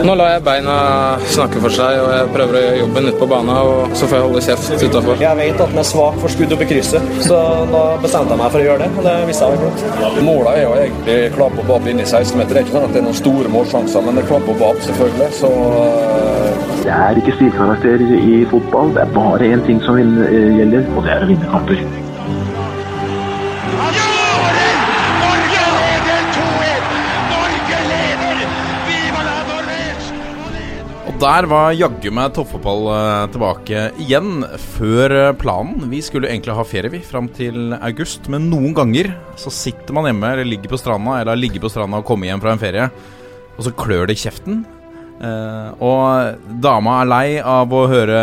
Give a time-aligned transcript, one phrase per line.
[0.00, 0.74] Nå lar jeg beina
[1.28, 3.50] snakke for seg, og jeg prøver å gjøre jobben ute på banen.
[3.60, 5.18] Og så får jeg holde kjeft utafor.
[5.20, 8.40] Jeg vet at den er svak for skudd oppe i krysset, så da bestemte jeg
[8.40, 8.88] meg for å gjøre det.
[8.96, 9.66] Og det visste jeg var
[10.00, 10.22] godt.
[10.24, 12.54] Målet er jo egentlig klapp og inn i 16-meter.
[12.54, 14.62] Det er ikke sånn at det er noen store målsjanser, men det er klapp og
[14.64, 15.28] bap, selvfølgelig.
[15.42, 16.70] Så uh...
[16.86, 18.96] Det er ikke stilkarakter i fotball.
[18.96, 21.84] Det er bare én ting som gjelder, og det er å vinne kamper.
[31.22, 32.88] Der var jaggu meg toppfotball
[33.30, 34.42] tilbake igjen,
[34.74, 35.86] før planen.
[35.92, 38.26] Vi skulle egentlig ha ferie, vi, fram til august.
[38.32, 42.00] Men noen ganger så sitter man hjemme eller ligger på stranda, eller ligger på stranda
[42.02, 42.88] og kommer hjem fra en ferie,
[43.54, 44.64] og så klør det i kjeften.
[45.22, 48.22] Uh, og dama er lei av å høre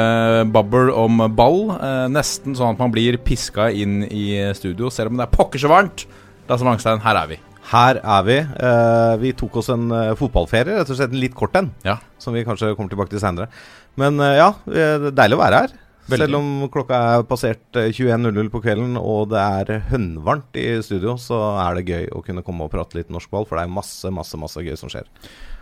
[0.52, 1.70] babbel om ball.
[2.12, 5.72] Nesten sånn at man blir piska inn i studio, selv om det er pokker så
[5.72, 6.04] varmt.
[6.50, 7.40] Lasse Mangstein, her er vi.
[7.70, 8.38] Her er vi.
[8.58, 11.70] Uh, vi tok oss en uh, fotballferie, rett og slett en litt kort en.
[11.86, 12.00] Ja.
[12.22, 13.52] Som vi kanskje kommer tilbake til seinere.
[14.00, 15.76] Men uh, ja, det er deilig å være her.
[16.10, 16.26] Veldig.
[16.26, 21.38] Selv om klokka er passert 21.00 på kvelden og det er hønvarmt i studio, så
[21.62, 24.10] er det gøy å kunne komme og prate litt norsk ball, for det er masse,
[24.10, 25.06] masse, masse gøy som skjer.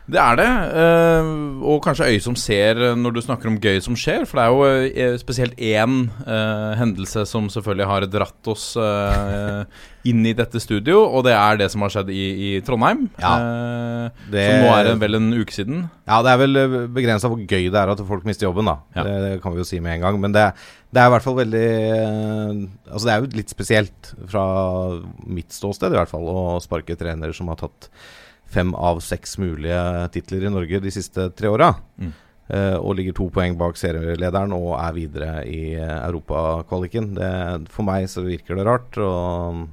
[0.08, 0.48] Det er det,
[1.68, 4.24] og kanskje øye som ser når du snakker om gøy som skjer.
[4.28, 4.46] For det
[4.96, 6.08] er jo spesielt én
[6.80, 8.70] hendelse som selvfølgelig har dratt oss
[10.08, 13.08] inn i dette studio, og det er det som har skjedd i, i Trondheim.
[13.20, 13.34] Ja,
[14.32, 15.82] det, som nå er det vel en uke siden.
[16.08, 16.62] Ja, det er vel
[16.96, 18.78] begrensa hvor gøy det er at folk mister jobben, da.
[18.96, 19.04] Ja.
[19.08, 20.22] Det, det, kan vi jo si med en gang.
[20.24, 20.46] Men det,
[20.96, 21.66] det er i hvert fall veldig
[22.94, 24.46] Altså, det er jo litt spesielt fra
[25.28, 27.92] mitt ståsted, i hvert fall, å sparke trenere som har tatt
[28.52, 29.82] fem av seks mulige
[30.16, 31.74] titler i Norge de siste tre åra.
[32.00, 32.14] Mm.
[32.48, 37.18] Uh, og ligger to poeng bak serielederen og er videre i europakvaliken.
[37.74, 39.02] For meg så virker det rart.
[39.04, 39.66] Og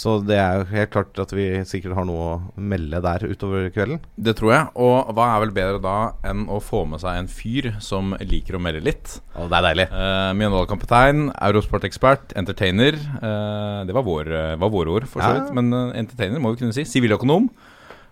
[0.00, 3.66] så det er jo helt klart at vi sikkert har noe å melde der utover
[3.74, 3.98] kvelden.
[4.16, 4.68] Det tror jeg.
[4.80, 5.96] Og hva er vel bedre da
[6.30, 9.18] enn å få med seg en fyr som liker å melde litt?
[9.34, 9.88] Og det er deilig.
[9.92, 12.96] Uh, Mjøndalen-kaptein, Eurosport-ekspert, entertainer.
[13.18, 14.32] Uh, det var, vår,
[14.62, 15.50] var våre ord, for så vidt.
[15.50, 15.58] Ja.
[15.58, 15.74] Men
[16.04, 16.86] entertainer må vi kunne si.
[16.88, 17.50] Siviløkonom.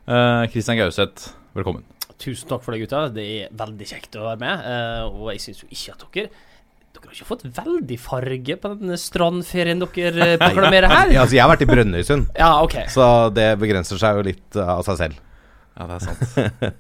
[0.09, 1.85] Kristian uh, Gauseth, velkommen.
[2.19, 3.07] Tusen takk for det, gutta.
[3.15, 4.69] Det er veldig kjekt å være med.
[5.13, 6.31] og jeg syns jo ikke at dere
[6.99, 11.13] dere har ikke fått veldig farge på den strandferien dere eh, proklamerer her?
[11.13, 12.89] ja, altså jeg har vært i Brønnøysund, ja, okay.
[12.93, 15.21] så det begrenser seg jo litt av seg selv.
[15.78, 16.22] Ja, det er sant.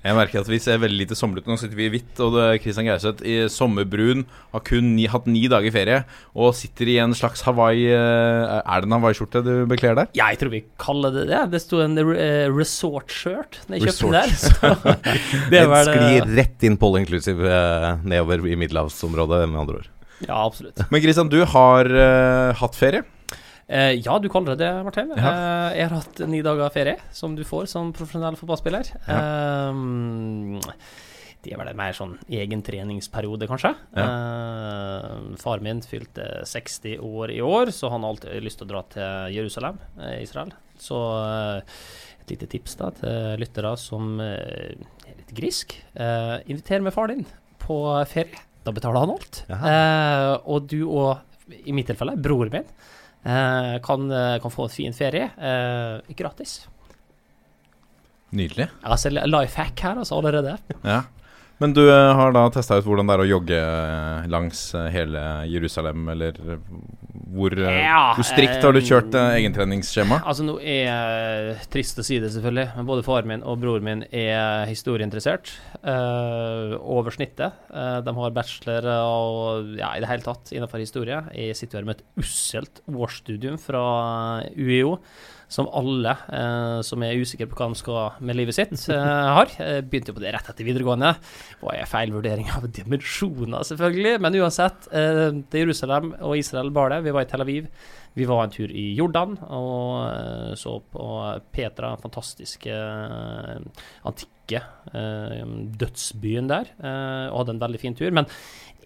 [0.08, 1.50] Jeg merker at vi ser veldig lite sommerlig ut.
[1.52, 4.24] Nå sitter vi i hvitt, og Kristian Gauseth i sommerbrun
[4.56, 6.00] har kun ni, hatt ni dager ferie
[6.34, 10.10] og sitter i en slags Hawaii eh, Er det en Hawaii-skjorte du bekler der?
[10.18, 11.44] Ja, jeg tror vi kaller det det.
[11.52, 15.06] Det sto en uh, resort-shirt da jeg kjøpte den der.
[15.54, 19.92] det sklir rett inn Paul inclusive uh, nedover i middelhavsområdet, med andre ord.
[20.26, 20.82] Ja, absolutt.
[20.90, 23.06] Men Kristian, du har uh, hatt ferie?
[23.68, 25.12] Uh, ja, du kaller det det, Martin.
[25.16, 25.32] Ja.
[25.32, 28.92] Uh, jeg har hatt ni dager ferie, som du får som profesjonell fotballspiller.
[29.06, 29.18] Ja.
[31.44, 33.74] det er vel en mer sånn egen treningsperiode, kanskje.
[33.94, 34.08] Ja.
[35.38, 38.82] far min fylte 60 år i år, så han har alltid lyst til å dra
[38.90, 39.78] til Jerusalem,
[40.18, 40.50] Israel.
[40.82, 40.98] Så
[42.18, 44.74] et lite tips da til lyttere som er
[45.14, 45.78] litt grisk.
[45.94, 47.24] inviter med far din
[47.62, 47.78] på
[48.10, 48.48] ferie.
[48.68, 49.42] Da betaler han alt.
[49.48, 51.18] Eh, og du og,
[51.64, 52.96] i mitt tilfelle, broren min, eh,
[53.84, 56.68] kan, eh, kan, få en fin ferie eh, gratis.
[58.30, 58.68] Nydelig.
[58.82, 60.56] Altså life hack her, altså, allerede.
[60.82, 61.02] Ja.
[61.58, 63.60] Men du eh, har da testa ut hvordan det er å jogge
[64.30, 64.62] langs
[64.94, 66.38] hele Jerusalem, eller
[67.28, 70.22] hvor, ja, hvor strikt har du kjørt eh, egentreningsskjema?
[70.24, 73.84] Altså Nå er uh, trist å si det, selvfølgelig, men både faren min og broren
[73.84, 75.52] min er historieinteressert.
[75.82, 77.58] Uh, over snittet.
[77.68, 81.20] Uh, de har bachelor og ja, i det hele tatt innenfor historie.
[81.36, 83.84] Jeg sitter her med et usselt årsstudium fra
[84.56, 84.96] UiO
[85.48, 89.52] som alle eh, som er usikre på hva de skal med livet sitt, eh, har.
[89.88, 91.14] Begynte jo på det rett etter videregående.
[91.62, 94.18] Var en feil vurdering av dimensjoner, selvfølgelig.
[94.24, 97.02] Men uansett, eh, det Jerusalem og Israel bar det.
[97.06, 97.72] Vi var i Tel Aviv.
[98.18, 101.04] Vi var en tur i Jordan og eh, så på
[101.54, 105.44] Petra, den fantastiske eh, antikke eh,
[105.78, 106.72] dødsbyen der,
[107.28, 108.10] og hadde en veldig fin tur.
[108.14, 108.26] Men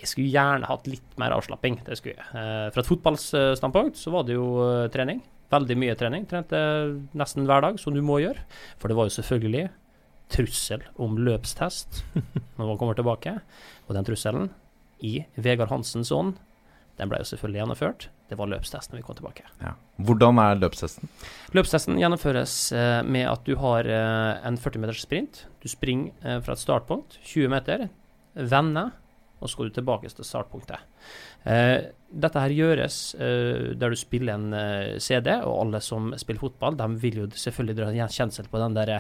[0.00, 1.81] jeg skulle gjerne hatt litt mer avslapping.
[1.87, 2.73] det skulle jeg.
[2.75, 4.49] Fra et fotballstandpunkt så var det jo
[4.93, 5.23] trening.
[5.52, 6.26] Veldig mye trening.
[6.28, 6.58] Trente
[7.19, 8.44] nesten hver dag, som du må gjøre.
[8.81, 9.66] For det var jo selvfølgelig
[10.32, 12.02] trussel om løpstest
[12.56, 13.37] når man kommer tilbake.
[13.87, 14.50] Og den trusselen,
[15.02, 16.37] i Vegard Hansens ånd,
[17.00, 18.08] den ble jo selvfølgelig gjennomført.
[18.31, 19.44] Det var løpstesten vi kom tilbake.
[19.60, 19.75] Ja.
[20.06, 21.10] Hvordan er løpstesten?
[21.56, 25.43] Løpstesten gjennomføres eh, med at du har eh, en 40 meters sprint.
[25.60, 27.88] Du springer eh, fra et startpunkt, 20 meter,
[28.38, 28.93] vender,
[29.43, 30.84] og så går du tilbake til startpunktet.
[31.44, 36.43] Eh, dette her gjøres uh, der du spiller en uh, CD, og alle som spiller
[36.43, 38.99] fotball, de vil jo selvfølgelig dra kjensel på den der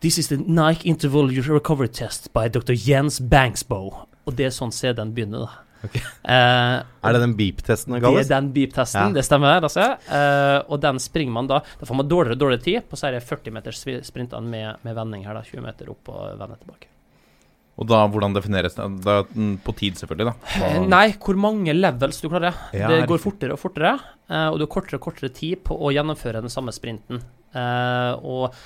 [0.00, 2.76] This is the Nike Interval Recovery Test by Dr.
[2.78, 4.04] Jens Banksbow.
[4.28, 5.64] Og det er sånn CD-en begynner, da.
[5.78, 6.76] Eh,
[7.06, 9.14] Er det den beep-testen det det er den beep-testen, Ja.
[9.14, 9.62] det stemmer.
[9.62, 9.96] Altså.
[10.10, 13.22] Uh, og den springer man da Da får man dårligere og dårligere tid på det
[13.22, 15.42] 40 meters sprintene med, med vending her, da.
[15.42, 16.86] 20 meter opp og vende tilbake.
[17.78, 18.86] Og da, hvordan defineres det?
[19.04, 20.66] Da, mm, på tid, selvfølgelig, da.
[20.66, 22.56] Eh, Nei, hvor mange levels du klarer.
[22.74, 23.94] Ja, det går fortere og fortere,
[24.26, 27.22] eh, og du har kortere og kortere tid på å gjennomføre den samme sprinten.
[27.54, 28.56] Eh, og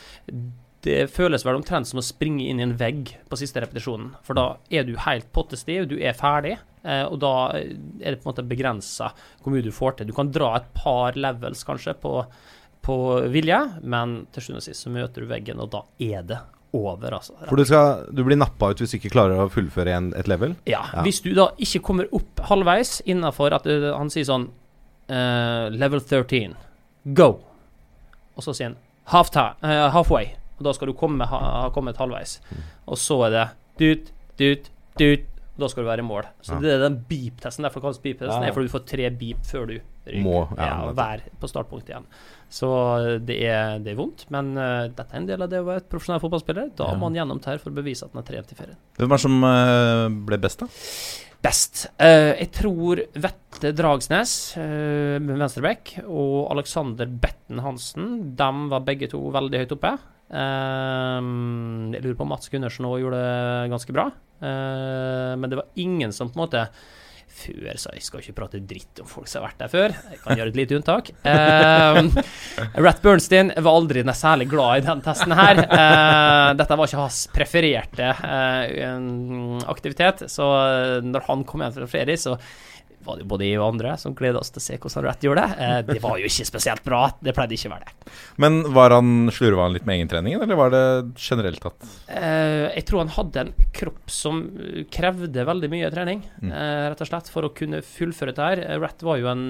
[0.82, 4.14] det føles vel omtrent som å springe inn i en vegg på siste repetisjonen.
[4.26, 8.32] For da er du helt pottestiv, du er ferdig, og da er det på en
[8.32, 9.12] måte begrensa
[9.44, 10.08] hvor mye du får til.
[10.10, 12.16] Du kan dra et par levels kanskje på,
[12.82, 12.96] på
[13.30, 16.40] vilje, men til sjuende og sist så møter du veggen, og da er det
[16.72, 17.34] over, altså.
[17.48, 20.28] For du, skal, du blir nappa ut hvis du ikke klarer å fullføre en, et
[20.30, 20.54] level?
[20.68, 21.02] Ja, Ja.
[21.04, 24.48] hvis du da ikke kommer opp halvveis innafor at uh, han sier sånn
[25.12, 26.54] uh, Level 13,
[27.18, 27.34] go.
[28.36, 28.78] Og så sier han
[29.12, 30.32] half eh, halfway.
[30.58, 32.38] Og da skal du komme, ha, ha kommet halvveis.
[32.86, 33.46] Og så er det
[33.82, 34.70] dut, dut,
[35.00, 35.28] dut.
[35.52, 36.28] Da skal du være i mål.
[36.40, 37.66] Så det er den beep-testen.
[37.66, 38.46] Derfor kalles beep-testen.
[38.46, 40.22] Er fordi du får tre beep før du ryker.
[40.24, 40.70] Må, ja.
[40.96, 42.06] Vær på startpunkt igjen.
[42.52, 45.60] Så eh, det er, det er vondt, men uh, dette er en del av det
[45.60, 46.72] å være et profesjonell fotballspiller.
[46.78, 48.80] Da må han gjennom her for å bevise at han er trent i ferien.
[48.96, 50.70] Hvem er det som uh, ble best, da?
[51.42, 51.84] Best.
[51.98, 59.10] Uh, jeg tror Vette Dragsnes uh, med venstreback og Alexander Betten Hansen De var begge
[59.10, 59.96] to veldig høyt oppe.
[60.32, 61.20] Eh,
[61.92, 64.08] jeg lurer på om Mats Gundersen òg gjorde det ganske bra.
[64.42, 66.66] Eh, men det var ingen som på en måte
[67.32, 69.94] før, så jeg skal ikke prate dritt om folk som har vært der før.
[70.12, 71.12] Jeg kan gjøre et lite unntak.
[71.24, 72.00] Eh,
[72.84, 75.62] Rat Bernstein var aldri særlig glad i den testen her.
[76.58, 82.20] Dette var ikke hans prefererte eh, aktivitet, så eh, når han kom hjem fra ferie,
[82.20, 82.36] så
[83.04, 85.26] var det jo både jeg og andre som gleda oss til å se hvordan Rett
[85.26, 85.56] gjorde det.
[85.66, 87.00] Eh, det var jo ikke spesielt bra.
[87.22, 88.12] Det pleide ikke å være det.
[88.44, 90.82] Men var han slurva han litt med egentreningen, eller var det
[91.22, 91.88] generelt tatt?
[92.08, 94.42] Eh, jeg tror han hadde en kropp som
[94.92, 96.52] krevde veldig mye trening, Mm.
[96.52, 98.78] eh, rett og slett, for å kunne fullføre dette her.
[98.82, 99.44] Rett var jo en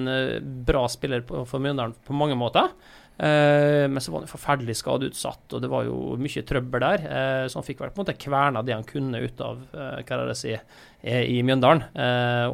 [0.65, 2.69] bra spiller på, for Mjøndalen på mange måter.
[3.17, 7.03] Eh, men så var han jo forferdelig skadeutsatt, og det var jo mye trøbbel der.
[7.05, 9.99] Eh, så han fikk vel på en måte kverna det han kunne ut av eh,
[10.01, 10.55] hva er det å si,
[11.03, 11.83] i Mjøndalen.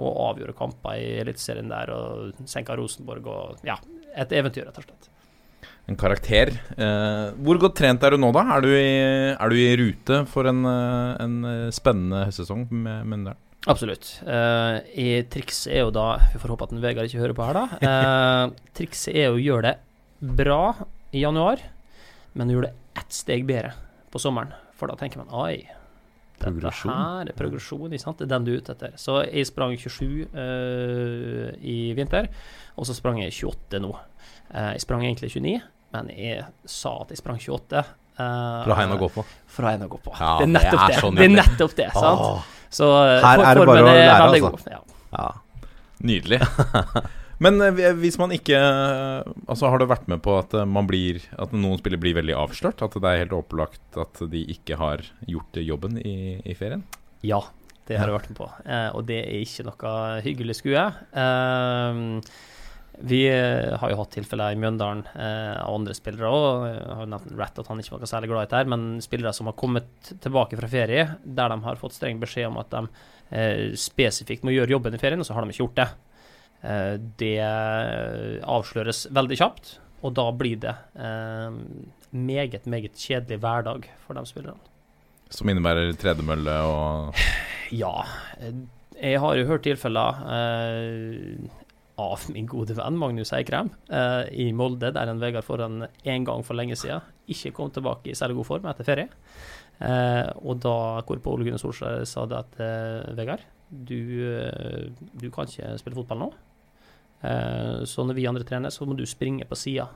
[0.02, 3.76] Og avgjorde kamper i Eliteserien der, og senka Rosenborg og Ja,
[4.18, 5.10] et eventyr, rett og slett.
[5.90, 6.50] en karakter?
[6.78, 8.44] Eh, hvor godt trent er du nå, da?
[8.58, 8.90] Er du i,
[9.36, 11.38] er du i rute for en, en
[11.74, 13.46] spennende høstsesong med Mjøndalen?
[13.70, 14.22] Absolutt.
[14.24, 17.48] Eh, i trikset er jo da Vi får håpe at en Vegard ikke hører på
[17.50, 17.80] her, da.
[17.84, 19.76] Eh, trikset er å gjøre det
[20.20, 20.76] bra
[21.16, 21.62] i januar,
[22.38, 23.74] men gjøre det ett steg bedre
[24.12, 24.54] på sommeren.
[24.80, 25.66] For da tenker man oi,
[26.40, 28.22] dette her er progresjon, ikke sant?
[28.22, 28.94] Det er den du er ute etter.
[29.00, 32.30] Så jeg sprang 27 uh, i vinter,
[32.80, 33.92] og så sprang jeg 28 nå.
[34.54, 35.58] Uh, jeg sprang egentlig 29,
[35.96, 37.82] men jeg sa at jeg sprang 28.
[37.82, 39.26] eh, For å ha en å gå på.
[39.50, 40.14] For å ha en å gå på.
[40.16, 41.14] Ja, det er det nettopp er det.
[41.18, 42.26] det, er nettopp det, sant?
[42.28, 44.76] Åh, Så eh, Her for- er det bare å lære, altså.
[44.76, 44.82] Ja.
[45.18, 45.30] ja.
[46.06, 46.40] Nydelig.
[47.44, 51.56] Men eh, hvis man ikke Altså Har du vært med på at eh, blir At
[51.56, 52.84] noen spillere blir veldig avslørt?
[52.84, 56.84] At det er helt opplagt at de ikke har gjort jobben i, i ferien?
[57.26, 57.42] ja,
[57.90, 58.46] det har jeg vært med på.
[58.64, 59.92] Eh, og det er ikke noe
[60.24, 60.86] hyggelig skue.
[61.24, 62.00] Eh,
[63.00, 66.66] vi eh, har jo hatt tilfeller i Mjøndalen eh, av andre spillere òg.
[67.00, 69.58] Har nevnt Ratt at han ikke var særlig glad i dette, men spillere som har
[69.60, 72.84] kommet tilbake fra ferie, der de har fått streng beskjed om at de
[73.32, 75.90] eh, spesifikt må gjøre jobben i ferien, og så har de ikke gjort det.
[76.64, 77.38] Eh, det
[78.44, 81.56] avsløres veldig kjapt, og da blir det eh,
[82.16, 84.60] meget, meget kjedelig hverdag for de spillerne.
[85.30, 87.20] Som innebærer tredemølle og
[87.84, 87.94] Ja.
[88.42, 88.54] eh,
[89.00, 91.50] Jeg har jo hørt tilfeller eh,
[92.00, 96.44] av min gode venn Magnus Eikrem eh, i Molde, der en Vegard Forhen en gang
[96.48, 99.08] for lenge siden ikke kom tilbake i særlig god form etter ferie.
[99.80, 100.74] Eh, og da
[101.08, 104.00] hvorpå Ole Gunnar Solskjær sa det at eh, Vegard, du,
[104.34, 104.88] eh,
[105.22, 106.30] du kan ikke spille fotball nå.
[107.22, 109.90] Eh, så når vi andre trener, så må du springe på sida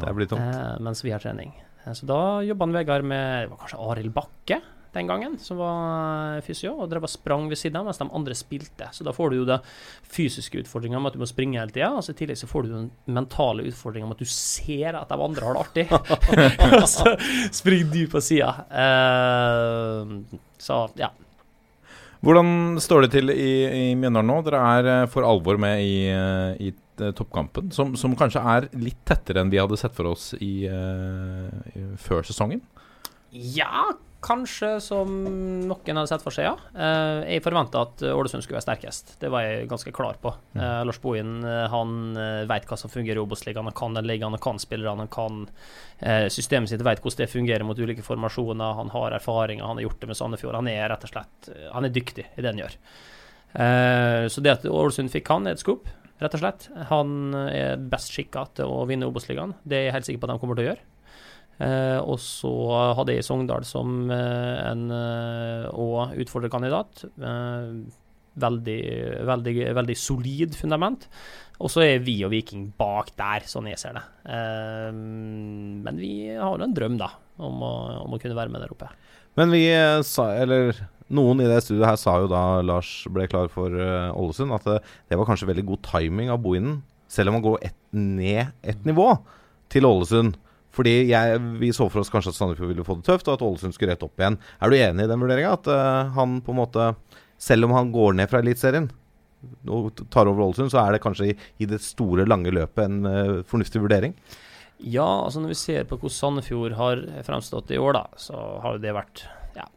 [0.00, 0.40] Det blir tomt.
[0.40, 1.54] eh, mens vi har trening.
[1.86, 4.60] Uh, Så da jobba Vegard med det var kanskje Arild Bakke
[4.94, 8.34] den gangen, som var fysio, og drev og sprang ved siden av mens de andre
[8.38, 8.86] spilte.
[8.94, 9.56] Så da får du jo det
[10.06, 12.62] fysiske utfordringa med at du må springe hele tida, og så i tillegg så får
[12.62, 16.88] du den mentale utfordringa med at du ser at de andre har det artig, og
[16.94, 17.16] så
[17.50, 18.52] springer du på sida.
[18.70, 21.10] Eh, så ja.
[22.24, 24.38] Hvordan står det til i, i Mjøndalen nå?
[24.46, 28.68] Dere er eh, for alvor med i, eh, i eh, toppkampen, som, som kanskje er
[28.80, 32.62] litt tettere enn vi hadde sett for oss i, i, før sesongen.
[33.34, 33.90] Ja,
[34.24, 35.10] kanskje som
[35.68, 36.54] noen hadde sett for seg, ja.
[36.72, 39.14] Eh, jeg forventa at Ålesund skulle være sterkest.
[39.20, 40.32] Det var jeg ganske klar på.
[40.56, 42.16] Eh, Lars Bohin eh, han
[42.48, 43.68] vet hva som fungerer i Obos-ligaen.
[43.68, 45.44] Han kan den ligaen, han kan spillerne, han kan
[46.32, 48.78] systemet sitt, vet hvordan det fungerer mot ulike formasjoner.
[48.80, 50.58] Han har erfaringer, han har gjort det med Sandefjord.
[50.58, 52.74] Han er rett og slett Han er dyktig i det han gjør.
[54.34, 55.86] Så det at Ålesund fikk han, er et skup,
[56.20, 56.66] rett og slett.
[56.90, 59.54] Han er best skikka til å vinne Obos-ligaen.
[59.62, 60.84] Det er jeg helt sikker på at de kommer til å gjøre.
[61.62, 62.50] Eh, og så
[62.98, 67.04] hadde jeg Sogndal som eh, en òg og utfordrerkandidat.
[67.18, 67.68] Eh,
[68.34, 68.80] veldig,
[69.28, 71.08] veldig, veldig solid fundament.
[71.62, 74.04] Og så er vi og Viking bak der, sånn jeg ser det.
[74.26, 78.64] Eh, men vi har jo en drøm, da, om å, om å kunne være med
[78.64, 78.90] der oppe.
[79.38, 80.74] Men vi eh, sa, eller
[81.14, 84.66] noen i det studioet her sa jo da Lars ble klar for eh, Ålesund, at
[84.66, 84.80] det,
[85.10, 86.80] det var kanskje veldig god timing av Bohinen,
[87.10, 89.12] selv om han går et, ned ett nivå
[89.70, 90.40] til Ålesund.
[90.74, 93.44] Fordi jeg, vi så for oss kanskje at Sandefjord ville få det tøft, og at
[93.46, 94.38] Ålesund skulle rette opp igjen.
[94.58, 95.54] Er du enig i den vurderinga?
[95.58, 96.88] At uh, han på en måte,
[97.40, 98.90] selv om han går ned fra Eliteserien
[99.68, 103.06] og tar over Ålesund, så er det kanskje i, i det store, lange løpet en
[103.06, 104.16] uh, fornuftig vurdering?
[104.82, 108.82] Ja, altså når vi ser på hvordan Sandefjord har fremstått i år, da, så har
[108.82, 109.22] det vært
[109.54, 109.68] ja,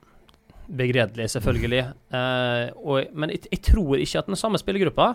[0.82, 1.84] begredelig, selvfølgelig.
[2.10, 5.14] Uh, og, men jeg, jeg tror ikke at den samme spillergruppa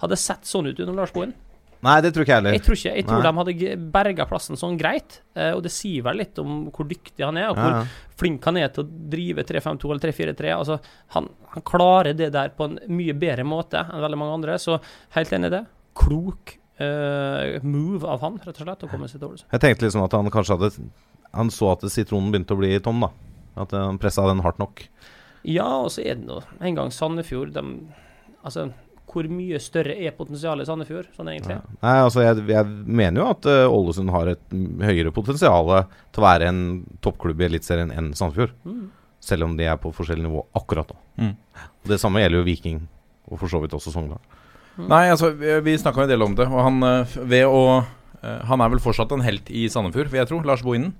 [0.00, 1.36] hadde sett sånn ut under Lars Bohin.
[1.80, 3.26] Nei, det tror ikke jeg Jeg tror ikke, jeg tror Nei.
[3.30, 7.24] de hadde berga plassen sånn greit, eh, og det sier vel litt om hvor dyktig
[7.24, 8.16] han er, og hvor Ja, ja.
[8.20, 10.50] flink han er til å drive 3-5-2 eller 3-4-3.
[10.58, 10.76] Altså,
[11.16, 14.76] han, han klarer det der på en mye bedre måte enn veldig mange andre, så
[15.16, 15.62] helt enig i det.
[16.00, 19.48] Klok uh, move av han, rett og slett, å komme seg til Ålesund.
[19.52, 20.70] Jeg tenkte liksom at han kanskje hadde
[21.36, 23.10] Han så at sitronen begynte å bli tom, da.
[23.62, 24.82] At han pressa den hardt nok.
[25.46, 27.62] Ja, og så er det nå en gang Sandefjord de,
[28.44, 28.70] Altså,
[29.10, 31.58] hvor mye større er potensialet i Sandefjord, sånn egentlig?
[31.58, 31.76] Ja.
[31.82, 36.22] Nei, altså jeg, jeg mener jo at eh, Ålesund har et mm, høyere potensial til
[36.22, 36.62] å være en
[37.04, 38.54] toppklubb i Eliteserien enn Sandefjord.
[38.64, 38.88] Mm.
[39.20, 41.00] Selv om de er på forskjellig nivå akkurat nå.
[41.20, 41.32] Mm.
[41.90, 42.84] Det samme gjelder jo Viking,
[43.28, 44.22] og for så vidt også Sogndal.
[44.80, 47.64] Nei, altså, vi, vi snakka en del om det, og han eh, ved å
[48.20, 50.40] Han er vel fortsatt en helt i Sandefjord, vil jeg tro.
[50.44, 50.92] Lars Bohinen.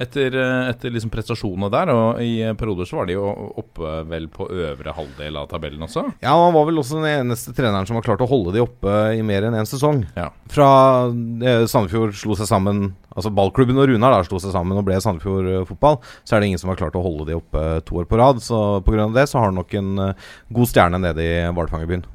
[0.00, 3.26] Etter, eh, etter liksom prestasjonene der, og i eh, perioder så var de jo
[3.60, 6.06] oppe vel på øvre halvdel av tabellen også.
[6.24, 8.94] Ja, han var vel også den eneste treneren som har klart å holde de oppe
[9.12, 10.00] i mer enn én sesong.
[10.16, 10.30] Ja.
[10.52, 10.70] Fra
[11.12, 14.96] eh, Sandefjord slo seg sammen Altså ballklubben og Runar da slo seg sammen og ble
[15.04, 17.98] Sandefjord eh, fotball, så er det ingen som har klart å holde de oppe to
[18.00, 18.40] år på rad.
[18.40, 19.04] Så pga.
[19.12, 22.06] det så har han nok en eh, god stjerne nede i hvalfangerbyen.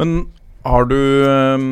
[0.00, 0.14] Men
[0.64, 0.96] har du
[1.28, 1.66] eh,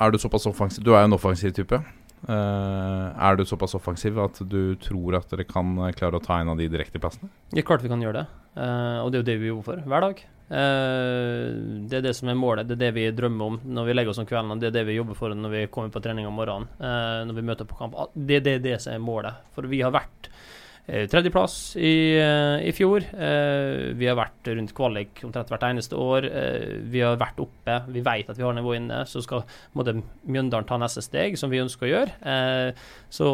[0.00, 1.80] Er du såpass offensiv Du er jo en offensiv type.
[2.20, 6.36] Uh, er du såpass offensiv at du tror at dere kan eh, klare å ta
[6.36, 7.30] en av de direkteplassene?
[7.48, 8.26] Det er klart vi kan gjøre det,
[8.60, 10.20] uh, og det er jo det vi jobber for hver dag.
[10.50, 13.96] Uh, det er det som er målet, det er det vi drømmer om når vi
[13.96, 14.60] legger oss om kvelden.
[14.60, 16.68] Det er det vi jobber for når vi kommer på trening om morgenen,
[17.30, 17.96] når vi møter på kamp.
[17.96, 19.40] Ah, Det er det, det som er målet.
[19.56, 20.28] For vi har vært
[21.10, 23.04] tredjeplass i, eh, i fjor.
[23.14, 26.26] Eh, vi har vært rundt kvalik omtrent hvert eneste år.
[26.26, 27.76] Eh, vi har vært oppe.
[27.94, 29.04] Vi vet at vi har nivået inne.
[29.06, 29.44] Så skal
[29.76, 29.94] måtte
[30.26, 32.16] Mjøndalen ta neste steg, som vi ønsker å gjøre.
[32.26, 32.72] Eh,
[33.10, 33.30] så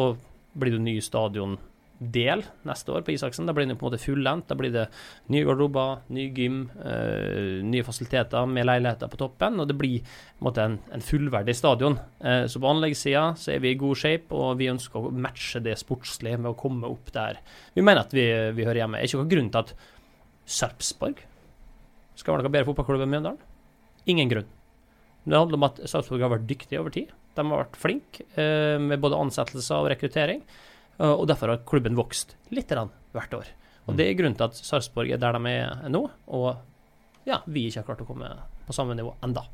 [0.57, 1.57] blir det ny ny
[1.97, 3.45] stadiondel neste år på Isaksen.
[3.45, 4.47] Da blir det på en måte fullendt.
[4.47, 4.87] Da blir det
[5.29, 9.59] nye garderober, ny gym, eh, nye fasiliteter med leiligheter på toppen.
[9.59, 10.07] Og det blir på
[10.39, 11.97] en, måte, en, en fullverdig stadion.
[12.19, 15.59] Eh, så på anleggssida så er vi i god shape, og vi ønsker å matche
[15.59, 17.39] det sportslige med å komme opp der
[17.73, 18.99] vi mener at vi, vi hører hjemme.
[18.99, 19.73] Er ikke noen grunn til at
[20.47, 21.23] Sarpsborg
[22.17, 23.41] skal være noe bedre fotballklubb enn Mjøndalen.
[24.07, 24.47] Ingen grunn.
[25.27, 27.11] Det handler om at Sarpsborg har vært dyktige over tid.
[27.35, 30.41] De har vært flinke eh, med både ansettelser og rekruttering.
[30.99, 33.53] Eh, og derfor har klubben vokst litt hvert år.
[33.87, 36.57] Og Det er grunnen til at Sarpsborg er der de er nå, og
[37.27, 38.33] ja, vi ikke har klart å komme
[38.67, 39.45] på samme nivå enda.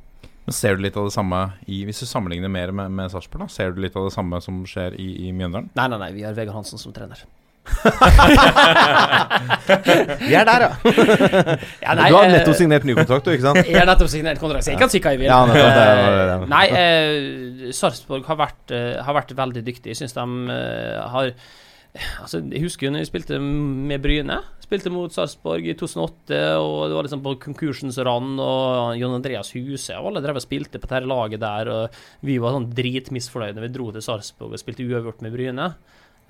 [0.46, 1.38] Men Ser du litt av det samme
[1.72, 4.42] i Hvis du sammenligner mer med, med Sarpsborg, da, ser du litt av det samme
[4.44, 5.70] som skjer i, i Mjøndalen?
[5.78, 7.24] Nei, nei, nei, vi har Vegard Hansen som trener.
[10.28, 10.72] Vi er der, ja!
[11.84, 13.60] Ja, du har eh, nettopp signert ny kontrakt, du, ikke sant?
[13.64, 15.30] Jeg har nettopp signert kontrakt, så jeg kan si hva jeg vil.
[15.32, 16.26] Ja, nettopp, det var det.
[16.36, 17.18] Eh, Nei, eh,
[17.76, 18.38] Sarpsborg har,
[18.76, 19.88] eh, har vært veldig dyktig.
[19.94, 21.28] Jeg syns de eh, har
[22.24, 24.38] Altså, Jeg husker jo når vi spilte med Bryne.
[24.64, 28.40] Spilte mot Sarpsborg i 2008, og det var liksom på konkursens rand.
[28.42, 31.66] Og Jon Andreas Huse og alle drev og spilte på dette laget der.
[31.70, 31.84] Og
[32.26, 35.68] vi var sånn dritmisfornøyde når vi dro til Sarpsborg og spilte uavgjort med Bryne.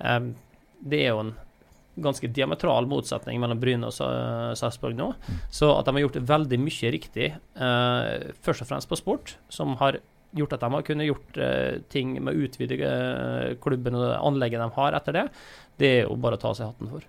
[0.04, 0.20] Eh,
[0.84, 1.34] det er jo en
[2.04, 5.12] ganske diametral motsetning mellom Bryne og Sa- Sarpsborg nå.
[5.54, 9.76] Så at de har gjort veldig mye riktig, eh, først og fremst på sport, som
[9.80, 10.00] har
[10.34, 14.58] gjort at de har kunnet gjort eh, ting med å utvide eh, klubben og anlegget
[14.64, 15.26] de har etter det,
[15.78, 17.06] det er jo bare å ta seg hatten for.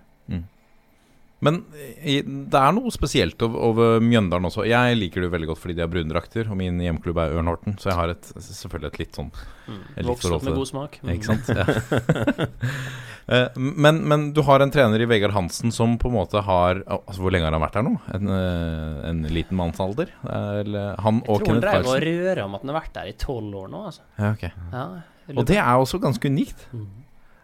[1.44, 4.64] Men det er noe spesielt over, Mjøndalen også.
[4.68, 7.76] Jeg liker det veldig godt fordi de har brundrakter, og min hjemklubb er Ørn Horten,
[7.80, 9.82] så jeg har et, selvfølgelig et litt sånn mm.
[10.08, 10.96] Vokst opp med god smak.
[11.02, 11.12] Mm.
[11.16, 11.52] Ikke sant?
[11.52, 12.48] Ja.
[13.26, 16.78] Eh, men, men du har en trener i Vegard Hansen som på en måte har
[16.86, 17.96] altså Hvor lenge har han vært her nå?
[18.14, 20.12] En, eh, en liten mannsalder?
[20.30, 22.44] Eller han Jeg tror han drev og Carlsen?
[22.44, 23.80] om at han har vært der i tolv år nå.
[23.88, 24.06] Altså.
[24.14, 24.46] Ja, ok.
[24.46, 24.84] Ja,
[25.34, 26.68] Og det er også ganske unikt.
[26.70, 26.86] Mhm.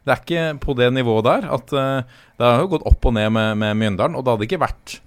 [0.03, 2.03] Det er ikke på det nivået der at uh,
[2.39, 4.99] Det har jo gått opp og ned med, med Mjøndalen, og det hadde ikke vært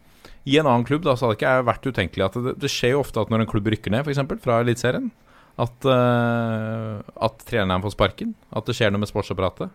[0.46, 2.94] i en annen klubb da, så hadde det ikke vært utenkelig at det, det skjer
[2.94, 4.22] jo ofte at når en klubb rykker ned, f.eks.
[4.44, 5.08] fra Eliteserien,
[5.56, 8.34] at, uh, at treneren får sparken.
[8.56, 9.72] At det skjer noe med sportsapparatet.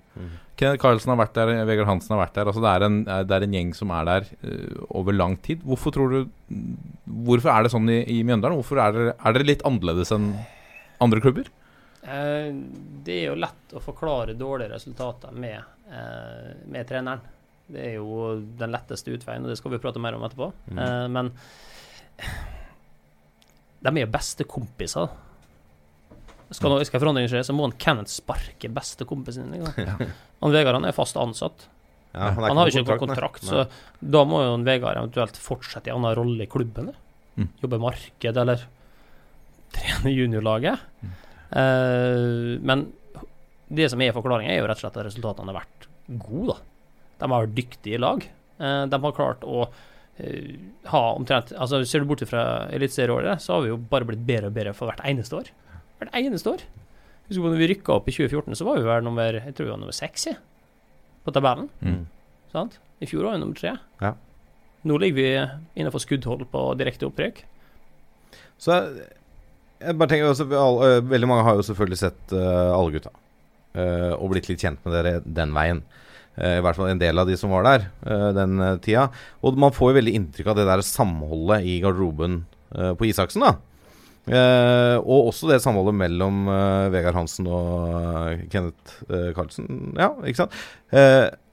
[0.61, 2.50] Kenneth Carlsen har vært der, Vegard Hansen har vært der.
[2.53, 5.65] Altså det, er en, det er en gjeng som er der uh, over lang tid.
[5.67, 6.21] Hvorfor tror du
[7.27, 8.61] Hvorfor er det sånn i, i Mjøndalen?
[8.61, 10.35] Hvorfor er dere, er dere litt annerledes enn
[11.03, 11.49] andre klubber?
[12.02, 12.50] Eh,
[13.04, 15.59] det er jo lett å forklare dårlige resultater med,
[15.92, 17.21] eh, med treneren.
[17.71, 20.49] Det er jo den letteste utveien, og det skal vi prate mer om etterpå.
[20.73, 21.12] Mm.
[21.12, 21.28] men
[23.80, 25.09] de er jo bestekompiser.
[26.50, 29.69] Skal, noe- skal forandring skje, så må han Kenneth sparke bestekompisen sin.
[29.87, 29.95] Ja.
[30.40, 31.69] Han Vegard han er fast ansatt.
[32.11, 33.66] Ja, Han, er har ikke jo ikke noen kontrakt, så
[34.02, 36.90] da må jo han Vegard eventuelt fortsette i annen rolle i klubben.
[37.37, 37.49] Mm.
[37.62, 38.64] Jobbe marked eller
[39.71, 40.80] trene juniorlaget.
[41.04, 41.12] Eh,
[41.50, 42.85] men
[43.71, 45.88] det som er forklaringen, er jo rett og slett at resultatene har vært
[46.26, 46.57] gode.
[46.57, 46.59] da.
[47.21, 48.26] De har vært dyktige i lag.
[48.59, 49.64] Eh, de har klart å
[50.19, 50.57] eh,
[50.90, 54.50] ha omtrent altså Ser du bort fra eliteserieåret, så har vi jo bare blitt bedre
[54.50, 55.52] og bedre for hvert eneste år.
[56.00, 56.64] Hvert eneste år.
[57.28, 59.69] Husker du når vi rykka opp i 2014, så var vi vel nummer jeg tror
[59.69, 60.26] vi var nummer seks
[61.25, 61.71] på tabellen.
[61.85, 62.02] Mm.
[62.50, 62.80] Sant?
[63.00, 63.76] I fjor var vi nummer tre.
[64.02, 64.16] Ja.
[64.88, 65.30] Nå ligger vi
[65.78, 67.45] innenfor skuddhold på direkte opprykk.
[68.61, 68.76] Så
[69.80, 73.14] jeg bare tenker også, alle, øh, Veldig mange har jo selvfølgelig sett uh, alle gutta.
[73.70, 75.80] Uh, og blitt litt kjent med dere den veien.
[76.37, 77.88] Uh, I hvert fall en del av de som var der
[78.37, 79.08] den tida.
[79.42, 83.42] Og man får jo veldig inntrykk av det der samholdet i garderoben på Isaksen.
[83.42, 83.56] da
[84.30, 86.44] og også det samholdet mellom
[86.92, 89.96] Vegard Hansen og Kenneth uh, Carlsen.
[89.99, 90.54] Ja, ikke sant?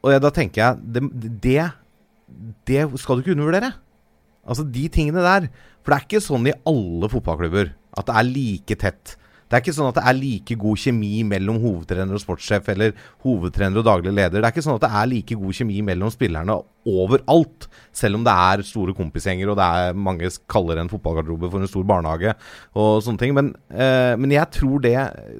[0.03, 1.01] Og jeg, da tenker jeg det,
[1.41, 1.63] det,
[2.69, 3.71] det skal du ikke undervurdere.
[4.45, 5.49] Altså de tingene der.
[5.81, 9.17] For det er ikke sånn i alle fotballklubber at det er like tett.
[9.47, 12.97] Det er ikke sånn at det er like god kjemi mellom hovedtrener og sportssjef eller
[13.23, 14.41] hovedtrener og daglig leder.
[14.41, 17.69] Det er ikke sånn at det er like god kjemi mellom spillerne overalt.
[17.95, 21.71] Selv om det er store kompisgjenger og det er mange kaller en fotballgarderobe for en
[21.71, 22.35] stor barnehage
[22.75, 23.37] og sånne ting.
[23.37, 24.97] Men, eh, men jeg tror det,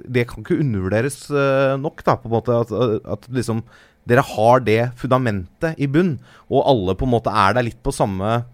[0.07, 2.63] det kan ikke undervurderes eh, nok, da, på en måte.
[2.63, 3.65] At, at liksom
[4.07, 6.15] dere har det fundamentet i bunn,
[6.47, 8.45] og alle på en måte er der litt på samme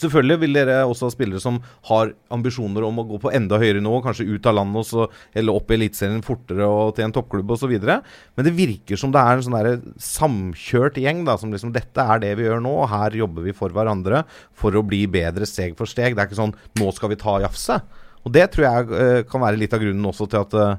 [0.00, 1.58] Selvfølgelig vil dere også ha spillere som
[1.90, 5.56] har ambisjoner om å gå på enda høyere nivå, kanskje ut av landet også, eller
[5.56, 7.74] opp i Eliteserien fortere og til en toppklubb osv.
[7.76, 12.22] Men det virker som det er en sånn samkjørt gjeng, da, som liksom Dette er
[12.22, 14.24] det vi gjør nå, og her jobber vi for hverandre
[14.56, 16.16] for å bli bedre steg for steg.
[16.16, 17.80] Det er ikke sånn Nå skal vi ta jafse'.
[18.26, 20.78] Og det tror jeg eh, kan være litt av grunnen også til at eh,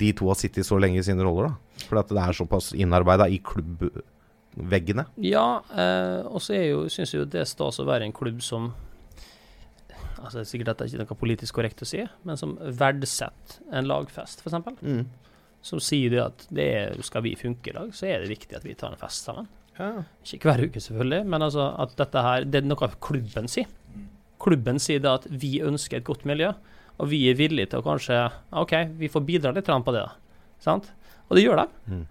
[0.00, 1.50] de to har sittet så lenge i sine roller.
[1.50, 3.38] da For at det er såpass innarbeida i
[4.54, 5.06] klubbveggene.
[5.16, 6.58] Ja, eh, og så
[6.90, 8.72] syns jeg jo det er stas å være en klubb som
[10.20, 14.42] altså Sikkert dette er ikke noe politisk korrekt å si, men som verdsetter en lagfest,
[14.44, 14.82] f.eks.
[14.84, 15.06] Mm.
[15.64, 18.58] Som sier det at det er, skal vi funke i dag, så er det viktig
[18.58, 19.48] at vi tar en fest sammen.
[19.78, 20.04] Ja.
[20.28, 23.70] Ikke hver uke, selvfølgelig, men altså at dette her Det er noe klubben sier.
[24.40, 26.52] Klubben sier det at vi ønsker et godt miljø,
[27.00, 28.20] og vi er villige til å kanskje
[28.60, 30.50] OK, vi får bidra litt på det, da.
[30.60, 30.92] Sant?
[31.30, 31.66] Og det gjør de.
[31.88, 32.04] Mm.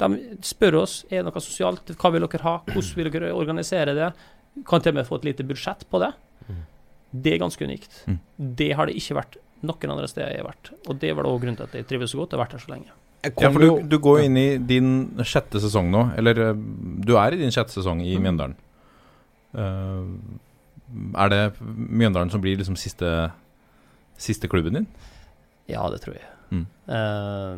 [0.00, 3.94] De spør oss er det noe sosialt, hva vil dere ha, hvordan vil dere organisere
[3.96, 4.12] det.
[4.66, 6.12] Kan til og med få et lite budsjett på det.
[7.14, 8.02] Det er ganske unikt.
[8.10, 8.18] Mm.
[8.58, 10.70] Det har det ikke vært noen andre steder jeg har vært.
[10.88, 12.56] Og det var da også grunnen til at jeg trives så godt og har vært
[12.56, 12.94] her så lenge.
[13.24, 14.90] Ja, for du, du går inn i din
[15.24, 16.58] sjette sesong nå, eller eh,
[17.08, 18.58] du er i din sjette sesong i Mjøndalen.
[19.54, 20.10] Uh,
[21.22, 23.08] er det Mjøndalen som blir liksom siste,
[24.20, 24.88] siste klubben din?
[25.70, 26.26] Ja, det tror jeg.
[26.54, 26.64] Mm.
[26.88, 27.54] Uh,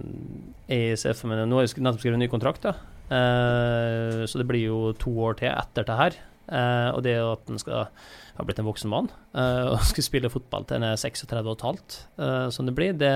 [0.71, 2.77] jeg ser for meg Nå har jeg nettopp skrevet en ny kontrakt, da.
[3.07, 6.19] Uh, så det blir jo to år til etter det her.
[6.47, 7.89] Uh, og det at en skal
[8.37, 11.65] ha blitt en voksen mann og skal spille fotball til en er 36 og et
[11.65, 13.15] halvt, eh, som det blir det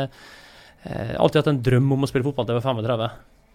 [0.81, 3.09] har Alltid hatt en drøm om å spille fotball til jeg var 35.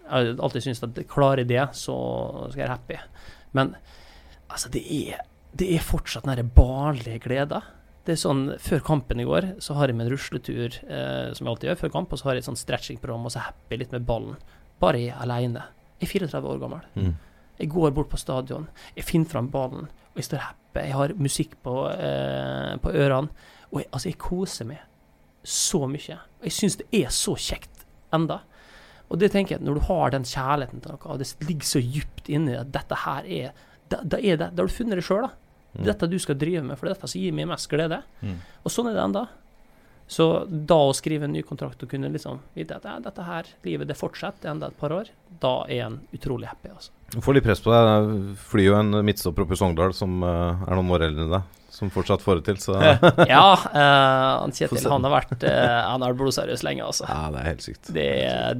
[0.03, 1.95] Jeg har alltid syntes at klarer jeg det, så
[2.51, 2.99] skal jeg være happy.
[3.57, 3.71] Men
[4.45, 5.23] altså, det er,
[5.57, 7.65] det er fortsatt den derre barnlige gleden.
[8.05, 11.45] Det er sånn, Før kampen i går så har jeg med en rusletur, eh, som
[11.45, 13.79] jeg alltid gjør før kamp, og så har jeg et sånn stretchingprogram, og så happy
[13.81, 14.37] litt med ballen.
[14.81, 15.63] Bare jeg alene.
[16.01, 16.85] Jeg er 34 år gammel.
[16.93, 17.13] Mm.
[17.57, 20.83] Jeg går bort på stadion, jeg finner fram ballen, og jeg står happy.
[20.85, 23.31] Jeg har musikk på, eh, på ørene.
[23.71, 24.83] Og jeg, altså, jeg koser meg
[25.45, 26.19] så mye.
[26.41, 28.41] Og jeg syns det er så kjekt enda.
[29.09, 31.81] Og det tenker jeg, når du har den kjærligheten til noe, og det ligger så
[31.81, 35.05] djupt inni at dette her er da, da er det, da har du funnet det
[35.05, 35.33] sjøl, da.
[35.75, 38.01] Det er dette du skal drive med, for det dette som gir meg mest glede.
[38.21, 38.37] Mm.
[38.63, 39.25] Og sånn er det enda.
[40.07, 43.47] Så da å skrive en ny kontrakt og kunne liksom vite at ja, dette her,
[43.65, 45.09] livet det fortsetter enda et par år,
[45.41, 46.93] da er en utrolig happy, altså.
[47.15, 48.11] Du får litt press på deg.
[48.11, 51.33] Det flyr jo en midtstopper oppe i Sogndal som eh, er noen år eldre enn
[51.37, 52.75] deg, som fortsatt får det til, så
[53.27, 53.47] Ja,
[54.45, 57.07] uh, Kjetil han har vært uh, Han har vært blodseriøs lenge, altså.
[57.09, 57.89] Ja, det er helt sykt.
[57.95, 58.05] Det,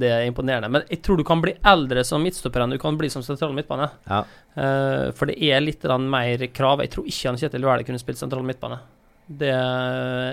[0.02, 0.70] det er imponerende.
[0.72, 3.56] Men jeg tror du kan bli eldre som midtstopper enn du kan bli som sentral
[3.56, 3.88] midtbane.
[4.10, 4.24] Ja.
[4.56, 6.84] Uh, for det er litt mer krav.
[6.84, 8.82] Jeg tror ikke han Kjetil Wæler kunne spilt sentral midtbane.
[9.26, 9.54] Det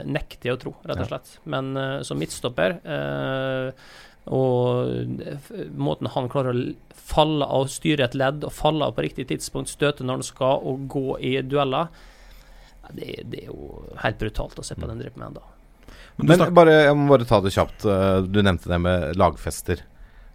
[0.06, 1.38] nekter jeg å tro, rett og slett.
[1.50, 3.86] Men eh, som midtstopper eh,
[4.30, 5.24] og
[5.74, 9.74] måten han klarer å falle av, styre et ledd og falle av på riktig tidspunkt,
[9.74, 12.06] støte når han skal, og gå i dueller ja,
[12.91, 15.43] det, det er jo helt brutalt å se på den driver med ennå.
[16.17, 17.86] Men Men bare, jeg må bare ta det kjapt.
[17.89, 19.82] Eh, Du nevnte det med lagfester.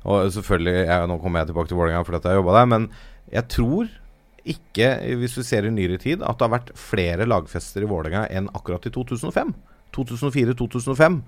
[0.08, 2.88] Og selvfølgelig, jeg, Nå kommer jeg tilbake til Vålerenga fordi jeg har jobba der, men
[3.34, 3.88] jeg tror
[4.48, 4.86] ikke,
[5.20, 8.48] hvis vi ser i nyere tid, at det har vært flere lagfester i Vålerenga enn
[8.56, 9.50] akkurat i 2005.
[9.96, 11.20] 2004-2005,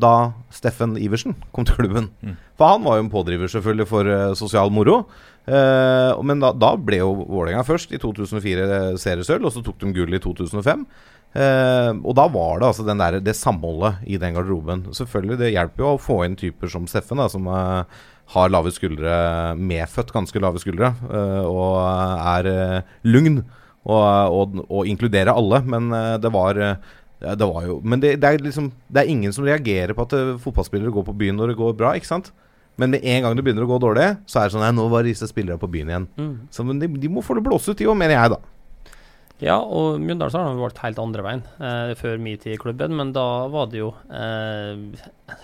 [0.00, 0.12] da
[0.54, 2.08] Steffen Iversen kom til klubben.
[2.24, 2.38] Mm.
[2.58, 5.02] For han var jo en pådriver selvfølgelig for uh, sosial moro.
[5.48, 9.92] Uh, men da, da ble jo Vålerenga først i 2004 seriesølv, og så tok de
[9.96, 10.84] gull i 2005.
[11.28, 14.86] Uh, og da var det altså den der, det samholdet i den garderoben.
[14.96, 18.00] Selvfølgelig, Det hjelper jo å få inn typer som Steffen, da, som eh,
[18.34, 19.12] har lave skuldre,
[19.56, 21.78] medfødt ganske lave skuldre, eh, og
[22.36, 23.42] er eh, lugn.
[23.88, 24.04] Og,
[24.36, 25.62] og, og inkluderer alle.
[25.64, 29.00] Men eh, det var eh, ja, det var jo Men det, det er liksom Det
[29.02, 31.94] er ingen som reagerer på at eh, fotballspillere går på byen når det går bra,
[31.98, 32.30] ikke sant?
[32.78, 34.84] Men med en gang det begynner å gå dårlig, så er det sånn Nei, nå
[34.92, 36.06] var disse spillere på byen igjen.
[36.14, 36.34] Mm.
[36.54, 38.38] Så men de, de må få det blåst ut, de òg, mener jeg, da.
[39.42, 43.10] Ja, og Mjøndalen har valgt helt andre veien eh, før min tid i klubben, men
[43.14, 44.78] da var det jo eh,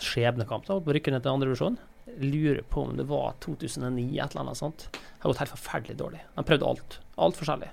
[0.02, 1.78] skjebnekamp da, på rykke ned til andre divisjon.
[2.22, 4.86] Lurer på om det var 2009, et eller annet sånt.
[4.94, 6.22] Det har gått helt forferdelig dårlig.
[6.38, 6.98] Han prøvde alt.
[7.22, 7.70] Alt forskjellig.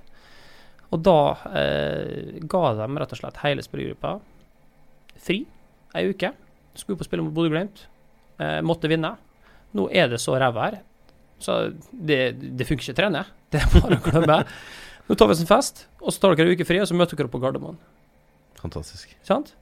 [0.92, 1.18] Og da
[1.56, 4.18] eh, ga de rett og slett hele spillergruppa
[5.22, 5.42] fri
[5.96, 6.32] ei uke.
[6.76, 7.86] Skulle på spille mot Bodø-Glimt.
[8.42, 9.14] Eh, måtte vinne.
[9.78, 10.82] Nå er det så ræva her,
[11.40, 12.20] så det,
[12.60, 13.24] det funker ikke å trene.
[13.52, 14.36] Det er bare å glemme.
[15.08, 16.96] Nå tar vi oss en fest, og så tar dere en uke fri, og så
[16.96, 17.80] møter dere opp på Gardermoen.
[18.62, 19.12] Fantastisk.
[19.28, 19.54] Sant?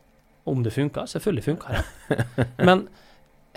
[0.49, 1.07] Om det funker?
[1.09, 2.45] Selvfølgelig funker det.
[2.67, 2.83] Men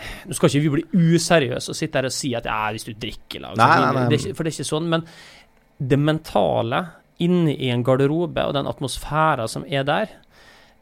[0.01, 2.95] nå skal ikke vi bli useriøse og sitte her og si at ja, hvis du
[2.97, 4.21] drikker lag, så Nei, nei, nei.
[4.33, 4.89] For det er ikke sånn.
[4.93, 5.05] Men
[5.93, 6.81] det mentale
[7.23, 10.13] inne i en garderobe og den atmosfæren som er der,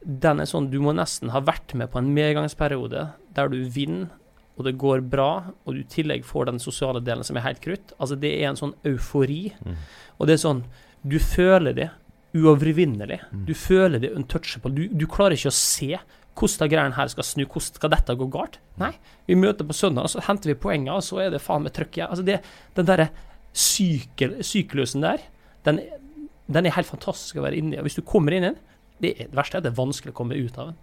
[0.00, 4.08] den er sånn du må nesten ha vært med på en medgangsperiode der du vinner,
[4.58, 5.30] og det går bra,
[5.64, 7.94] og du i tillegg får den sosiale delen som er helt krutt.
[7.96, 9.54] Altså, det er en sånn eufori.
[9.64, 9.78] Mm.
[10.18, 10.64] Og det er sånn
[11.00, 11.86] Du føler det
[12.36, 13.22] uovervinnelig.
[13.32, 13.44] Mm.
[13.48, 14.74] Du føler det untouchable.
[14.76, 15.94] Du, du klarer ikke å se
[16.36, 18.60] hvordan greiene her skal snu, hvordan skal dette gå galt?
[18.80, 18.92] Nei.
[19.28, 21.74] Vi møter på søndag, og så henter vi poenger, og så er det faen meg
[21.76, 22.12] trøkk igjen.
[22.12, 22.38] Altså det,
[22.76, 23.08] den derre
[23.56, 25.24] syklusen der,
[25.66, 25.80] den,
[26.50, 27.78] den er helt fantastisk å være inni.
[27.80, 28.60] Og hvis du kommer inn i den,
[29.00, 30.80] det, er, det verste er at det er vanskelig å komme ut av den.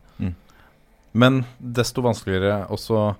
[1.17, 3.12] Men desto vanskeligere også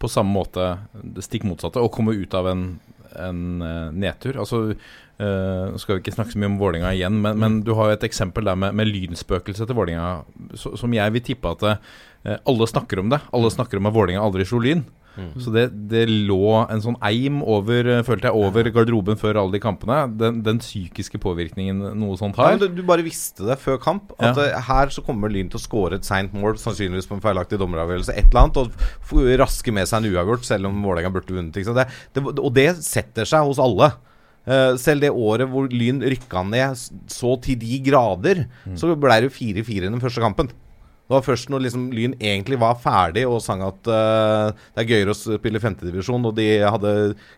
[0.00, 2.64] på samme måte det stikk motsatte, å komme ut av en,
[3.16, 4.40] en eh, nedtur.
[4.42, 4.62] Altså,
[5.16, 7.94] Nå skal vi ikke snakke så mye om Vålinga igjen, men, men du har jo
[7.94, 10.10] et eksempel der med, med lynspøkelset til Vålinga,
[10.60, 13.22] som jeg vil tippe at uh, alle snakker om det.
[13.32, 14.82] Alle snakker om at Vålinga aldri slo lyn.
[15.40, 19.56] Så det, det lå en sånn eim over, eh, følte jeg, over garderoben før alle
[19.56, 19.98] de kampene.
[20.20, 22.54] Den, den psykiske påvirkningen noe sånt har.
[22.54, 24.12] Ja, du, du bare visste det før kamp.
[24.18, 24.48] At Ja.
[24.50, 27.58] eh, her så kommer Lyn til å score et seint mål, sannsynligvis på en feilaktig
[27.62, 31.56] dommeravgjørelse, et eller annet, og raske med seg en uavgjort, selv om Vålerenga burde vunnet.
[31.56, 33.92] Det, det, og det setter seg hos alle.
[34.46, 36.76] Uh, selv det året hvor Lyn rykka ned
[37.10, 38.44] så til de grader,
[38.78, 40.52] så ble det jo 4-4 i den første kampen.
[41.06, 44.88] Det var først når liksom Lyn egentlig var ferdig og sang at uh, det er
[44.90, 46.94] gøyere å spille femtedivisjon, og de hadde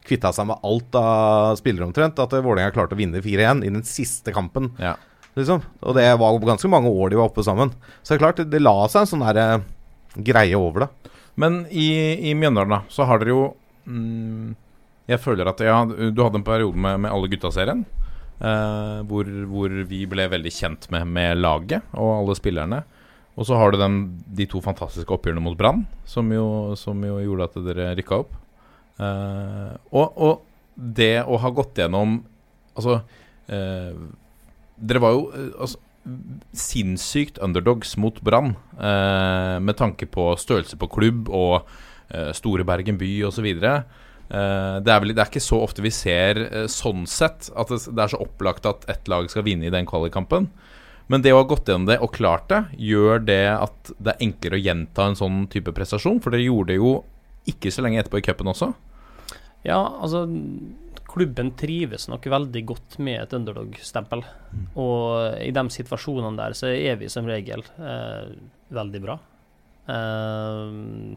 [0.09, 3.74] kvitta seg med alt av spillere omtrent, at eh, Vålerenga klarte å vinne 4-1 i
[3.74, 4.70] den siste kampen.
[4.81, 4.94] Ja.
[5.37, 5.61] Liksom.
[5.85, 7.74] Og det var ganske mange år de var oppe sammen.
[8.00, 11.14] Så det er klart, det, det la seg en sånn der, uh, greie over det.
[11.38, 11.90] Men i,
[12.24, 13.42] i Mjøndalen, da, så har dere jo
[13.87, 14.57] mm,
[15.12, 17.85] Jeg føler at ja, du hadde en periode med, med alle gutta-serien.
[18.40, 22.87] Uh, hvor, hvor vi ble veldig kjent med, med laget og alle spillerne.
[23.38, 23.98] Og så har du dem,
[24.35, 26.31] de to fantastiske oppgjørene mot Brann, som,
[26.79, 28.33] som jo gjorde at dere rykka opp.
[28.98, 30.40] Eh, og, og
[30.74, 32.16] det å ha gått gjennom
[32.79, 32.96] Altså
[33.51, 33.94] eh,
[34.79, 35.79] Dere var jo eh, altså,
[36.57, 41.68] sinnssykt underdogs mot Brann, eh, med tanke på størrelse på klubb og
[42.14, 43.48] eh, store Bergen by osv.
[44.29, 47.70] Uh, det, er vel, det er ikke så ofte vi ser uh, sånn sett at
[47.72, 50.51] det, det er så opplagt at ett lag skal vinne i den kvalikkampen.
[51.09, 54.27] Men det å ha gått gjennom det og klart det, gjør det at det er
[54.27, 56.21] enklere å gjenta en sånn type prestasjon?
[56.21, 56.99] For dere gjorde det jo
[57.49, 58.75] ikke så lenge etterpå i cupen også.
[59.64, 60.27] Ja, altså
[61.09, 64.23] klubben trives nok veldig godt med et underdog-stempel.
[64.79, 68.29] Og i de situasjonene der så er vi som regel eh,
[68.77, 69.16] veldig bra.
[69.88, 71.16] Eh,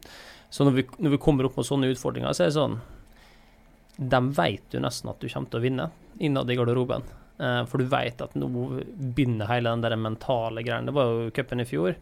[0.51, 2.79] så når vi, når vi kommer opp med sånne utfordringer, så er det sånn
[3.99, 5.89] De vet jo nesten at du kommer til å vinne
[6.23, 7.03] innad i garderoben.
[7.41, 8.49] Eh, for du vet at nå
[9.15, 10.85] begynner hele den der mentale greien.
[10.85, 11.97] Det var jo cupen i fjor.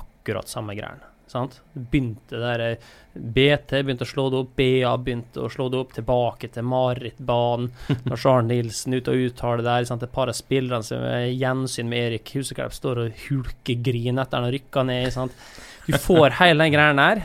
[0.00, 1.02] Akkurat samme greien.
[1.30, 1.60] Sant?
[1.72, 5.92] Begynte der eh, BT begynte å slå det opp, BA begynte å slå det opp
[5.94, 7.70] tilbake til marerittbanen.
[8.08, 9.86] Når Arne Nilsen ute og uttaler der.
[9.86, 10.02] Sant?
[10.02, 14.50] Et par av spillerne som er gjensyn med Erik Huseklepp står og hulkegriner etter han
[14.56, 15.06] rykka ned.
[15.14, 15.38] Sant?
[15.86, 17.22] Du får hele den greia der.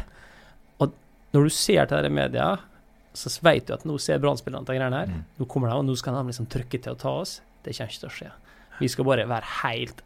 [0.85, 0.93] Og
[1.33, 2.51] når du ser til det i media,
[3.15, 5.19] så vet du at nå ser Brann-spillerne de greiene her.
[5.39, 7.39] Nå kommer de, og nå skal de liksom trykke til å ta oss.
[7.65, 8.33] Det kommer ikke til å skje.
[8.79, 10.03] Vi skal bare være helt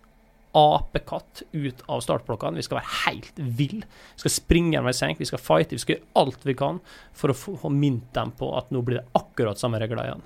[0.57, 2.57] apekatt ut av startblokkene.
[2.57, 3.83] Vi skal være helt vill.
[3.83, 6.79] Vi skal springe med senk, vi skal fighte, vi skal gjøre alt vi kan
[7.13, 10.25] for å få minnet dem på at nå blir det akkurat samme regler igjen.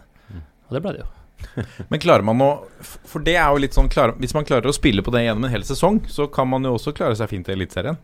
[0.69, 1.12] Og det ble det jo.
[1.91, 4.76] Men klarer man å For det er jo litt sånn klar, Hvis man klarer å
[4.76, 7.50] spille på det gjennom en hel sesong, så kan man jo også klare seg fint
[7.50, 7.98] i Eliteserien.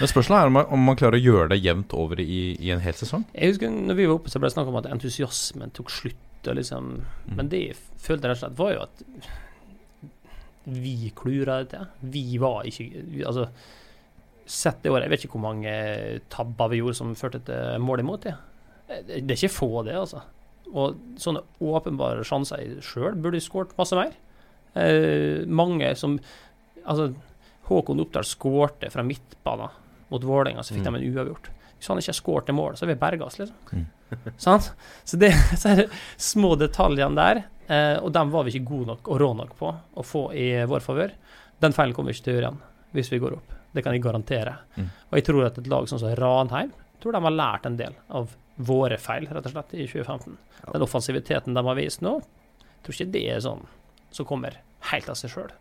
[0.00, 2.72] Men spørsmålet er om man, om man klarer å gjøre det jevnt over i, i
[2.74, 3.22] en hel sesong.
[3.32, 6.18] Jeg husker når vi var oppe, så ble det snakk om at entusiasmen tok slutt.
[6.48, 6.90] Og liksom,
[7.36, 9.02] Men det jeg følte rett og slett var jo at
[10.70, 11.86] vi klura det til.
[12.12, 12.88] Vi var ikke
[13.26, 13.48] Altså,
[14.50, 15.74] sett det året, jeg vet ikke hvor mange
[16.32, 18.34] tabber vi gjorde som førte til mål imot det.
[19.06, 20.24] Det er ikke få, det, altså.
[20.70, 24.14] Og sånne åpenbare sjanser i sjøl burde skåret masse mer.
[24.78, 26.18] Eh, mange som
[26.80, 27.10] Altså,
[27.68, 29.68] Håkon Oppdal skårte fra midtbanen
[30.10, 31.50] mot Vålerenga, så fikk de en uavgjort.
[31.80, 33.86] Hvis han ikke har skåret til mål, så har vi berga oss, liksom.
[34.44, 34.72] Sant?
[35.08, 35.86] Så det så er det
[36.20, 37.40] små detaljene der,
[37.72, 40.50] eh, og dem var vi ikke gode nok og rå nok på å få i
[40.68, 41.14] vår favør.
[41.64, 43.56] Den feilen kommer vi ikke til å gjøre igjen hvis vi går opp.
[43.72, 44.56] Det kan jeg garantere.
[44.76, 44.92] Mm.
[45.08, 47.96] Og jeg tror at et lag sånn som Ranheim tror de har lært en del
[48.12, 50.36] av våre feil, rett og slett, i 2015.
[50.66, 52.18] Den offensiviteten de har vist nå,
[52.60, 53.62] jeg tror ikke det er sånn
[54.12, 54.58] som kommer
[54.90, 55.54] helt av seg sjøl.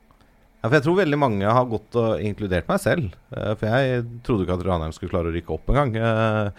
[0.59, 3.13] Ja, for jeg tror veldig mange har gått og inkludert meg selv.
[3.31, 5.93] Eh, For jeg trodde ikke at Ranheim skulle klare å rykke opp engang.
[5.95, 6.49] Uh,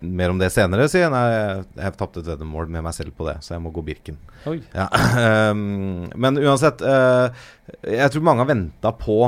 [0.00, 1.12] mer om det senere, sier jeg.
[1.12, 4.20] Jeg, jeg tapte et veddemål med meg selv på det, så jeg må gå Birken.
[4.46, 4.86] Ja,
[5.26, 7.42] ehm, men uansett eh,
[7.82, 9.18] Jeg tror mange har venta på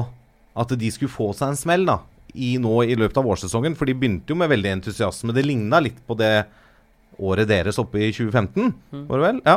[0.58, 1.98] at de skulle få seg en smell da
[2.32, 3.76] i, nå i løpet av vårsesongen.
[3.78, 5.34] For de begynte jo med veldig entusiasme.
[5.36, 6.32] Det ligna litt på det
[7.18, 8.72] året deres oppe i 2015,
[9.08, 9.40] var det vel?
[9.46, 9.56] Ja.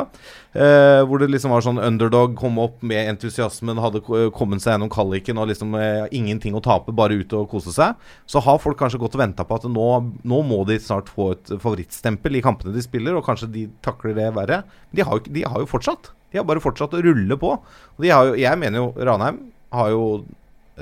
[0.52, 4.02] Eh, hvor det liksom var sånn underdog, kom opp med entusiasmen, hadde
[4.36, 8.00] kommet seg gjennom kvaliken og liksom eh, ingenting å tape, bare ut og kose seg.
[8.26, 9.88] Så har folk kanskje gått og venta på at nå,
[10.28, 14.18] nå må de snart få et favorittstempel i kampene de spiller, og kanskje de takler
[14.18, 14.62] det verre.
[14.92, 16.12] De har jo, de har jo fortsatt.
[16.32, 17.56] De har bare fortsatt å rulle på.
[17.96, 20.04] Og de har jo, jeg mener jo Ranheim har jo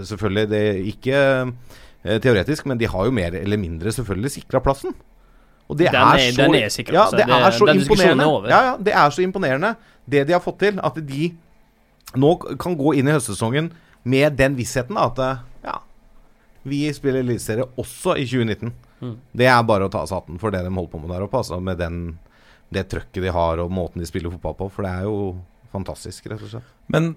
[0.07, 4.95] selvfølgelig det ikke eh, teoretisk, men de har jo mer eller mindre selvfølgelig sikra plassen.
[5.71, 8.25] Og det Den er- den er sikkert ja, det Det- er så den imponerende.
[8.25, 8.49] er.
[8.51, 9.77] Ja, ja, det er så imponerende
[10.11, 10.81] det de har fått til.
[10.83, 11.29] At de
[12.17, 13.71] nå kan gå inn i høstsesongen
[14.05, 15.77] med den vissheten at eh, ja,
[16.67, 18.73] vi spiller eliteserie også i 2019.
[19.01, 19.17] Mm.
[19.37, 21.23] Det er bare å ta av seg hatten for det de holder på med der
[21.25, 21.39] oppe.
[21.39, 22.19] Altså, med den,
[22.73, 24.71] det trøkket de har og måten de spiller fotball på.
[24.73, 25.37] For det er jo
[25.73, 26.65] fantastisk, rett og slett.
[26.89, 27.15] Men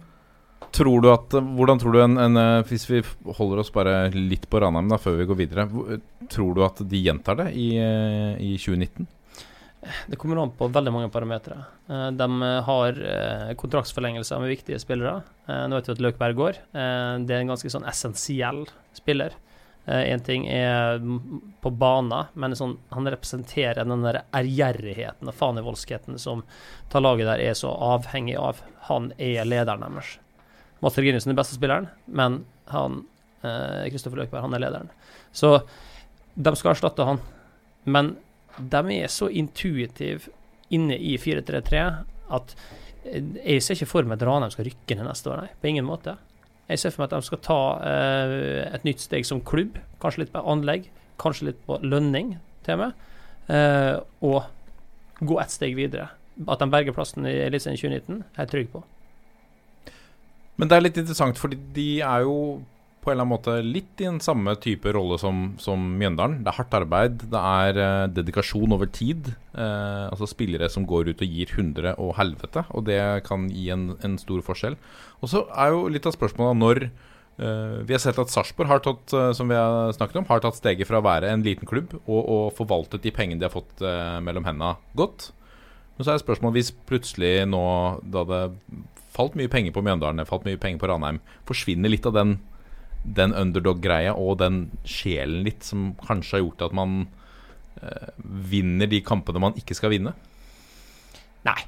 [0.72, 3.02] tror du at Hvordan tror du en, en eh, Hvis vi
[3.38, 5.68] holder oss bare litt på Ranheim da før vi går videre.
[6.32, 9.08] Tror du at de gjentar det i, eh, i 2019?
[10.08, 11.58] Det kommer an på veldig mange parametere.
[11.92, 12.28] Eh, De
[12.70, 15.22] har eh, kontraktsforlengelser med viktige spillere.
[15.48, 16.62] Eh, Nå vet vi at Løkberg går.
[16.72, 18.64] Eh, Det er en ganske sånn essensiell
[18.96, 19.36] spiller.
[19.84, 21.02] Én ting er
[21.60, 26.46] på banen, men sånn, han representerer den der ærgjerrigheten og fanivoldskheten som
[26.88, 28.62] tar laget der er så avhengig av.
[28.88, 30.14] Han er lederen deres.
[30.84, 33.02] Mats Reginiussen er den beste spilleren, men han
[33.44, 34.92] Kristoffer Løkberg, han er lederen.
[35.36, 35.50] Så
[36.40, 37.18] de skal erstatte han.
[37.84, 38.14] Men
[38.58, 40.32] de er så intuitive
[40.74, 41.82] inne i 4-3-3
[42.34, 42.56] at
[43.06, 45.52] eh, jeg ser ikke for meg at Ranheim skal rykke ned neste år, nei.
[45.60, 46.16] På ingen måte.
[46.70, 49.78] Jeg ser for meg at de skal ta eh, et nytt steg som klubb.
[50.04, 50.90] Kanskje litt på anlegg,
[51.22, 53.08] kanskje litt på lønning, til med.
[53.52, 56.10] Eh, og gå ett steg videre.
[56.50, 58.86] At de berger plassen i Eliteserien 2019, er jeg trygg på.
[60.60, 62.38] Men det er litt interessant, fordi de er jo
[63.04, 66.40] på en eller annen måte litt i en samme type rolle som, som Mjøndalen.
[66.44, 69.34] Det er hardt arbeid, det er eh, dedikasjon over tid.
[69.52, 73.68] Eh, altså spillere som går ut og gir 100 og helvete, og det kan gi
[73.76, 74.78] en, en stor forskjell.
[75.20, 78.84] Og så er jo litt av spørsmålet når eh, Vi har sett at Sarpsborg har
[78.88, 81.68] tatt, eh, som vi har snakket om, har tatt steget fra å være en liten
[81.70, 85.34] klubb og, og forvaltet de pengene de har fått eh, mellom hendene godt.
[85.98, 87.66] Men så er spørsmålet hvis plutselig nå,
[88.16, 88.44] da det
[89.14, 92.38] falt mye penger på Mjøndalen, det falt mye penger på Ranheim, forsvinner litt av den,
[93.04, 97.04] den underdog-greia og den sjelen litt som kanskje har gjort at man
[97.82, 100.16] eh, vinner de kampene man ikke skal vinne?
[101.48, 101.62] Nei.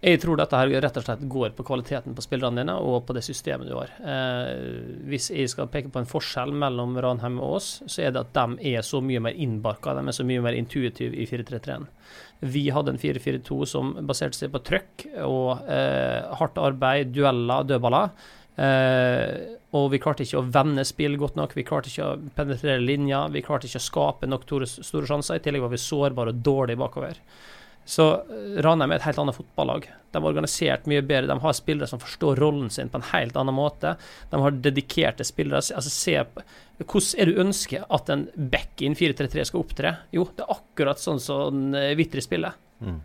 [0.00, 3.12] Jeg tror dette her rett og slett går på kvaliteten på spillerne dine og på
[3.12, 3.90] det systemet du har.
[4.00, 8.22] Eh, hvis jeg skal peke på en forskjell mellom Ranheim og oss, så er det
[8.22, 11.84] at de er så mye mer innbarka, de er så mye mer intuitive i 4-3-3-en.
[12.40, 18.14] Vi hadde en 4-4-2 som baserte seg på trøkk og eh, hardt arbeid, dueller, dødballer.
[18.60, 22.82] Eh, og vi klarte ikke å vende spill godt nok, vi klarte ikke å penetrere
[22.82, 25.38] linjer, vi klarte ikke å skape nok store, store sjanser.
[25.38, 27.20] I tillegg var vi sårbare og dårlige bakover.
[27.88, 29.86] Så eh, Ranheim er et helt annet fotballag.
[30.10, 31.30] De er organisert mye bedre.
[31.30, 33.94] De har spillere som forstår rollen sin på en helt annen måte.
[34.30, 35.62] De har dedikerte spillere.
[35.76, 36.44] Altså, se på,
[36.80, 39.94] hvordan er det du ønsker at en back in 4-3-3 skal opptre?
[40.14, 42.56] Jo, det er akkurat sånn som uh, Vitry spiller.
[42.80, 43.00] Mm.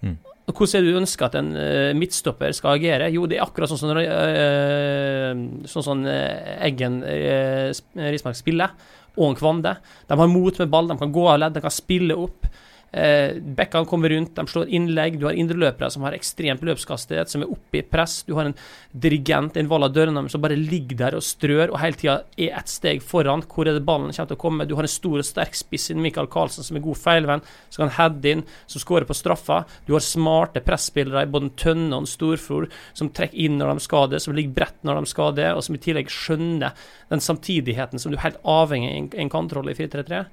[0.00, 0.16] Mm.
[0.50, 3.10] Hvordan er det du ønsker at en uh, midtstopper skal agere?
[3.14, 8.74] Jo, det er akkurat sånn som uh, sånn som Eggen Rismark spiller,
[9.16, 9.76] og en Kvande.
[10.10, 12.50] De har mot med ball, de kan gå av ledd, de kan spille opp.
[12.92, 15.18] Eh, Bekkene kommer rundt, de slår innlegg.
[15.20, 18.20] Du har indreløpere som har ekstremt løpskastighet, som er oppe i press.
[18.26, 18.56] Du har en
[18.90, 22.72] dirigent, en Vala Dørnam, som bare ligger der og strør og hele tida er ett
[22.72, 23.44] steg foran.
[23.46, 24.66] Hvor er det ballen kommer til å komme?
[24.66, 27.84] Du har en stor og sterk spiss inn, Michael Karlsen, som er god feilvenn, som
[27.84, 29.62] kan heade inn, som skårer på straffa.
[29.86, 34.10] Du har smarte presspillere i både Tønne og Storfjord, som trekker inn når de skal
[34.10, 36.74] det, som ligger bredt når de skal det, og som i tillegg skjønner
[37.10, 40.24] den samtidigheten som du er helt avhengig av i en kantrolle i 4-3-3.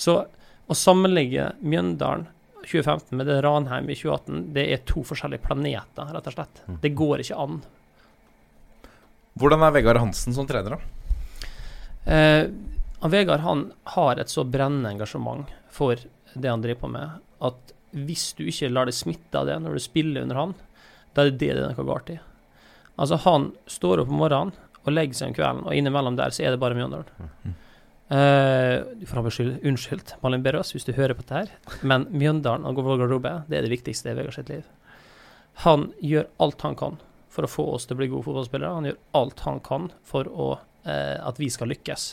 [0.00, 0.20] Så
[0.66, 2.26] å sammenligge Mjøndalen
[2.66, 6.62] 2015 med det Ranheim i 2018, det er to forskjellige planeter, rett og slett.
[6.66, 6.78] Mm.
[6.82, 7.60] Det går ikke an.
[9.38, 10.80] Hvordan er Vegard Hansen som trener, da?
[12.10, 12.48] Eh,
[13.06, 16.00] Vegard han har et så brennende engasjement for
[16.34, 19.76] det han driver på med, at hvis du ikke lar det smitte av det når
[19.76, 20.54] du spiller under han,
[21.14, 22.18] da er det det det er noe galt i.
[22.96, 26.44] Altså, han står opp om morgenen og legger seg om kvelden, og innimellom der så
[26.44, 27.30] er det bare Mjøndalen.
[27.44, 27.54] Mm.
[28.06, 32.06] Eh, du får ha beskyld, unnskyldt, Malin Berås, hvis du hører på dette her, men
[32.14, 34.62] Mjøndalen og vår garderobe, det er det viktigste i Vegard sitt liv.
[35.64, 37.00] Han gjør alt han kan
[37.32, 38.76] for å få oss til å bli gode fotballspillere.
[38.76, 40.48] Han gjør alt han kan for å,
[40.86, 42.06] uh, at vi skal lykkes.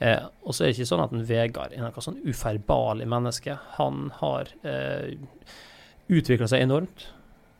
[0.00, 3.58] Uh, og så er det ikke sånn at en Vegard er noe sånn ufeilbarlig menneske.
[3.76, 5.10] Han har uh,
[6.10, 7.08] utvikla seg enormt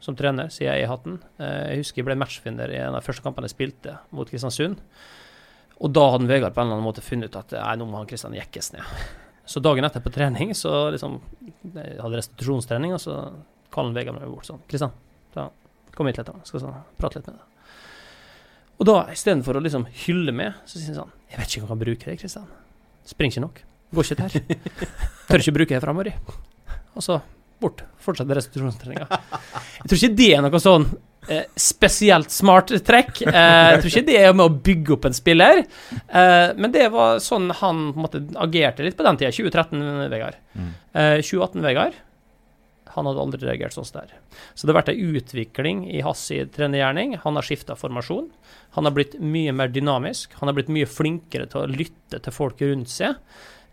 [0.00, 1.18] som trener, sier jeg i hatten.
[1.36, 4.80] Jeg husker jeg ble matchvinner i en av første kampene jeg spilte mot Kristiansund.
[5.80, 8.00] Og da hadde Vegard på en eller annen måte funnet ut at nei, nå må
[8.00, 8.96] han Kristian jekkes ned.
[9.48, 11.16] Så dagen etter på trening, så liksom
[11.74, 13.16] Jeg hadde restitusjonstrening, og så
[13.72, 14.92] kaller Vegard meg bort sånn Kristian,
[15.96, 16.44] kom hit litt, da.
[16.48, 17.46] Skal sånn, prate litt med deg.
[18.80, 21.66] Og da, istedenfor å liksom hylle meg, så sier han sånn Jeg vet ikke om
[21.66, 22.46] jeg kan bruke det, Kristian.
[23.10, 23.60] Springer ikke nok.
[23.96, 24.64] Går ikke der.
[25.28, 26.12] Tør ikke bruke det framover.
[26.94, 27.18] Og så
[27.60, 27.82] bort.
[28.00, 29.08] Fortsette restitusjonstreninga.
[29.10, 30.86] Jeg tror ikke det er noe sånn
[31.28, 33.22] eh, spesielt smart trekk.
[33.26, 35.64] Eh, jeg tror ikke det er med å bygge opp en spiller,
[36.08, 39.32] eh, men det var sånn han måte agerte litt på den tida.
[39.34, 40.38] 2013, Vegard.
[40.54, 40.70] Mm.
[40.92, 41.98] Eh, 2018, Vegard.
[42.96, 44.14] Han hadde aldri reagert sånn der.
[44.54, 46.24] Så det har vært en utvikling i hans
[46.56, 47.20] trenergjerning.
[47.22, 48.26] Han har skifta formasjon.
[48.74, 50.34] Han har blitt mye mer dynamisk.
[50.40, 53.14] Han har blitt mye flinkere til å lytte til folk rundt seg.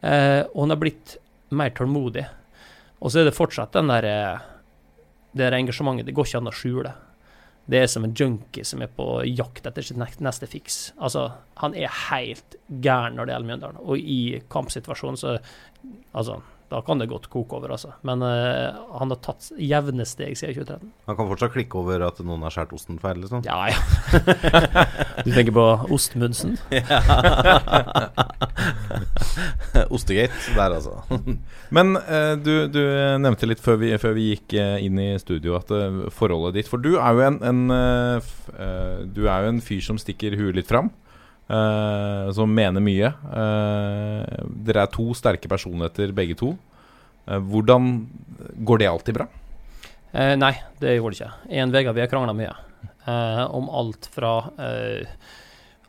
[0.06, 1.18] Eh, og han har blitt
[1.50, 2.28] mer tålmodig.
[3.02, 4.06] Og så er det fortsatt den der
[5.38, 6.06] det engasjementet.
[6.06, 6.94] Det går ikke an å skjule.
[7.68, 10.78] Det er som en junkie som er på jakt etter sitt neste fiks.
[11.04, 11.26] Altså,
[11.60, 13.82] han er helt gæren når det gjelder Mjøndalen.
[13.84, 15.38] Og i kampsituasjonen så
[16.18, 16.40] Altså,
[16.72, 17.94] da kan det godt koke over, altså.
[18.08, 20.92] Men uh, han har tatt jevne steg siden 2013.
[21.10, 23.44] Han kan fortsatt klikke over at noen har skåret osten feil, liksom.
[23.48, 23.80] Ja, ja.
[25.26, 26.58] du tenker på ostmunsen?
[29.96, 30.94] Ostegate der, altså.
[31.74, 32.82] Men uh, du, du
[33.22, 36.72] nevnte litt før vi, før vi gikk eh, inn i studio at uh, forholdet ditt
[36.72, 40.00] For du er jo en, en eh, f, eh, Du er jo en fyr som
[40.02, 40.92] stikker huet litt fram.
[41.50, 43.12] Eh, som mener mye.
[43.32, 44.24] Uh,
[44.68, 46.54] dere er to sterke personligheter begge to.
[47.28, 48.08] Uh, hvordan
[48.68, 49.26] Går det alltid bra?
[50.14, 51.50] Nei, det gjorde det ikke.
[51.52, 52.54] Jeg og Vegard vi har krangla mye.
[53.54, 54.32] Om alt fra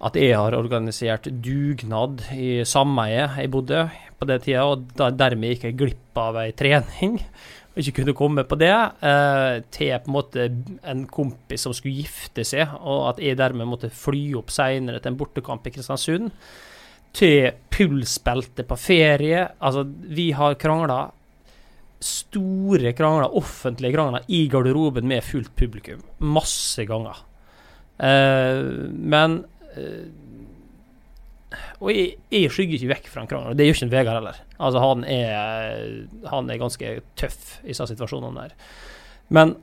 [0.04, 3.86] at jeg har organisert dugnad i sameiet jeg bodde
[4.18, 7.20] på den tida, og da, dermed gikk jeg glipp av ei trening
[7.78, 8.74] ikke kunne komme på det,
[9.06, 10.48] eh, til på en måte
[10.82, 15.12] en kompis som skulle gifte seg, og at jeg dermed måtte fly opp seinere til
[15.12, 16.32] en bortekamp i Kristiansund,
[17.18, 19.46] til pulsbelte på ferie.
[19.64, 21.06] Altså, vi har krangla
[22.04, 26.02] store krangler, offentlige krangler, i garderoben med fullt publikum.
[26.18, 27.24] Masse ganger.
[27.98, 29.40] Eh, men
[29.74, 30.06] eh,
[31.80, 33.56] Og jeg, jeg skygger ikke vekk fra en krangel.
[33.56, 34.40] Det gjør ikke en Vegard heller.
[34.58, 35.86] Altså, han er,
[36.28, 38.56] han er ganske tøff i disse situasjonene der.
[39.32, 39.54] Men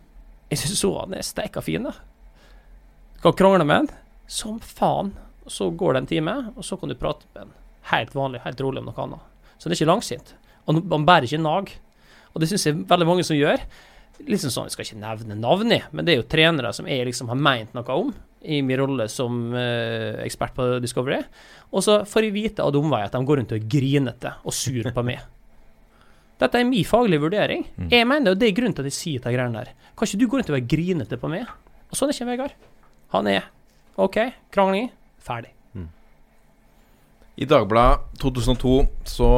[0.50, 1.94] jeg syns så han er steika fin, da.
[3.22, 3.92] Kan krangle med han
[4.28, 5.14] som faen.
[5.46, 7.52] Så går det en time, og så kan du prate med han
[7.92, 9.26] helt vanlig, helt rolig om noe annet.
[9.60, 10.32] Så det er ikke langsint.
[10.66, 11.70] Og han bærer ikke nag.
[12.34, 13.62] Og det syns jeg veldig mange som gjør.
[14.24, 17.06] Liksom sånn, Jeg skal ikke nevne navn, i, men det er jo trenere som jeg
[17.08, 18.14] liksom har meint noe om
[18.46, 21.24] i min rolle som uh, ekspert på Discovery.
[21.74, 24.54] Og så får jeg vite av omvei at de går rundt og er grinete og
[24.54, 25.24] sur på meg.
[26.42, 27.66] Dette er min faglige vurdering.
[27.76, 27.90] Mm.
[27.94, 29.74] Jeg mener jo det er grunnen til at jeg sier de greiene der.
[29.98, 31.50] Kan ikke du gå rundt og være grinete på meg?
[31.90, 32.56] Og sånn er ikke Vegard.
[33.16, 33.50] Han er
[34.02, 34.20] OK,
[34.54, 34.90] krangling,
[35.24, 35.56] ferdig.
[37.36, 39.30] I Dagbladet 2002 så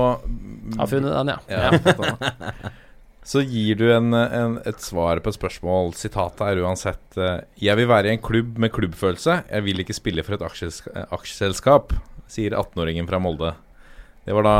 [0.78, 1.38] Har funnet den, ja.
[1.50, 2.52] Ja, da.
[3.28, 5.92] Så gir du en, en, et svar på et spørsmål.
[6.00, 9.42] Sitatet er uansett eh, Jeg vil være i en klubb med klubbfølelse.
[9.50, 11.92] Jeg vil ikke spille for et aksjeselskap,
[12.32, 13.52] sier 18-åringen fra Molde.
[14.24, 14.58] Det var da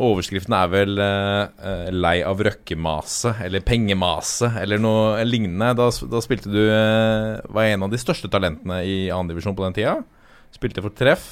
[0.00, 5.74] Overskriften er vel eh, 'lei av røkkemase' eller 'pengemase' eller noe lignende.
[5.76, 9.76] Da, da spilte du eh, Var en av de største talentene i annendivisjon på den
[9.76, 9.98] tida.
[10.54, 11.26] Spilte for treff.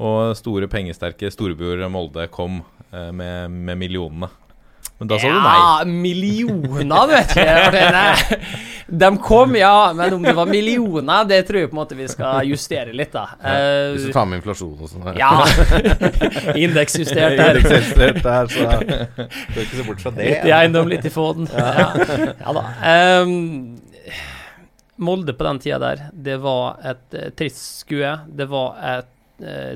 [0.00, 2.62] Og store, pengesterke storebror Molde kom
[2.94, 4.30] eh, med, med millionene.
[5.02, 5.54] Men da sa du nei.
[5.58, 8.36] Ja, millioner, vet du.
[8.92, 12.06] De kom, ja, men om det var millioner, det tror jeg på en måte vi
[12.12, 13.24] skal justere litt, da.
[13.94, 15.08] Hvis du Eh, tar med inflasjon og sånn.
[15.18, 15.30] ja.
[16.64, 17.58] Indeksjustert der.
[17.62, 18.68] Indeksjustert der, så
[19.50, 20.28] skal ikke se bort fra det.
[20.28, 21.48] Litt i eiendom, litt i fåden.
[21.50, 21.88] Ja.
[22.44, 22.66] ja da.
[23.24, 23.80] Um,
[25.02, 28.12] Molde på den tida der, det var et eh, trist skue.
[28.28, 29.08] Det var et eh,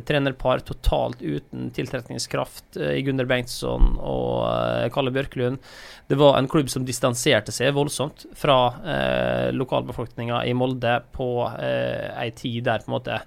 [0.07, 5.59] trenerpar totalt uten tiltrekningskraft eh, i Gunder Bengtsson og eh, Kalle Bjørklund.
[6.07, 12.13] Det var en klubb som distanserte seg voldsomt fra eh, lokalbefolkninga i Molde på eh,
[12.21, 13.21] ei tid der på en måte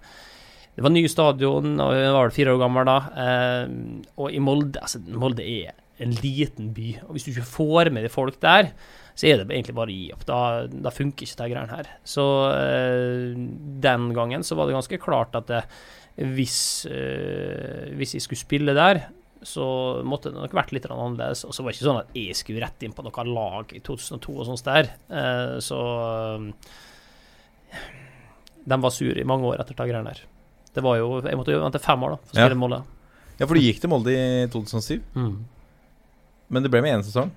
[0.80, 2.94] det var ny stadion, og jeg var vel fire år gammel da.
[3.20, 3.72] Eh,
[4.16, 6.94] og i Molde altså Molde er en liten by.
[7.04, 8.72] Og hvis du ikke får med deg folk der,
[9.20, 10.24] så er det egentlig bare å gi opp.
[10.28, 10.40] Da,
[10.72, 11.90] da funker ikke de greiene her.
[12.08, 13.34] Så eh,
[13.84, 15.66] den gangen så var det ganske klart at det,
[16.20, 19.06] hvis, eh, hvis jeg skulle spille der,
[19.42, 21.46] så måtte det nok vært litt annerledes.
[21.48, 23.80] Og så var det ikke sånn at jeg skulle rett inn på noe lag i
[23.80, 24.90] 2002 og sånt der.
[25.08, 25.80] Eh, så
[26.36, 26.50] eh,
[28.70, 30.22] de var sure i mange år etter de greiene der.
[30.76, 32.56] Det var jo, Jeg måtte jo vente fem år da for å Ja.
[32.56, 32.84] Molde.
[33.40, 35.46] Ja, for du gikk til Molde i 2007, Mm.
[36.50, 37.32] men det ble med én sesong.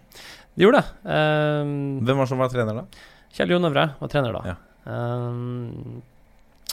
[0.57, 0.89] Det gjorde det.
[1.07, 2.85] Um, Hvem var som var trener da?
[3.33, 4.43] Kjell Jon Øvre var trener da.
[4.45, 4.57] Ja.
[4.85, 6.03] Um,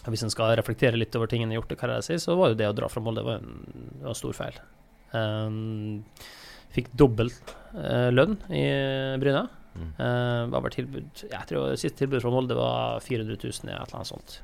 [0.08, 2.70] hvis en skal reflektere litt over tingene gjort i karrieren sin, så var jo det
[2.70, 4.60] å dra fra Molde var en, det var en stor feil.
[5.12, 6.04] Um,
[6.74, 8.64] fikk dobbelt uh, lønn i
[9.20, 9.48] Bryna.
[9.80, 9.90] Mm.
[10.00, 13.76] Uh, var vel tilbud Jeg tror siste tilbud fra Molde var 400 000 i et
[13.76, 14.40] eller annet sånt.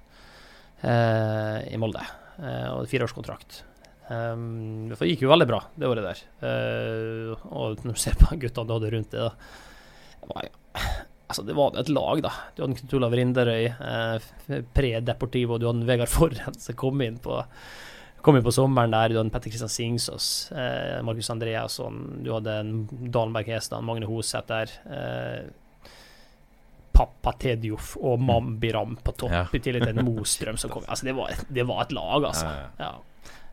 [0.84, 2.04] uh, I Molde.
[2.36, 3.64] Uh, og fireårskontrakt.
[4.06, 6.26] Um, det gikk jo veldig bra det året der.
[7.50, 9.32] Og når du ser på guttene du hadde rundt det, da
[10.26, 10.50] det var,
[11.28, 12.32] Altså, det var et lag, da.
[12.56, 17.40] Du hadde Knut Olav Rinderøy, eh, pre-Deportivo, du hadde Vegard Forren som kom inn på
[18.26, 22.56] Kom inn på sommeren der, du hadde Petter Kristian Singsås, eh, Markus Andreasson, du hadde
[22.60, 22.72] en
[23.14, 24.72] Dalenberg Hestad, Magne Hoseth der.
[24.90, 25.44] Eh,
[26.96, 29.44] Pappa Tedjof og Mambiram på topp, Ja.
[29.54, 30.84] i tillegg til en Mostrøm som kom.
[30.90, 32.50] Altså, det var, det var et lag, altså.
[32.80, 32.92] Ja,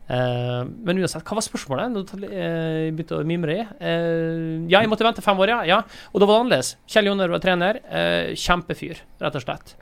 [0.07, 1.93] Eh, men uansett, hva var spørsmålet?
[1.93, 3.59] Nå Jeg begynte å mimre.
[3.79, 5.59] Eh, ja, jeg måtte vente fem år, ja.
[5.69, 5.81] ja.
[6.11, 6.73] Og da var det annerledes.
[6.89, 7.83] Kjell Joner var trener.
[8.39, 9.75] Kjempefyr, rett og slett.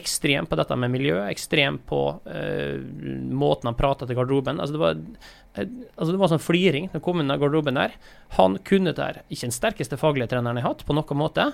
[0.00, 4.60] Ekstrem på dette med miljø, ekstrem på måten han prata til garderoben.
[4.60, 5.04] Altså, det var
[5.50, 7.96] Altså det var sånn fliring når kom inn i garderoben der.
[8.36, 9.18] Han kunne der.
[9.26, 11.48] Ikke den sterkeste faglige treneren jeg har hatt, på noen måte,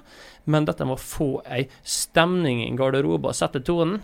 [0.45, 4.03] men dette med å få ei stemning i en garderobe og sette tonen,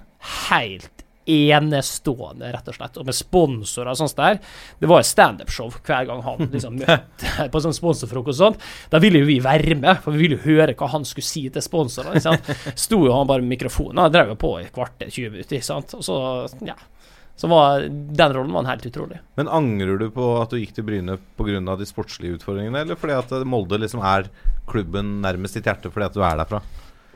[0.48, 2.98] helt enestående, rett og slett.
[2.98, 4.40] Og med sponsorer og sånt der.
[4.82, 8.70] Det var et standup-show hver gang han liksom møtte på sånn sponsorfrokost og sånt.
[8.92, 11.46] Da ville jo vi være med, for vi ville jo høre hva han skulle si
[11.52, 12.18] til sponsorene.
[12.18, 12.50] ikke sant?
[12.86, 15.58] Sto jo han bare med mikrofonen og drev jo på i et kvarter, 20 minutter,
[15.58, 15.94] ikke sant.
[15.98, 16.18] Og så,
[16.66, 16.78] ja.
[17.38, 19.22] Så var den rollen var helt utrolig.
[19.40, 21.76] Men angrer du på at du gikk til Bryne pga.
[21.80, 24.28] de sportslige utfordringene, eller fordi at Molde liksom er
[24.68, 26.60] klubben nærmest ditt hjerte fordi at du er derfra?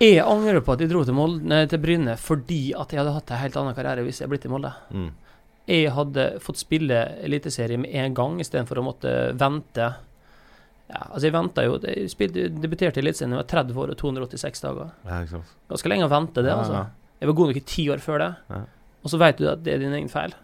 [0.01, 3.15] Jeg angrer på at jeg dro til, Molde, nei, til Bryne fordi at jeg hadde
[3.17, 4.73] hatt en helt annen karriere hvis jeg hadde blitt i Molde.
[4.93, 5.07] Mm.
[5.67, 9.89] Jeg hadde fått spille Eliteserie med en gang istedenfor å måtte vente.
[10.87, 13.95] Ja, altså jeg venta jo Jeg spilte, debuterte i Eliteserien da jeg var 30 år
[13.95, 14.93] og 286 dager.
[15.09, 15.23] Ja.
[15.73, 16.85] Ganske lenge å vente det, altså.
[17.17, 18.61] Jeg var god nok i ti år før det, Ja.
[19.03, 20.35] og så vet du at det er din egen feil.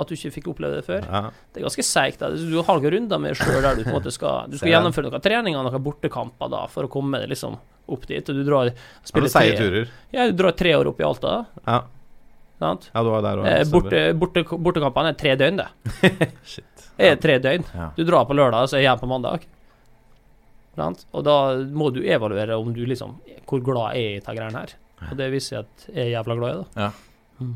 [0.00, 0.04] Ja.
[0.04, 1.04] At du ikke fikk oppleve det før.
[1.04, 1.20] Ja.
[1.52, 2.18] Det er ganske seigt.
[2.20, 5.10] Du har noen runder med sjøl der du på en måte skal Du skal gjennomføre
[5.10, 7.58] noen treninger, noen bortekamper da, for å komme liksom
[7.90, 8.28] opp dit.
[8.32, 8.72] Og du drar
[9.04, 9.88] spiller tre- turer?
[10.14, 11.44] Ja, du drar tre år opp i Alta.
[11.66, 11.82] Ja.
[12.60, 12.90] Sant?
[12.94, 15.68] ja, du var der Eh, borte, borte, bortekampene er tre døgn, det.
[16.44, 16.90] Shit.
[16.98, 17.64] Det er tre døgn.
[17.72, 17.86] Ja.
[17.96, 19.46] Du drar på lørdag, så er jeg hjemme på mandag.
[20.76, 21.06] Sant?
[21.16, 21.36] Og da
[21.76, 23.16] må du evaluere om du liksom
[23.48, 24.74] Hvor glad er jeg i disse greiene her.
[25.10, 26.66] Og det viser jeg at jeg er jævla glad i det.
[26.84, 26.90] Ja.
[27.40, 27.54] Mm.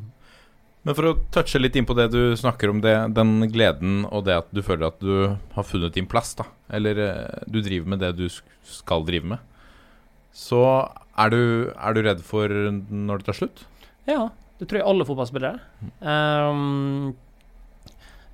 [0.85, 4.27] Men for å touche litt inn på det du snakker om, det, den gleden og
[4.27, 6.45] det at du føler at du har funnet din plass, da.
[6.77, 8.27] Eller eh, du driver med det du
[8.69, 9.55] skal drive med.
[10.37, 10.61] Så
[11.17, 11.41] er du,
[11.73, 13.65] er du redd for når det tar slutt?
[14.11, 14.29] Ja,
[14.61, 16.53] det tror jeg alle fotballspillere er.
[16.53, 17.15] Um,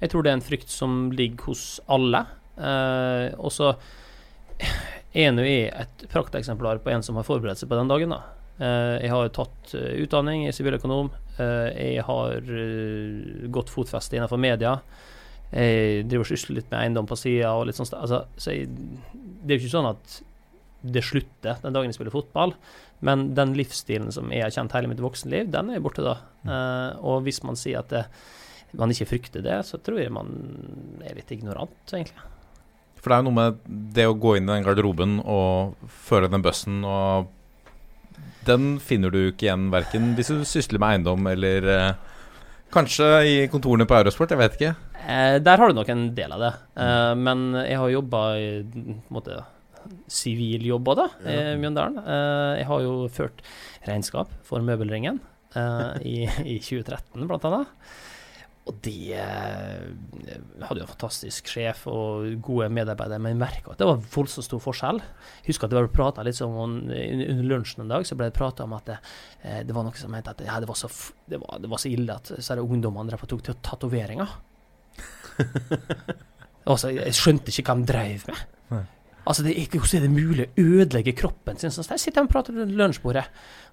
[0.01, 2.24] jeg tror det er en frykt som ligger hos alle.
[2.59, 3.76] Uh, og så
[5.14, 8.16] er nå jeg et prakteksemplar på en som har forberedt seg på den dagen.
[8.16, 8.22] da.
[8.61, 11.14] Jeg har tatt uh, utdanning, jeg er siviløkonom.
[11.41, 12.51] Jeg har
[13.53, 14.76] godt fotfeste innenfor media.
[15.51, 17.53] Jeg driver og sysler litt med eiendom på sida.
[17.74, 20.20] Sånn, altså, så jeg, det er jo ikke sånn at
[20.80, 22.55] det slutter den dagen jeg spiller fotball.
[23.05, 26.18] Men den livsstilen som jeg har kjent hele mitt voksenliv, den er borte da.
[26.45, 28.05] Uh, og hvis man sier at det,
[28.78, 30.30] man ikke frykter det, så tror jeg man
[31.05, 32.28] er litt ignorant, egentlig.
[33.01, 33.61] For det er jo noe med
[33.97, 37.30] det å gå inn i den garderoben og føre den bøssen og
[38.47, 42.18] Den finner du ikke igjen verken hvis du sysler med eiendom eller uh,
[42.72, 44.74] kanskje i kontorene på Eurosport, jeg vet ikke.
[45.01, 46.53] Eh, der har du nok en del av det.
[47.18, 48.51] men jeg har jobba i
[49.11, 49.41] måte
[50.11, 51.99] siviljobb òg, da, i Mjøndalen.
[52.05, 53.43] Uh, jeg har jo ført
[53.88, 55.20] regnskap for Møbelringen
[55.57, 57.74] uh, i, i, 2013, blant annet.
[58.70, 59.86] Og de uh,
[60.62, 64.62] hadde jo en fantastisk sjef og gode medarbeidere, men merka at det var voldsomt stor
[64.62, 65.00] forskjell.
[65.40, 68.36] Jeg Husker at det var prata litt om under lunsjen en dag, så ble det
[68.38, 69.00] prata om at det,
[69.66, 70.90] det, var noe som het at ja, det, var så,
[71.26, 74.38] det, var, det, var så, ille at så ungdommene tok til tatoveringer.
[76.70, 78.46] altså, jeg skjønte ikke hva de drev med.
[79.28, 81.72] Altså, det Hvordan er det mulig å ødelegge kroppen sin?
[81.74, 83.26] Så jeg sitter og prater rundt lunsjbordet,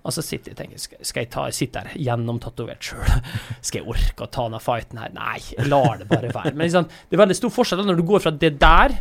[0.03, 3.07] og så sitter jeg og tenker skal, jeg ta, sitte her gjennomtatovert sjøl.
[3.65, 5.15] Skal jeg orke å ta denne fighten her?
[5.15, 6.53] Nei, jeg lar det bare være.
[6.53, 8.99] Men liksom, det er veldig stor forskjell når du går fra det der,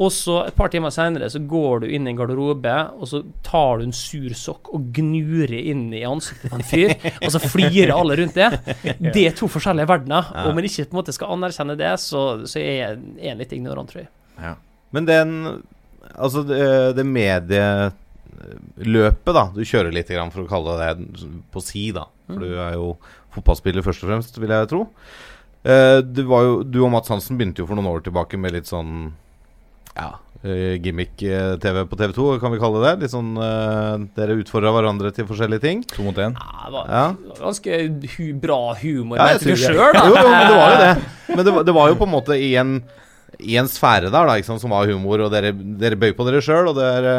[0.00, 3.20] og så et par timer seinere så går du inn i en garderobe, og så
[3.44, 7.42] tar du en sur sokk og gnurer inn i ansiktet på en fyr, og så
[7.42, 8.48] flirer alle rundt det.
[9.02, 10.32] Det er to forskjellige verdener.
[10.32, 13.52] Og om en ikke på en måte skal anerkjenne det, så, så er jeg litt
[13.52, 14.12] ignorant, tror jeg.
[14.40, 14.56] Ja.
[14.92, 15.36] Men den
[16.12, 16.58] Altså, det,
[16.98, 17.92] det medieløpet,
[19.32, 19.44] da.
[19.54, 20.90] Du kjører litt, for å kalle det
[21.54, 22.04] på si, da.
[22.28, 22.96] For du er jo
[23.32, 24.82] fotballspiller først og fremst, vil jeg tro.
[25.62, 28.66] Uh, du, jo, du, og Mats Hansen begynte jo for noen år tilbake med litt
[28.66, 29.12] sånn
[29.94, 30.08] ja,
[30.42, 32.94] uh, gimmick-TV på TV2, kan vi kalle det.
[33.04, 35.84] Litt sånn uh, Dere utfordra hverandre til forskjellige ting.
[35.94, 36.34] To mot én.
[36.34, 37.04] Ja, det var ja.
[37.38, 37.70] ganske
[38.16, 40.02] hu bra humor, ja, mente du sjøl, da.
[40.02, 40.92] Jo, jo, men det var jo det.
[41.32, 42.74] Men det var, det var jo på en måte i en
[43.42, 46.42] i en sfære der da, sant, som var humor, og dere, dere bøy på dere
[46.44, 47.16] sjøl, og dere,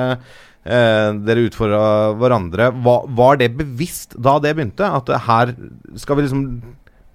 [0.63, 1.83] eh, dere utfordra
[2.19, 2.71] hverandre.
[2.87, 4.87] Var, var, det bevisst da det begynte?
[4.87, 5.55] At her
[5.99, 6.47] skal vi liksom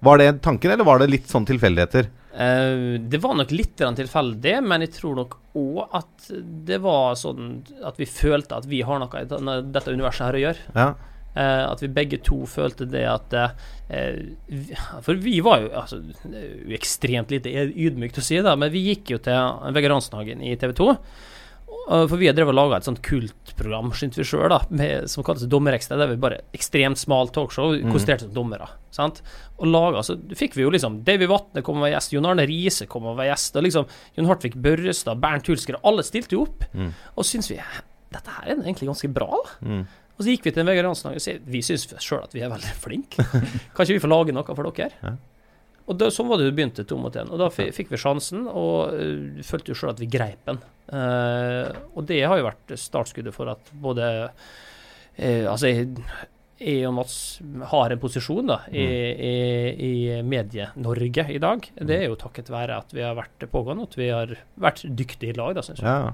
[0.05, 2.07] Var det tanken, eller var det litt sånn tilfeldigheter?
[2.39, 6.29] Uh, det var nok litt tilfeldig, men jeg tror nok òg at
[6.69, 10.43] det var sånn at vi følte at vi har noe i dette universet her å
[10.45, 10.67] gjøre.
[10.77, 10.93] Ja.
[11.39, 13.51] Uh, at vi begge to følte det at uh,
[15.05, 16.01] For vi var jo altså,
[16.75, 20.75] ekstremt lite ydmykt å si, da, men vi gikk jo til Vegard Hansenhagen i TV
[20.81, 20.95] 2.
[21.89, 24.53] For vi har drevet og laga et sånt kultprogram, synes vi sjøl,
[25.09, 25.97] som kalles Dommerekstra.
[25.97, 27.95] Der vi bare ekstremt smalt talkshow, mm.
[27.97, 28.67] som dommere.
[28.93, 29.23] Sant?
[29.57, 32.45] Og laga, så fikk vi jo liksom Davy Vatne kom og var gjest, Jon Arne
[32.49, 36.45] Riise kom og var gjest, og liksom Jon Hartvig Børrestad, Bernt Hulsker, alle stilte jo
[36.45, 36.69] opp.
[36.77, 36.93] Mm.
[37.17, 37.57] Og syns vi
[38.13, 39.57] dette her er egentlig ganske bra, da.
[39.69, 39.83] Mm.
[40.19, 42.51] Og så gikk vi til Vegard Jansen og sa vi syns sjøl at vi er
[42.51, 43.25] veldig flinke.
[43.75, 44.91] kan ikke vi få lage noe for dere?
[44.99, 45.17] Ja.
[45.89, 47.31] Og da, Sånn var det jo begynte, to mot én.
[47.33, 50.59] Og da fikk vi sjansen, og uh, følte jo sjøl at vi greip den.
[50.91, 55.89] Uh, og det har jo vært startskuddet for at både uh, Altså, jeg,
[56.61, 57.17] jeg, og Mats
[57.73, 59.23] har en posisjon da, i, mm.
[59.27, 61.67] i, i Medie-Norge i dag.
[61.75, 65.33] Det er jo takket være at vi har vært pågående, at vi har vært dyktige
[65.33, 65.89] i lag, da, syns jeg.
[65.89, 66.13] Ja.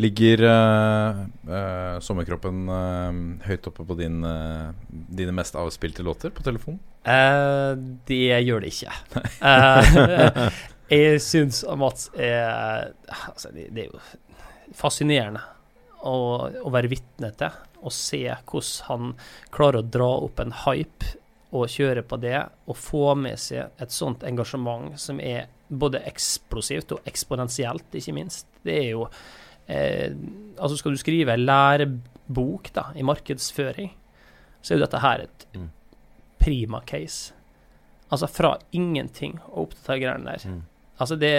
[0.00, 1.20] Ligger uh,
[1.50, 4.22] uh, sommerkroppen uh, høyt oppe på din,
[4.88, 6.80] dine mest avspilte låter på telefon?
[8.06, 8.92] det gjør det ikke.
[10.92, 15.40] jeg syns Mats er altså, det, det, er jo fascinerende
[16.04, 16.12] å,
[16.60, 17.56] å være vitne til.
[17.80, 19.14] Og se hvordan han
[19.54, 21.16] klarer å dra opp en hype
[21.50, 22.38] og kjøre på det,
[22.70, 28.46] og få med seg et sånt engasjement som er både eksplosivt og eksponentielt, ikke minst.
[28.66, 29.08] Det er jo
[29.70, 30.14] eh,
[30.60, 33.94] Altså, skal du skrive lærebok da, i markedsføring,
[34.60, 35.70] så er jo dette her et mm.
[36.42, 37.32] prima case.
[38.10, 40.44] Altså fra ingenting og opp til de greiene der.
[40.50, 40.60] Mm.
[41.00, 41.30] Altså, det,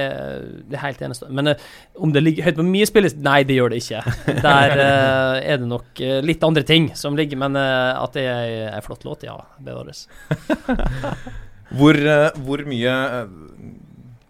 [0.72, 1.30] det, er helt eneste.
[1.30, 1.68] Men uh,
[2.02, 4.02] om det ligger høyt på mye spillet Nei, det gjør det ikke.
[4.42, 8.72] Der uh, er det nok uh, litt andre ting som ligger, men at det er
[8.72, 9.38] en flott låt, ja.
[9.62, 10.08] Bevares.
[11.78, 12.02] hvor,
[12.42, 12.96] hvor mye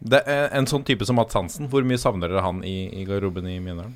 [0.01, 3.05] det er en sånn type som Mats Hansen, hvor mye savner dere han i, i
[3.05, 3.93] garderoben i Mjøndalen?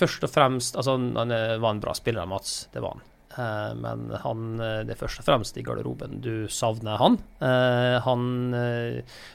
[0.00, 2.70] Først og fremst Altså, han var en bra spiller, Mats.
[2.72, 3.06] Det var han.
[3.38, 7.18] Eh, men han, eh, det er først og fremst i garderoben du savner han.
[7.38, 8.54] Eh, han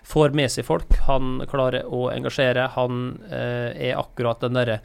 [0.04, 2.68] får med seg folk, han klarer å engasjere.
[2.76, 4.80] Han er akkurat den derre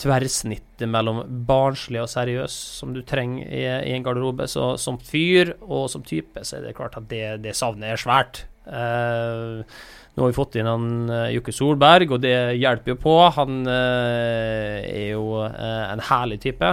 [0.00, 4.48] tverrsnittet mellom barnslig og seriøs som du trenger i, i en garderobe.
[4.50, 8.00] Så som fyr og som type så er det klart at det, det savnet er
[8.00, 8.44] svært.
[8.64, 9.76] Eh,
[10.14, 13.14] nå har vi fått inn han uh, Jokke Solberg, og det hjelper jo på.
[13.34, 16.68] Han uh, er jo en herlig type.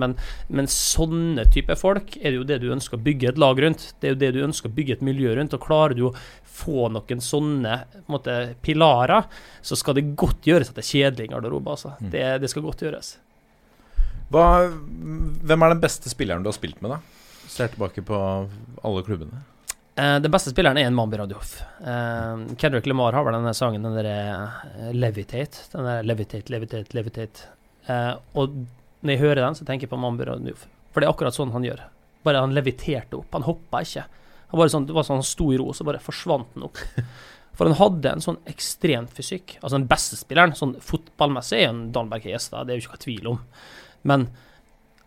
[0.00, 0.16] men,
[0.50, 3.92] men, sånne type folk er det jo det du ønsker å bygge et lag rundt.
[4.02, 5.54] Det er jo det du ønsker å bygge et miljø rundt.
[5.54, 6.14] Og klarer du å
[6.60, 7.76] få noen sånne
[8.10, 9.28] måte, pilarer,
[9.62, 11.72] så skal det godt gjøres at det er kjedelig i garderoben.
[11.76, 11.94] Altså.
[12.00, 12.10] Mm.
[12.12, 13.14] Det, det, skal godt gjøres.
[14.30, 17.46] Hva, hvem er den beste spilleren du har spilt med, da?
[17.50, 19.42] Ser tilbake på alle klubbene.
[20.00, 21.58] Uh, den beste spilleren er en Mambi Radioff.
[21.84, 25.66] Uh, Kendrick Lamar har vel denne sangen, den derre uh, Levitate.
[25.74, 27.50] Den der Levitate, Levitate, Levitate.
[28.38, 28.54] Og
[29.02, 30.64] når jeg hører den, så tenker jeg på Mambi Radioff.
[30.94, 31.82] For det er akkurat sånn han gjør.
[32.24, 33.28] Bare han leviterte opp.
[33.36, 34.06] Han hoppa ikke.
[34.52, 36.80] Han bare sånn, det var sånn han sto i ro, så bare forsvant han opp.
[37.58, 39.58] For han hadde en sånn ekstrem fysikk.
[39.60, 43.04] Altså den beste spilleren, sånn fotballmessig, er en Danberg Hestad, det er jo ikke noe
[43.04, 43.40] tvil om.
[44.08, 44.30] Men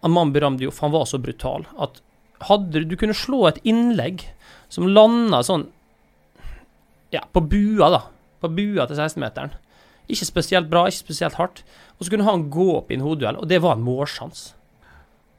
[0.04, 2.02] Mambi-Radioff, han var så brutal at
[2.50, 4.26] hadde du kunne slå et innlegg
[4.74, 5.70] som landa sånn
[7.14, 8.00] Ja, på bua, da.
[8.42, 9.52] På bua til 16-meteren.
[10.10, 11.62] Ikke spesielt bra, ikke spesielt hardt.
[12.00, 14.56] Og så kunne han gå opp i en hodeduell, og det var en målsjanse.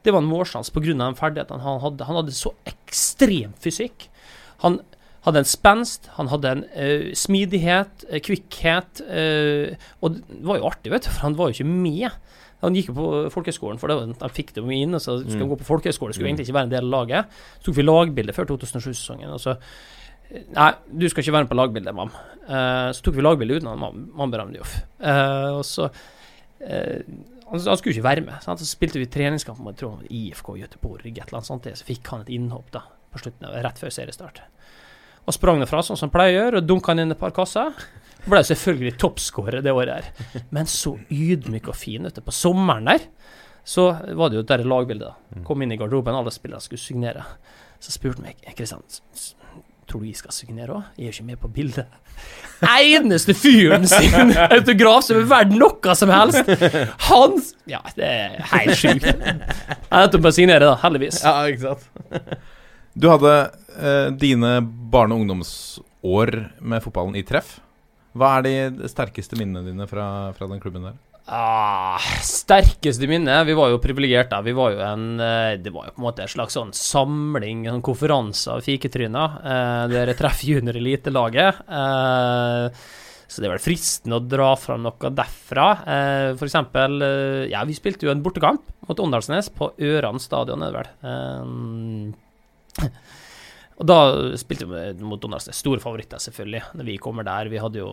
[0.05, 0.93] Det var en målsjanse pga.
[0.93, 2.05] den ferdigheten han hadde.
[2.05, 4.07] Han hadde så ekstrem fysikk.
[4.63, 4.79] Han
[5.25, 9.01] hadde en spenst, han hadde en uh, smidighet, uh, kvikkhet.
[9.01, 12.09] Uh, og det var jo artig, vet du, for han var jo ikke med.
[12.63, 14.95] Han gikk jo på folkehøgskolen, for det han fikk det inn.
[14.99, 15.51] så skulle han mm.
[15.53, 16.33] gå på folkehøgskole, skulle mm.
[16.33, 17.37] egentlig ikke være en del av laget.
[17.59, 19.35] Så tok vi lagbilde før 2007-sesongen.
[19.35, 19.59] og så
[20.55, 22.09] Nei, du skal ikke være med på lagbildet, mam.
[22.47, 24.79] Uh, så tok vi lagbilde uten han mam Ramdioff.
[24.97, 25.91] Uh, og så
[26.59, 28.39] han, han, skulle ikke være med.
[28.41, 28.63] Sant?
[28.63, 32.33] Så spilte vi treningskamp mot IFK Göteborg, et eller annet sånt, så fikk han et
[32.33, 32.81] innhopp da,
[33.13, 34.41] på slutten, rett før seriestart.
[35.25, 37.21] Og sprang det fra sånn som han pleier å gjøre, og dunka han inn et
[37.21, 37.85] par kasser.
[38.25, 40.43] Ble selvfølgelig toppskårer det året her.
[40.55, 42.23] Men så ydmyk og fin ute.
[42.25, 43.05] På sommeren der
[43.65, 45.13] så var det jo der lagbildet.
[45.45, 47.23] Kom inn i garderoben, alle spillerne skulle signere.
[47.81, 48.81] Så spurte han meg Kristian,
[49.85, 50.85] tror du jeg skal signere òg?
[50.97, 51.89] Jeg er ikke med på bildet.
[52.65, 56.47] Eneste fyren sin autograf som er verdt noe som helst!
[57.09, 59.05] Hans Ja, det er helt sjukt.
[59.05, 60.77] Jeg endte opp med å signere, da.
[60.85, 61.19] Heldigvis.
[61.25, 62.39] Ja, ikke sant.
[62.95, 63.33] Du hadde
[63.75, 64.55] eh, dine
[64.93, 67.57] barne- og ungdomsår med fotballen i treff.
[68.15, 70.95] Hva er de sterkeste minnene dine fra, fra den klubben der?
[71.25, 73.39] Ah, sterkeste minne?
[73.47, 74.37] Vi var jo privilegerte.
[74.45, 77.63] Vi var jo en eh, Det var jo på en måte en slags sånn samling,
[77.71, 79.39] en konferanse av fiketryner.
[79.41, 81.63] Eh, dere treffer junior elitelaget.
[81.65, 82.85] Eh,
[83.25, 85.67] så det er vel fristende å dra fram noe derfra.
[85.81, 90.61] Eh, for eksempel eh, Ja, vi spilte jo en bortekamp mot Åndalsnes på Øran stadion,
[90.61, 90.91] er det vel.
[91.09, 92.93] Eh,
[93.75, 93.95] og da
[94.39, 97.49] spilte vi mot Donalds Store favoritter, selvfølgelig, når vi kommer der.
[97.51, 97.89] Vi hadde jo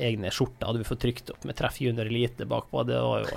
[0.00, 2.80] egne skjorter, hadde vi fått trykt opp med Treff Junior Elite bakpå.
[2.88, 3.34] Det var jo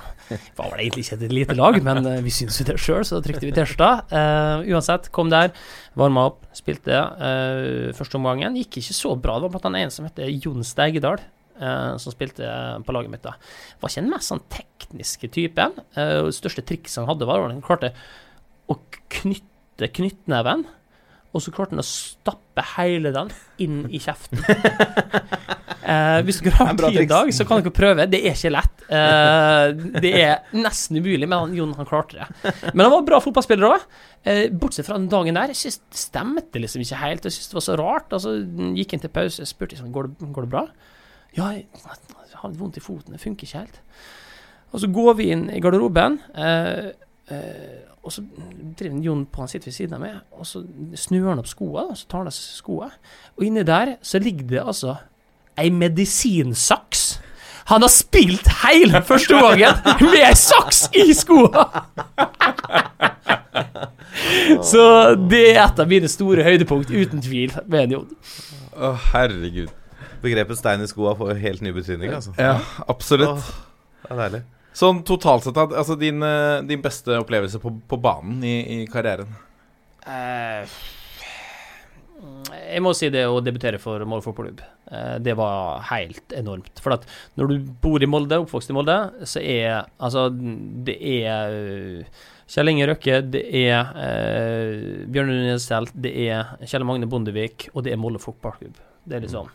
[0.56, 3.20] var vel egentlig ikke et elite lag, men uh, vi syns jo det sjøl, så
[3.20, 3.92] da trykte vi T-skjorta.
[4.08, 5.52] Uh, uansett, kom der,
[6.00, 8.56] varma opp, spilte uh, første omgangen.
[8.62, 9.36] Gikk ikke så bra.
[9.36, 11.20] Det var blant annet en som heter Jon Steigedal.
[11.62, 12.48] Som spilte
[12.88, 13.36] på laget mitt da.
[13.84, 15.76] Var ikke den mest sånn tekniske typen.
[15.94, 17.92] Uh, det største trikset han hadde, var at han klarte
[18.72, 18.80] å
[19.12, 20.64] knytte knyttneven
[21.32, 23.30] og så klarte han å stappe hele den
[23.64, 24.42] inn i kjeften.
[25.92, 28.08] eh, hvis dere har tid i dag, så kan dere prøve.
[28.12, 28.84] Det er ikke lett.
[28.92, 29.68] Eh,
[30.04, 32.56] det er nesten umulig, men han, Jon han klarte det.
[32.74, 33.86] Men han var bra fotballspiller òg.
[34.28, 35.54] Eh, bortsett fra den dagen der.
[35.54, 37.30] Jeg synes det stemte liksom ikke helt.
[37.30, 38.18] Jeg synes det var så rart.
[38.18, 38.36] Altså,
[38.82, 40.66] gikk inn til pause, spurte liksom, går det, går det bra.
[41.38, 41.70] Ja, jeg
[42.42, 43.16] har vondt i foten.
[43.16, 43.80] Det funker ikke helt.
[44.76, 46.20] Og så går vi inn i garderoben.
[46.36, 46.92] Eh,
[47.32, 48.24] eh og så
[48.80, 50.64] driver Jon på, han sitter ved siden av meg, og så
[50.98, 52.88] snur han opp skoa, og så tar han av seg skoa.
[53.38, 54.96] Og inni der så ligger det altså
[55.62, 57.04] ei medisinsaks.
[57.70, 61.68] Han har spilt hele første gangen med ei saks i skoa!
[64.72, 64.86] så
[65.22, 68.10] det er et av mine store høydepunkt, uten tvil, med Jon.
[68.74, 69.70] Å, herregud.
[70.22, 72.34] Begrepet 'stein i skoa' får helt ny betydning, altså.
[72.38, 72.58] Ja,
[72.90, 73.30] absolutt.
[73.30, 73.54] Oh,
[74.04, 74.42] det er deilig.
[74.74, 79.30] Sånn totalt sett, altså din, eh, din beste opplevelse på, på banen i, i karrieren?
[80.08, 80.64] Uh,
[82.72, 84.64] jeg må si det å debutere for Molde fotballklubb.
[84.88, 86.72] Uh, det var helt enormt.
[86.84, 87.08] For at
[87.40, 88.98] når du bor i Molde, oppvokst i Molde,
[89.28, 92.06] så er altså Det er
[92.52, 97.94] Kjell Inge Røkke, det er uh, Bjørn Nunes det er Kjell Magne Bondevik, og det
[97.96, 98.80] er Molde fotballklubb.
[99.04, 99.52] Det er liksom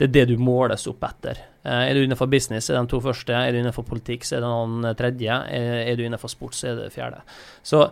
[0.00, 1.42] det er det du måles opp etter.
[1.60, 3.34] Eh, er du innenfor business, er de to første.
[3.36, 5.36] Er du innenfor politikk, så er det den tredje.
[5.60, 7.20] Er du innenfor sport, så er det fjerde.
[7.62, 7.84] Så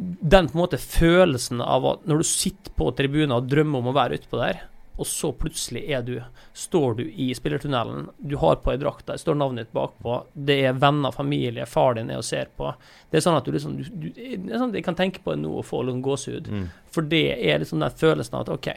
[0.00, 3.90] den på en måte følelsen av at når du sitter på tribunen og drømmer om
[3.90, 4.64] å være utpå der,
[5.00, 6.16] og så plutselig er du
[6.56, 10.58] står du i spillertunnelen, du har på ei drakt, der står navnet ditt bakpå, det
[10.68, 12.68] er venner, familie, far din er og ser på.
[13.08, 15.22] Det er sånn at du liksom du, du, det er sånn at Jeg kan tenke
[15.24, 16.50] på det nå og få litt gåsehud.
[16.52, 16.66] Mm.
[16.92, 18.68] For det er liksom den følelsen av at OK,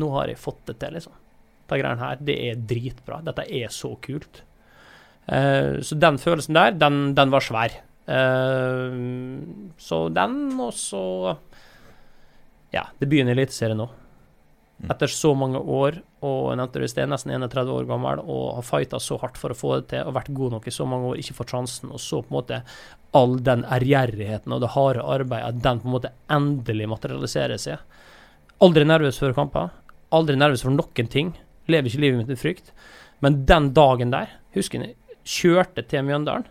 [0.00, 1.14] nå har jeg fått det til, liksom.
[1.70, 3.20] De greiene her, det er dritbra.
[3.24, 4.42] Dette er så kult.
[5.28, 7.78] Uh, så den følelsen der, den, den var svær.
[8.08, 8.96] Uh,
[9.78, 11.36] så den, og så
[12.72, 13.90] Ja, det begynner Eliteserien nå.
[14.82, 14.90] Mm.
[14.90, 18.56] Etter så mange år, og jeg nevnte det i sted, nesten 31 år gammel, og
[18.56, 20.86] har fighta så hardt for å få det til, og vært god nok i så
[20.88, 22.62] mange år, ikke fått sjansen, og så på en måte
[23.14, 27.84] all den ærgjerrigheten og det harde arbeidet, at den på en måte endelig materialiserer seg.
[28.62, 29.70] Aldri nervøs før kamper.
[30.12, 31.32] Aldri nervøs for noen ting.
[31.70, 32.72] Lever ikke livet mitt med frykt.
[33.22, 34.96] Men den dagen der, husker jeg,
[35.28, 36.46] kjørte til Mjøndalen.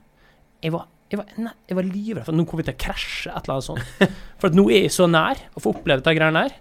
[0.63, 2.81] Jeg var, jeg var, nei, jeg var livredd for at nå kommer vi til å
[2.85, 4.11] krasje, et eller annet sånt.
[4.39, 6.53] For at nå er jeg så nær å få oppleve de greiene der.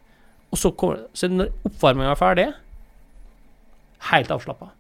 [0.50, 2.46] Og så, kommer, så når oppvarminga er ferdig,
[4.10, 4.72] helt avslappa.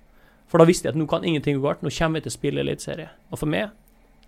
[0.50, 1.84] For da visste jeg at nå kan ingenting gå galt.
[1.84, 3.12] Nå kommer jeg til å spille eliteserie.
[3.30, 3.70] Og for meg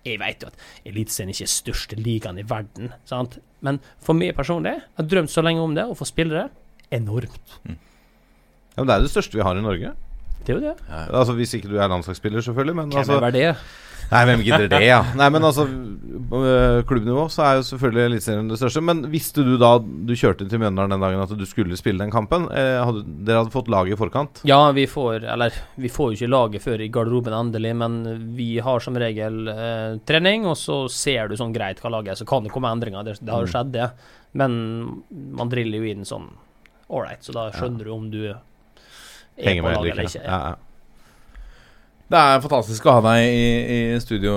[0.02, 3.36] Jeg vet jo at Eliteserien ikke er største ligaen i verden, sant?
[3.62, 6.61] men for meg personlig, jeg har drømt så lenge om det, å få spille det,
[6.92, 7.58] enormt.
[7.66, 9.92] Ja, men det er det største vi har i Norge.
[10.42, 10.76] Det er jo det.
[11.12, 12.74] Altså Hvis ikke du er landslagsspiller, selvfølgelig.
[12.80, 13.48] Men Hvem altså, er det?
[14.12, 14.98] Nei, hvem gidder det, ja.
[15.16, 18.82] Nei, men altså øh, Klubbnivå så er jo selvfølgelig Eliteserien det største.
[18.84, 22.12] Men visste du da du kjørte til Mjøndalen den dagen at du skulle spille den
[22.12, 22.44] kampen?
[22.52, 24.42] Eh, hadde, dere hadde fått laget i forkant?
[24.48, 27.96] Ja, vi får Eller, vi får jo ikke laget før i garderoben endelig, men
[28.36, 32.20] vi har som regel eh, trening, og så ser du sånn greit hva laget er.
[32.20, 33.06] Så kan det komme endringer.
[33.08, 33.54] Det, det har jo Mm.
[33.54, 33.90] skjedd, det.
[34.34, 34.60] Men
[35.40, 36.28] man driller jo inn sånn
[36.90, 38.40] ålreit, så da skjønner du om du er
[39.38, 40.22] Henger på laget eller ikke?
[40.26, 40.54] Ja, ja.
[42.12, 44.32] Det er fantastisk å ha deg i, i studio,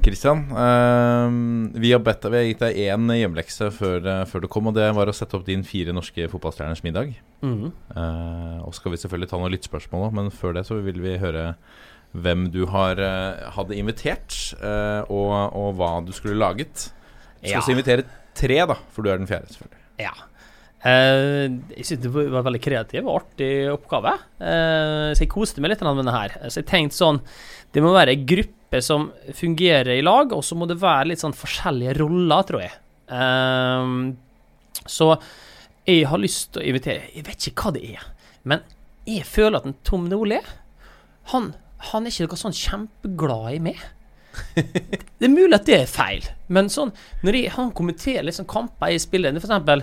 [0.00, 0.46] Christian.
[0.48, 1.28] Uh,
[1.76, 4.78] vi, har bedt, vi har gitt deg én hjemlekse før, eh, før du kom, og
[4.78, 7.12] det var å sette opp din fire norske fotballstjerners middag.
[7.44, 7.68] Mhm.
[7.92, 11.18] Uh, og skal vi selvfølgelig ta noen lyttspørsmål òg, men før det så vil vi
[11.20, 11.50] høre
[12.16, 14.32] hvem du har uh, hadde invitert,
[14.64, 16.88] eh, og, og hva du skulle laget.
[16.88, 17.60] Du skal Ja.
[17.60, 19.84] også invitere tre, da, for du er den fjerde, selvfølgelig.
[20.00, 20.14] Ja.
[20.86, 24.12] Eh, jeg synes det var en veldig kreativ og artig oppgave.
[24.38, 26.36] Eh, så jeg koste meg litt med denne her.
[26.46, 27.18] Så jeg tenkte sånn
[27.74, 31.22] Det må være ei gruppe som fungerer i lag, og så må det være litt
[31.24, 32.74] sånn forskjellige roller, tror jeg.
[33.10, 33.92] Eh,
[34.88, 35.12] så
[35.88, 38.08] jeg har lyst til å invitere Jeg vet ikke hva det er,
[38.48, 38.64] men
[39.08, 40.38] jeg føler at en Tom Nordli
[41.32, 41.52] han,
[41.90, 43.80] han er ikke noe sånn kjempeglad i meg.
[45.18, 46.92] Det er mulig at det er feil, men sånn
[47.26, 49.82] når jeg, han kommenterer liksom kamper jeg spiller, for eksempel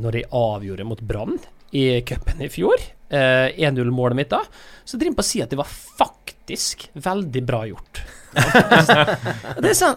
[0.00, 1.36] når jeg avgjorde mot Brann
[1.76, 4.40] i cupen i fjor, eh, 1-0-målet mitt da,
[4.84, 8.02] så driver han på å si at det var faktisk veldig bra gjort.
[9.60, 9.96] det er sånn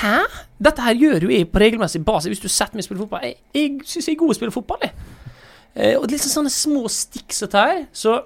[0.00, 0.22] Hæ?
[0.56, 3.24] Dette her gjør jo jeg på regelmessig base hvis du setter meg og spiller fotball.
[3.26, 4.94] Jeg, jeg syns jeg er god å spille fotball, jeg.
[5.74, 7.82] Eh, og liksom sånne små stikk som dette her.
[7.92, 8.16] Så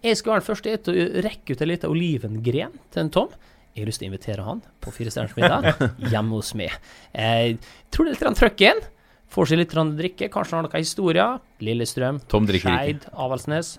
[0.00, 3.34] jeg skal være den første til å rekke ut en liten olivengren til en Tom.
[3.74, 6.74] Jeg har lyst til å invitere han på Fire stjerners middag hjemme hos meg.
[7.14, 7.60] Jeg
[7.94, 8.82] tror det er litt trøkk igjen.
[9.30, 10.26] Får seg litt grann drikke.
[10.32, 11.36] Kanskje han har noen historier.
[11.62, 12.80] Lillestrøm, Tom drikker ikke.
[12.80, 13.76] Skeid, Avaldsnes.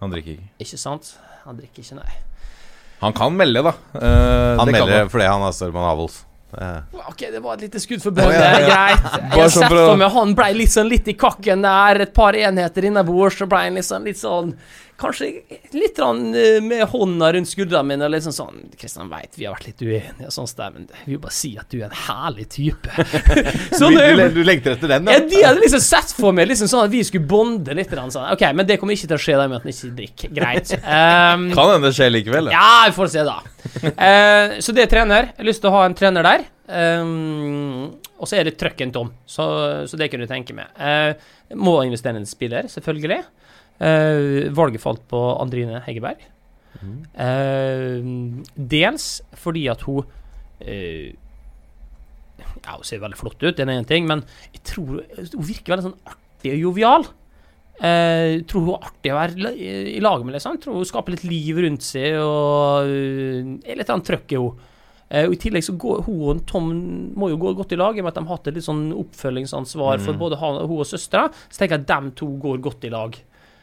[0.00, 0.48] Han drikker ikke.
[0.64, 1.12] Ikke sant?
[1.44, 2.16] Han drikker ikke, nei.
[3.00, 3.72] Han kan melde, da.
[3.96, 6.18] Eh, Han det melder fordi han er Størman Avels.
[6.50, 8.58] Eh, Ok, det var et lite skudd for bønner.
[8.66, 9.06] Greit.
[9.14, 12.00] Jeg har sånn sett for å- meg han ble litt sånn litt i kakken der,
[12.02, 14.52] et par enheter innabords, så ble han liksom litt sånn
[15.00, 15.30] Kanskje
[15.72, 19.70] litt eh, med hånda rundt skuldrene mine og liksom sånn Kristian veit vi har vært
[19.70, 23.06] litt uenige og sånn, men jeg vil bare si at du er en herlig type.
[23.78, 26.68] så du, det, du, lengter etter den, ja, de hadde liksom sett for meg liksom
[26.70, 27.88] sånn at vi skulle bonde litt.
[27.90, 28.28] Sånn.
[28.34, 30.34] Ok, men det kommer ikke til å skje da med at han ikke drikker.
[30.36, 30.76] Greit.
[30.76, 32.50] Um, Kan hende det skjer likevel.
[32.50, 32.54] da.
[32.54, 33.38] ja, vi får se, da.
[33.88, 35.32] Uh, så det er trener.
[35.32, 36.46] Jeg har lyst til å ha en trener der.
[36.70, 37.90] Um,
[38.20, 39.44] og så er det trøkken tom, så,
[39.90, 40.70] så det kunne du tenke meg.
[40.76, 43.24] Uh, må investere i en spiller, selvfølgelig.
[43.80, 46.20] Eh, valget falt på Andrine Heggeberg.
[46.80, 48.00] Eh,
[48.56, 49.06] dels
[49.36, 50.04] fordi at hun
[50.64, 51.12] eh,
[52.64, 54.22] Ja, hun ser veldig flott ut, det er én ting, men
[54.54, 57.06] jeg tror hun virker veldig sånn artig og jovial.
[57.80, 60.58] Eh, jeg tror hun er artig å være i lag med, liksom.
[60.60, 64.66] Tror hun skaper litt liv rundt seg og er litt annet trøkk i henne.
[65.10, 66.68] Og I tillegg så går hun og Tom
[67.18, 68.66] må jo gå godt i lag, i og med at de har hatt et litt
[68.68, 71.32] sånn oppfølgingsansvar for både hun og søstera.
[71.48, 73.18] Så tenker jeg at de to går godt i lag.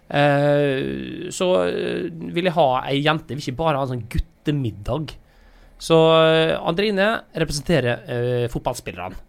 [0.10, 4.06] Eh, så eh, vil jeg ha ei jente, jeg vil ikke bare ha en sånn
[4.12, 5.16] guttemiddag.
[5.78, 9.24] Så eh, Andrine representerer fotballspillerne.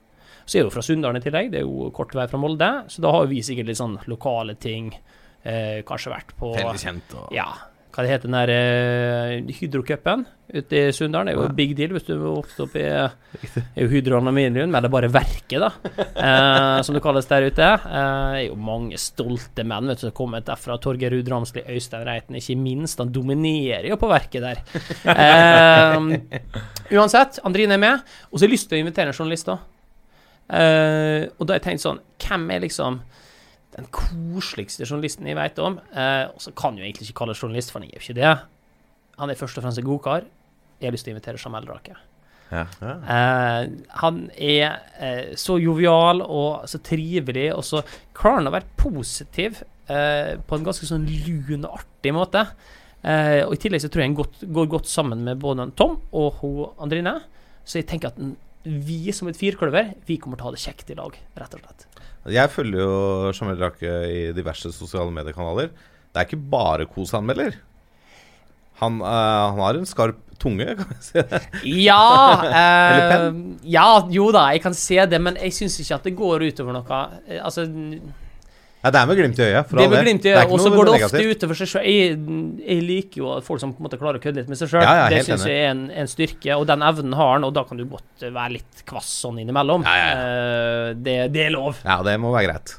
[0.49, 2.69] Så er hun fra Sunndalen i tillegg, det er jo kort vei fra Molde.
[2.89, 4.95] Så da har vi sikkert litt sånn lokale ting.
[5.45, 7.13] Eh, kanskje vært på kjent.
[7.19, 7.51] Og, Ja.
[7.99, 10.21] Hva det heter den der uh, Hydrocupen
[10.55, 11.27] ute i Sunndal.
[11.27, 14.93] Det er jo en big deal hvis du vokste opp i er Hydro Aluminium, eller
[14.93, 17.73] bare Verket, da, uh, som det kalles der ute.
[17.83, 20.79] Uh, det er jo mange stolte menn vet du, som har kommet derfra.
[20.79, 23.03] Torgeir Ruud Ramsli, Øystein Reiten, ikke minst.
[23.03, 24.63] Han dominerer jo på Verket der.
[26.95, 28.07] uansett, Andrine er med.
[28.31, 29.67] Og så har jeg lyst til å invitere en journalist òg.
[30.49, 33.03] og da har jeg tenkt sånn Hvem er liksom
[33.79, 35.79] den koseligste journalisten jeg vet om.
[35.93, 38.35] Eh, og så kan jo egentlig ikke kalle journalist, for han er jo ikke det.
[39.19, 40.29] Han er først og fremst en god kar.
[40.79, 41.97] Jeg har lyst til å invitere Jamel Drake.
[42.49, 42.65] Ja.
[42.81, 42.95] Ja.
[43.15, 43.71] Eh,
[44.03, 47.83] han er eh, så jovial og så trivelig, og så
[48.17, 52.47] klarer han å være positiv eh, på en ganske sånn lun og artig måte.
[53.03, 55.99] Eh, og I tillegg så tror jeg han godt, går godt sammen med både Tom
[56.17, 57.19] og hun Andrine.
[57.69, 58.19] Så jeg tenker at
[58.69, 61.63] vi som et firkløver, vi kommer til å ha det kjekt i lag, rett og
[61.63, 61.88] slett.
[62.29, 65.71] Jeg følger jo Jamel Rake i diverse sosiale mediekanaler.
[66.09, 67.57] Det er ikke bare kosanmelder.
[68.83, 71.41] Han, uh, han har en skarp tunge, kan jeg si det?
[71.83, 71.99] Ja
[72.47, 76.47] uh, Ja, jo da, jeg kan se det, men jeg syns ikke at det går
[76.51, 77.01] utover noe.
[77.41, 77.67] Altså
[78.79, 79.73] ja, det er med glimt i øyet.
[79.75, 81.87] det er med glimt i øyet, Og så går det ofte utover seg sjøl.
[81.89, 82.13] Jeg,
[82.63, 84.85] jeg, liker jo folk som på en måte klarer å kødde litt med seg sjøl.
[84.87, 87.47] Ja, ja, det syns jeg er en, en, styrke, og den evnen har han.
[87.49, 89.83] Og da kan du godt være litt kvass sånn innimellom.
[89.83, 91.83] Ja, uh, det, det, er lov.
[91.83, 92.77] Ja, det må være greit.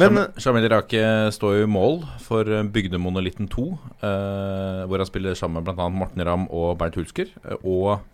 [0.00, 1.02] Men Jamil Rake
[1.32, 5.86] står jo i mål for Bygdemonolitten 2, uh, eh, hvor han spiller sammen med bl.a.
[5.88, 7.32] Morten Ramm og Bernt Hulsker.
[7.62, 8.10] Og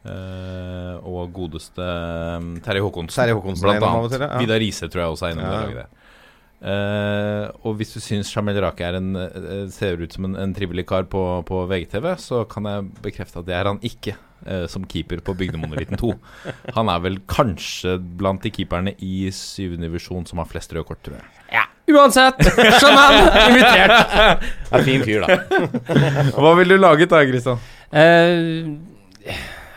[0.00, 1.84] Uh, og godeste
[2.64, 4.14] Terje Håkonsen, Terje Håkonsen blant annet.
[4.16, 4.38] Ja.
[4.40, 5.50] Vidar Riise tror jeg også er innom ja.
[5.50, 5.99] det laget.
[6.60, 10.84] Uh, og hvis du syns Jamel Rake en, uh, ser ut som en, en trivelig
[10.90, 14.12] kar på, på, VGTV, så kan jeg bekrefte at det er han ikke
[14.44, 16.10] uh, som keeper på Bygdemonolitten 2.
[16.76, 21.00] Han er vel kanskje blant de keeperne i syvende divisjon som har flest røde kort,
[21.06, 21.32] tror jeg.
[21.54, 21.64] Ja,
[21.96, 22.44] uansett.
[22.44, 24.44] Jamel invitert.
[24.76, 25.40] er fin fyr, da.
[26.44, 27.64] Hva ville du laget da, Kristian?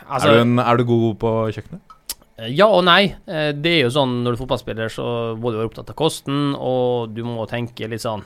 [0.04, 1.93] Altså, er, er du god på kjøkkenet?
[2.38, 3.14] Eh, ja og nei.
[3.28, 5.06] Eh, det er jo sånn når du er fotballspiller, så
[5.38, 8.26] må du være opptatt av kosten, og du må tenke litt sånn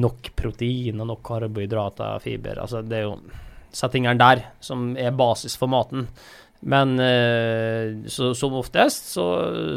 [0.00, 2.62] nok protein og nok karbohydrater, fiber.
[2.62, 3.18] Altså det er jo
[3.74, 6.08] settingene der som er basis for maten.
[6.64, 9.24] Men eh, så, som oftest så,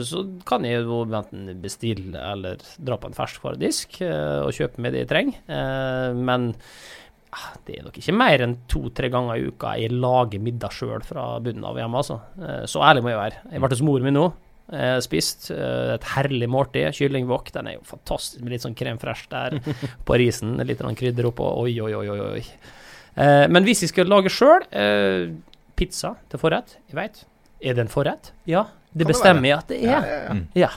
[0.08, 5.04] så, kan jeg jo enten bestille eller dra på en ferskvaredisk og kjøpe med det
[5.04, 6.16] jeg trenger.
[6.16, 6.54] Men
[7.68, 11.30] det er nok ikke mer enn to-tre ganger i uka jeg lager middag sjøl fra
[11.44, 12.20] bunnen av hjemme, altså.
[12.40, 13.42] Eh, så ærlig må jeg være.
[13.52, 14.26] Jeg ble hos moren min nå.
[14.68, 16.88] Eh, spist eh, et herlig måltid.
[16.98, 17.52] Kyllingwok.
[17.56, 19.60] Den er jo fantastisk med litt sånn krem fresh der
[20.08, 20.56] på risen.
[20.68, 21.50] Litt krydder oppå.
[21.64, 22.20] Oi, oi, oi, oi.
[22.40, 22.44] oi.
[23.18, 24.62] Men hvis jeg skal lage sjøl,
[25.74, 27.24] pizza til forrett Jeg veit.
[27.66, 28.30] Er det en forrett?
[28.46, 28.68] Ja.
[28.94, 29.90] Det bestemmer jeg at det er.
[29.90, 30.36] Ja, ja.
[30.68, 30.70] ja.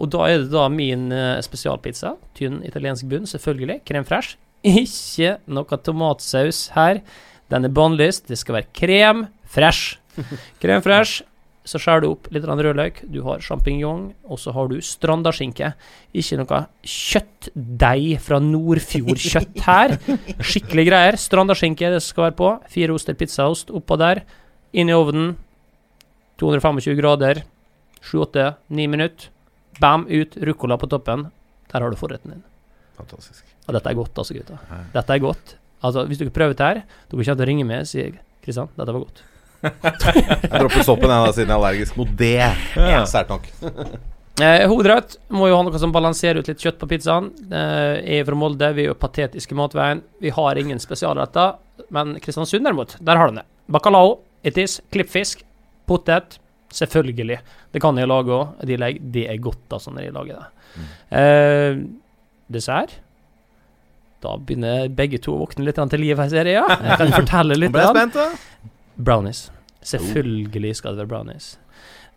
[0.00, 1.10] Og da er det da min
[1.44, 2.14] spesialpizza.
[2.36, 3.82] Tynn italiensk bunn, selvfølgelig.
[3.88, 4.40] Krem fresh.
[4.64, 7.02] Ikke noe tomatsaus her.
[7.52, 8.26] Den er bannlyst.
[8.30, 9.98] Det skal være krem fresh.
[10.62, 11.22] Krem fresh.
[11.66, 13.00] Så skjærer du opp litt rødløk.
[13.10, 15.72] Du har sjampinjong, og så har du strandaskinke.
[16.14, 19.96] Ikke noe kjøttdeig fra Nordfjordkjøtt her.
[20.50, 21.18] Skikkelig greier.
[21.18, 22.52] Strandaskinke det skal være på.
[22.70, 24.22] Fire oster pizzaost oppå der.
[24.78, 25.34] Inn i ovnen.
[26.38, 27.42] 225 grader.
[28.06, 29.32] 7-8-9 minutter.
[29.82, 30.38] Bam, ut.
[30.38, 31.26] Ruccola på toppen.
[31.72, 32.46] Der har du forretten din.
[32.96, 33.55] Fantastisk.
[33.66, 34.58] Og dette er godt, altså, gutta.
[34.94, 35.56] Dette er godt.
[35.84, 38.04] Altså, hvis du ikke prøver dette her, dere kommer til å ringe meg og si
[38.44, 39.24] Kristian, dette var godt.
[39.66, 42.46] jeg dropper soppen jeg, siden jeg er allergisk mot det.
[42.78, 43.00] Ja.
[43.10, 43.48] Sært nok.
[44.44, 47.32] eh, hovedrett må jo ha noe som balanserer ut litt kjøtt på pizzaen.
[47.50, 50.04] Eh, jeg er fra Molde, vi er jo patetiske matveien.
[50.22, 51.58] Vi har ingen spesialretter,
[51.94, 53.46] men Kristiansund derimot, der har de det.
[53.74, 55.42] Bacalao, itis, klippfisk,
[55.90, 56.38] potet.
[56.76, 57.40] Selvfølgelig.
[57.72, 58.62] Det kan jeg lage òg.
[58.66, 60.70] Det er godt altså når jeg lager det.
[60.76, 60.88] Mm.
[61.18, 61.82] Eh,
[62.52, 62.96] dessert
[64.24, 66.56] da begynner begge to å våkne litt til liv her, ser jeg.
[66.58, 66.78] Ja.
[66.90, 67.74] Jeg kan fortelle litt.
[67.74, 68.72] Ble spent, da?
[68.96, 69.46] Brownies.
[69.86, 71.52] Selvfølgelig skal det være brownies.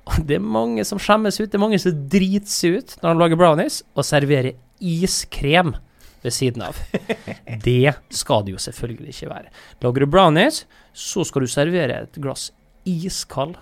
[0.09, 1.49] Og det er mange som skjemmes ut.
[1.51, 5.75] Det er mange som driter seg ut når de lager brownies, og serverer iskrem
[6.23, 6.79] ved siden av.
[7.65, 9.51] Det skal det jo selvfølgelig ikke være.
[9.83, 12.49] Lager du brownies, så skal du servere et glass
[12.87, 13.57] iskald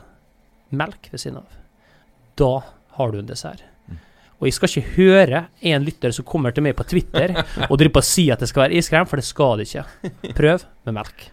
[0.70, 1.58] melk ved siden av.
[2.38, 2.52] Da
[2.98, 3.66] har du en dessert.
[4.38, 7.34] Og jeg skal ikke høre en lytter som kommer til meg på Twitter
[7.70, 10.14] og driver på å si at det skal være iskrem, for det skal det ikke.
[10.38, 11.28] Prøv med melk.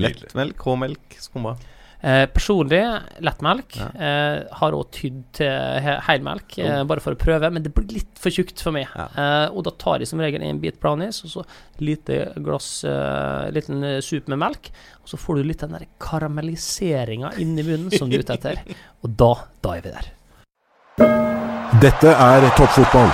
[0.00, 1.56] Lettmelk, H-melk, skumma?
[2.00, 2.80] Eh, personlig
[3.20, 3.76] lettmelk.
[3.76, 3.88] Ja.
[3.92, 7.92] Eh, har òg tydd til he helmelk, eh, bare for å prøve, men det blir
[7.92, 8.88] litt for tjukt for meg.
[8.96, 9.08] Ja.
[9.12, 11.44] Eh, og da tar jeg som regel en bit brownies og så
[11.80, 14.70] lite glass uh, liten sup med melk.
[15.02, 18.64] Og så får du litt den der karamelliseringa inni munnen som du er ute etter.
[19.04, 21.29] Og da, da er vi der.
[21.78, 23.12] Dette er toppfotball.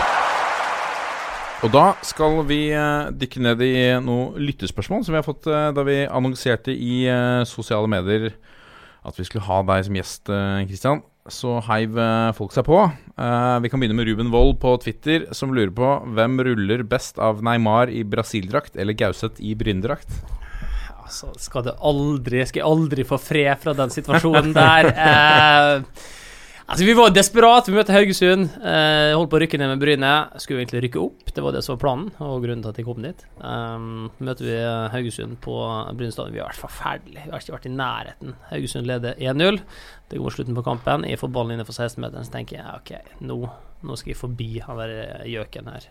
[1.67, 5.67] Og da skal vi eh, dykke ned i noen lyttespørsmål som vi har fått eh,
[5.77, 8.31] da vi annonserte i eh, sosiale medier
[9.05, 10.33] at vi skulle ha deg som gjest,
[10.71, 11.05] Kristian.
[11.29, 12.01] Så heiv
[12.39, 12.81] folk seg på.
[12.81, 17.21] Eh, vi kan begynne med Ruben Wold på Twitter, som lurer på hvem ruller best
[17.21, 20.17] av Neymar i Brasil-drakt eller Gauseth i bryndrakt?
[21.07, 24.91] Altså, skal det aldri Skal jeg aldri få fred fra den situasjonen der?
[25.07, 26.15] Eh,
[26.67, 27.71] altså, vi var desperate.
[27.73, 28.49] Vi møtte Haugesund.
[28.61, 30.13] Eh, holdt på å rykke ned med Bryne.
[30.43, 32.89] Skulle egentlig rykke opp, det var det som var planen, og grunnen til at jeg
[32.89, 33.25] kom dit.
[33.41, 34.59] Um, møter vi
[34.95, 35.57] Haugesund på
[35.99, 36.35] Bryne stadion.
[36.35, 37.27] Vi har vært forferdelige.
[37.27, 38.37] Vi har ikke vært i nærheten.
[38.51, 39.63] Haugesund leder 1-0.
[40.11, 41.07] Det går slutten på kampen.
[41.09, 43.41] Jeg får ballen innenfor 16-meteren, så tenker jeg OK, nå,
[43.87, 45.91] nå skal jeg forbi han der gjøken her.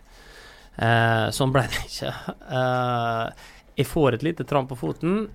[0.75, 2.11] Eh, sånn ble det ikke.
[2.59, 3.49] Eh,
[3.79, 5.25] jeg får et lite tramp på foten.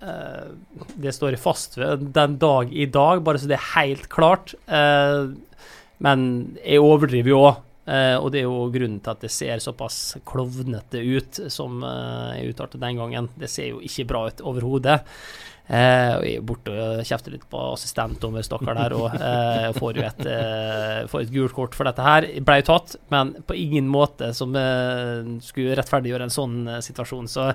[0.00, 0.52] Eh,
[1.00, 4.54] det står jeg fast ved den dag i dag, bare så det er helt klart.
[4.66, 5.32] Eh,
[6.00, 6.24] men
[6.62, 7.66] jeg overdriver jo òg.
[7.90, 12.52] Eh, og det er jo grunnen til at det ser såpass klovnete ut som jeg
[12.52, 13.30] uttalte den gangen.
[13.40, 15.00] Det ser jo ikke bra ut overhodet.
[15.70, 20.00] Eh, og jeg er borte og kjefter litt på assistentdommer Stakkar der og eh, får
[20.00, 22.26] jo et, eh, får et gult kort for dette her.
[22.42, 24.56] Ble jo tatt, men på ingen måte som
[25.46, 27.30] skulle rettferdiggjøre en sånn situasjon.
[27.30, 27.52] Så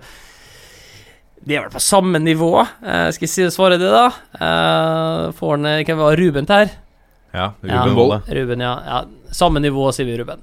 [1.43, 2.53] det er vel på samme nivå.
[2.63, 4.07] Eh, skal jeg si svare det, da?
[4.39, 6.71] Eh, får han Hvem var Ruben her?
[7.35, 7.83] Ja, Ja.
[7.83, 8.29] Ruben Wold.
[8.31, 8.73] Ruben, ja.
[8.85, 9.03] ja.
[9.35, 10.41] Samme nivå, sier vi, Ruben.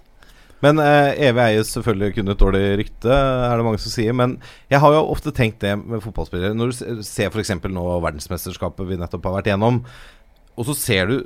[0.63, 4.15] Men eh, evig eie selvfølgelig kun et dårlig rykte, er det mange som sier.
[4.15, 4.37] Men
[4.71, 6.55] jeg har jo ofte tenkt det med fotballspillere.
[6.55, 7.51] Når du se- ser f.eks.
[7.67, 9.81] nå verdensmesterskapet vi nettopp har vært igjennom,
[10.55, 11.17] og så ser du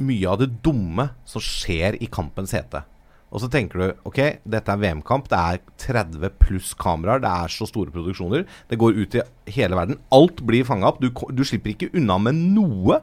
[0.00, 2.84] mye av det dumme som skjer i kampens hete.
[3.34, 7.52] Og så tenker du ok, dette er VM-kamp, det er 30 pluss kameraer, det er
[7.52, 8.46] så store produksjoner.
[8.70, 9.24] Det går ut i
[9.56, 9.98] hele verden.
[10.14, 11.02] Alt blir fanga opp.
[11.02, 13.00] Du, du slipper ikke unna med noe.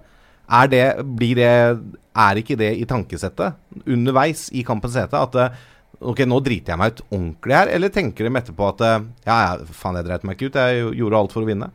[0.54, 0.86] Er det,
[1.20, 3.56] det Er ikke det i tankesettet
[3.88, 5.62] underveis i kampens hete at eh,
[6.04, 9.38] Ok, nå driter jeg meg ut ordentlig her, eller tenker de etterpå at eh, Ja,
[9.38, 11.70] ja, faen, jeg dreit meg ikke ut, jeg gjorde alt for å vinne?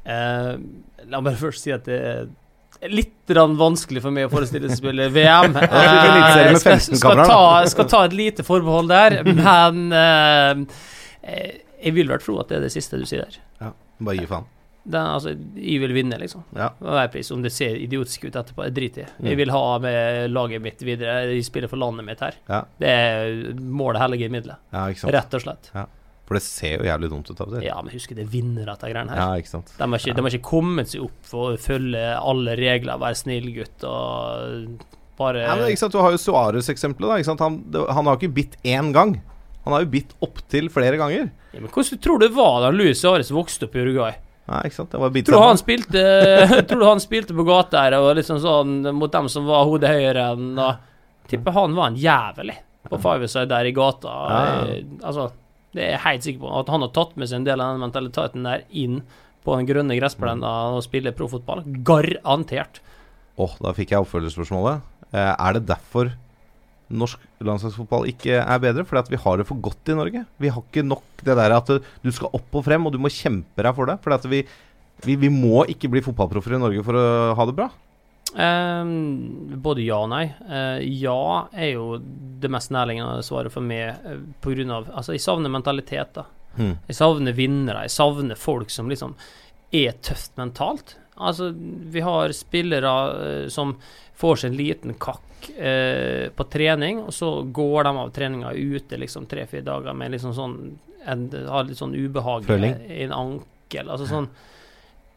[0.00, 0.56] Uh,
[1.12, 2.00] la meg først si at det
[2.88, 5.56] litt vanskelig for meg å forestille seg spille VM.
[5.56, 10.64] eliteserie med skal, skal, ta, skal ta et lite forbehold der, men eh,
[11.22, 13.38] eh, jeg vil vel tro at det er det siste du sier der.
[13.60, 14.48] Ja, Bare gi faen.
[14.90, 16.42] Er altså, jeg vil vinne, liksom.
[16.56, 16.70] Ja.
[16.80, 19.08] Om det ser idiotisk ut etterpå, jeg driter i.
[19.18, 19.26] Mm.
[19.28, 21.18] Jeg vil ha med laget mitt videre.
[21.28, 22.38] Jeg spiller for landet mitt her.
[22.48, 22.62] Ja.
[22.80, 25.68] Det er målet hellige middelet, Ja, rett og slett.
[26.30, 27.64] For det ser jo jævlig dumt ut av og til.
[27.66, 29.18] Ja, men husk det er vinnere, dette greiene her.
[29.18, 29.72] Ja, ikke sant.
[29.74, 33.18] De har ikke, de har ikke kommet seg opp for å følge alle regler, være
[33.18, 34.86] snill gutt og
[35.18, 37.26] bare Ja, men ikke sant, Du har jo Suárez-eksempelet.
[37.42, 37.58] Han,
[37.90, 39.16] han har ikke bitt én gang.
[39.66, 41.32] Han har jo bitt opptil flere ganger.
[41.52, 44.14] ja, men Hvordan tror du det var da Luis Suárez vokste opp i Uruguay?
[44.50, 44.90] Nei, ikke sant?
[44.94, 46.00] Det var bitt Tror du han spilte
[46.70, 49.92] Tror du han spilte på gata her og liksom sånn mot dem som var hodet
[49.92, 50.86] høyere enn og
[51.30, 52.50] Tipper han var en jævel
[52.90, 54.10] på Five-Side der i gata.
[54.10, 54.38] Ja.
[54.72, 55.28] Eh, Altså,
[55.76, 56.52] det er jeg helt sikker på.
[56.60, 59.02] At han har tatt med seg en del av den mentaliteten der inn
[59.44, 61.62] på den grønne gressplenen og spiller proffotball.
[61.86, 62.82] Garantert.
[63.40, 64.82] Åh, da fikk jeg oppfølgerspørsmålet.
[65.14, 66.12] Eh, er det derfor
[66.90, 68.84] norsk landslagsfotball ikke er bedre?
[68.88, 70.24] Fordi at vi har det for godt i Norge.
[70.42, 73.12] Vi har ikke nok det der at du skal opp og frem, og du må
[73.12, 73.96] kjempe deg for det.
[74.02, 74.42] Fordi at vi,
[75.06, 77.06] vi, vi må ikke bli fotballproffer i Norge for å
[77.38, 77.70] ha det bra.
[78.38, 80.24] Ehm, både ja og nei.
[80.46, 85.16] Eh, ja er jo det mest nærliggende svaret for meg eh, på grunn av Altså,
[85.16, 86.26] jeg savner mentalitet, da.
[86.58, 86.76] Mm.
[86.88, 87.86] Jeg savner vinnere.
[87.88, 89.16] Jeg savner folk som liksom
[89.74, 90.96] er tøft mentalt.
[91.20, 93.74] Altså, vi har spillere eh, som
[94.20, 98.98] får seg en liten kakk eh, på trening, og så går de av treninga ute
[99.00, 100.56] liksom tre-fire dager med liksom sånn
[101.08, 103.88] en, Har litt sånn ubehag i en ankel.
[103.88, 104.26] Altså sånn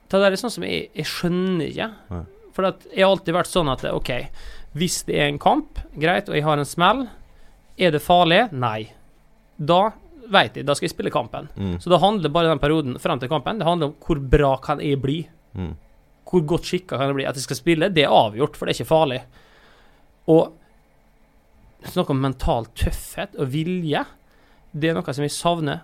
[0.08, 1.90] Det er sånn som jeg, jeg skjønner ikke.
[2.14, 2.24] Nei.
[2.54, 4.12] For jeg har alltid vært sånn at OK,
[4.78, 7.06] hvis det er en kamp, greit, og jeg har en smell,
[7.78, 8.46] er det farlig?
[8.54, 8.88] Nei.
[9.58, 9.92] Da
[10.34, 11.50] vet jeg, da skal jeg spille kampen.
[11.56, 11.78] Mm.
[11.82, 14.82] Så da handler bare den perioden frem til kampen Det handler om hvor bra kan
[14.82, 15.22] jeg bli.
[15.58, 15.74] Mm.
[16.30, 17.30] Hvor godt skikka kan jeg bli.
[17.30, 19.22] At jeg skal spille, det er avgjort, for det er ikke farlig.
[20.34, 20.54] Og
[21.94, 24.06] snakk om mental tøffhet og vilje.
[24.72, 25.84] Det er noe som jeg savner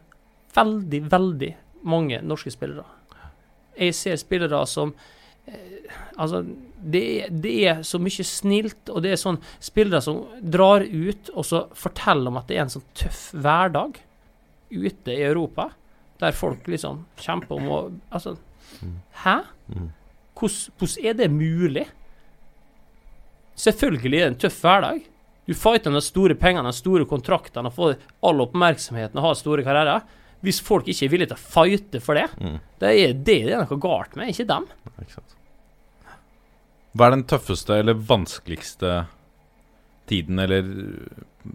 [0.56, 1.52] veldig, veldig
[1.90, 2.86] mange norske spillere.
[3.80, 4.94] Jeg ser spillere som
[6.20, 6.44] Altså,
[6.80, 11.46] det det er så mye snilt, og det er sånn spillere som drar ut og
[11.48, 13.98] så forteller om at det er en sånn tøff hverdag
[14.70, 15.70] ute i Europa,
[16.20, 17.80] der folk liksom kjemper om å
[18.12, 18.36] Altså,
[19.24, 19.38] hæ?
[19.74, 19.90] Mm.
[20.36, 21.88] Hvordan, er det mulig?
[23.60, 25.02] Selvfølgelig er det en tøff hverdag.
[25.50, 30.06] Du fighter de store pengene, de store kontraktene, får all oppmerksomheten og har store karrierer.
[30.46, 32.60] Hvis folk ikke er villige til å fighte for det, Mm.
[32.80, 34.68] det er det det er noe galt med, ikke dem.
[35.02, 35.36] Ikke sant.
[37.00, 39.06] Hva er den tøffeste eller vanskeligste
[40.10, 40.66] tiden eller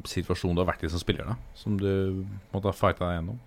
[0.08, 1.34] situasjonen du har vært i som spiller, da?
[1.58, 2.24] Som du
[2.54, 3.42] måtte ha fighta deg gjennom?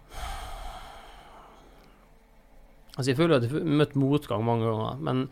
[2.93, 5.25] Altså, jeg føler at jeg har møtt motgang mange ganger, men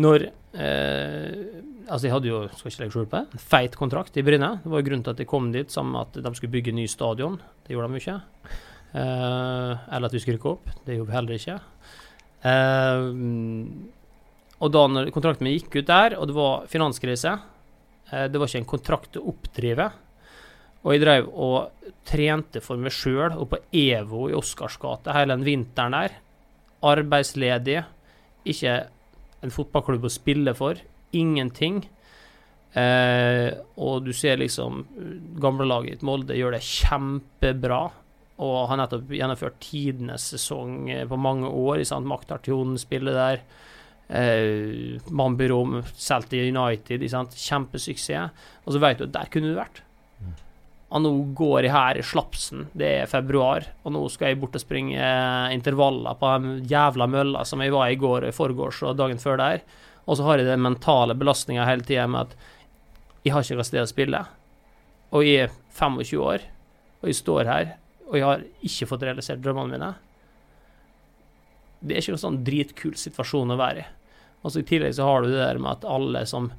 [0.00, 1.58] når eh,
[1.90, 4.50] Altså, jeg hadde jo, skal ikke legge skjul på det, en feit kontrakt i Bryne.
[4.62, 6.74] Det var jo grunnen til at jeg kom dit sammen med at de skulle bygge
[6.76, 7.40] ny stadion.
[7.66, 8.18] Det gjorde de jo ikke.
[8.94, 10.70] Eh, eller at vi skulle rykke opp.
[10.86, 11.56] Det gjorde vi heller ikke.
[12.46, 13.08] Eh,
[14.60, 17.32] og da når kontrakten min gikk ut der, og det var finanskrise
[18.12, 19.88] eh, Det var ikke en kontrakt å oppdrive.
[20.80, 25.46] Og jeg drev og trente for meg sjøl og på EVO i Oscarsgata hele den
[25.48, 26.18] vinteren der.
[26.88, 27.82] Arbeidsledig.
[28.48, 28.76] Ikke
[29.44, 30.80] en fotballklubb å spille for.
[31.16, 31.82] Ingenting.
[32.70, 33.50] Eh,
[33.82, 34.84] og du ser liksom
[35.42, 37.82] gamlelaget ditt Molde gjør det kjempebra.
[38.40, 41.84] Og har nettopp gjennomført tidenes sesong eh, på mange år.
[41.88, 42.08] Sant?
[42.08, 43.44] Maktartion spiller der.
[44.10, 47.06] Eh, Mambirom til United.
[47.10, 47.36] Sant?
[47.38, 48.48] Kjempesuksess.
[48.66, 49.82] Og så vet du at der kunne du vært.
[50.90, 54.56] Og nå går jeg her i slapsen, det er februar, og nå skal jeg bort
[54.58, 58.80] og springe eh, intervaller på den jævla mølla som jeg var i går, i forgårs
[58.82, 59.62] og dagen før der.
[60.10, 62.34] Og så har jeg den mentale belastninga hele tida med at
[63.22, 64.24] jeg har ikke noe sted å spille.
[65.14, 66.48] Og jeg er 25 år,
[67.04, 67.72] og jeg står her,
[68.08, 69.92] og jeg har ikke fått realisert drømmene mine.
[71.86, 73.88] Det er ikke noen sånn dritkul situasjon å være i.
[74.40, 76.50] Og så I tillegg så har du det der med at alle som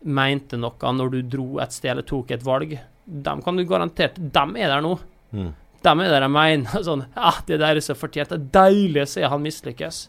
[0.00, 4.16] mente noe når du dro et sted eller tok et valg, dem kan du garantert
[4.16, 4.94] Dem er der nå.
[5.34, 5.50] Mm.
[5.84, 8.32] Dem er der jeg mener sånn Ja, det der er så fortjent.
[8.32, 10.04] Det er deilig å se han mislykkes.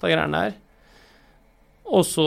[0.00, 0.56] De greiene der.
[1.90, 2.26] Og så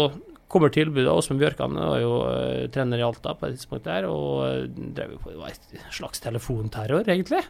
[0.53, 1.09] kommer tilbudet.
[1.09, 5.15] Åsmund Bjørkan var jo uh, trener i Alta på et tidspunkt der, og uh, drev
[5.15, 7.41] jo på det var et slags telefonterror, egentlig.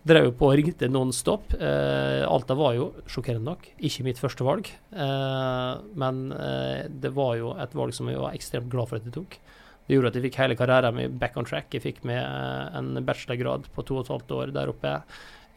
[0.00, 1.52] Drev på og ringte non stop.
[1.60, 4.70] Uh, Alta var jo, sjokkerende nok, ikke mitt første valg.
[4.90, 6.22] men
[7.02, 9.36] det var jo et valg som jeg var ekstremt glad for at jeg tok.
[9.86, 11.72] Det gjorde at jeg fikk hele karrieren min back on track.
[11.74, 12.22] Jeg fikk med
[12.78, 14.92] en bachelorgrad på to og et halvt år der oppe.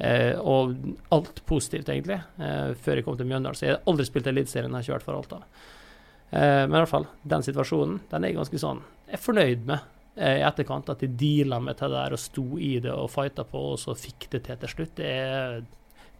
[0.02, 0.74] Eh, og
[1.14, 3.56] alt positivt, egentlig, eh, før jeg kom til Mjøndalen.
[3.56, 5.38] Så jeg har aldri spilt Eliteserien, har ikke vært for Alta.
[6.32, 9.66] Eh, men i hvert fall, den situasjonen, den er jeg ganske sånn Jeg er fornøyd
[9.70, 9.80] med
[10.14, 13.64] i etterkant at de deala med det der og sto i det og fighta på,
[13.74, 14.94] og så fikk det til til slutt.
[15.00, 15.64] Det er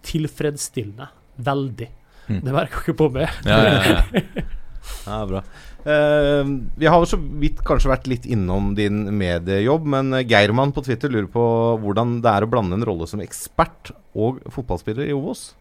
[0.04, 1.12] tilfredsstillende.
[1.44, 1.90] Veldig.
[2.28, 2.42] Mm.
[2.42, 3.30] Det merker ikke på meg.
[3.46, 4.44] Ja, ja, ja.
[5.06, 5.40] Ja, bra.
[5.84, 6.44] Uh,
[6.76, 11.30] vi har så vidt kanskje vært litt innom din mediejobb, men Geirmann på Twitter lurer
[11.32, 11.44] på
[11.80, 15.54] hvordan det er å blande en rolle som ekspert og fotballspiller i Ovos?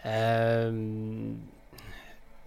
[0.00, 0.72] Uh,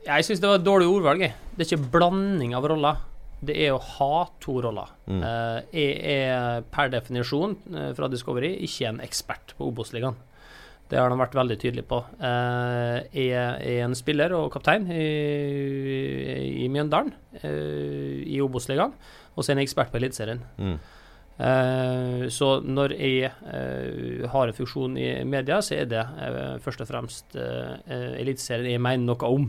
[0.04, 1.28] jeg syns det var et dårlig ordvalg.
[1.54, 3.02] Det er ikke blanding av roller.
[3.48, 4.94] Det er å ha to roller.
[5.08, 5.24] Mm.
[5.28, 10.18] Eh, jeg er per definisjon eh, fra Discovery ikke en ekspert på Obos-ligaen.
[10.92, 12.02] Det har de vært veldig tydelige på.
[12.22, 15.06] Eh, jeg er en spiller og kaptein i,
[16.64, 17.14] i Mjøndalen,
[17.44, 18.94] i Obos-ligaen,
[19.34, 20.44] og så er jeg en ekspert på Eliteserien.
[20.60, 20.78] Mm.
[21.34, 26.84] Uh, så når jeg uh, har en funksjon i media, så er det uh, først
[26.86, 29.48] og fremst Eliteserien jeg mener noe om.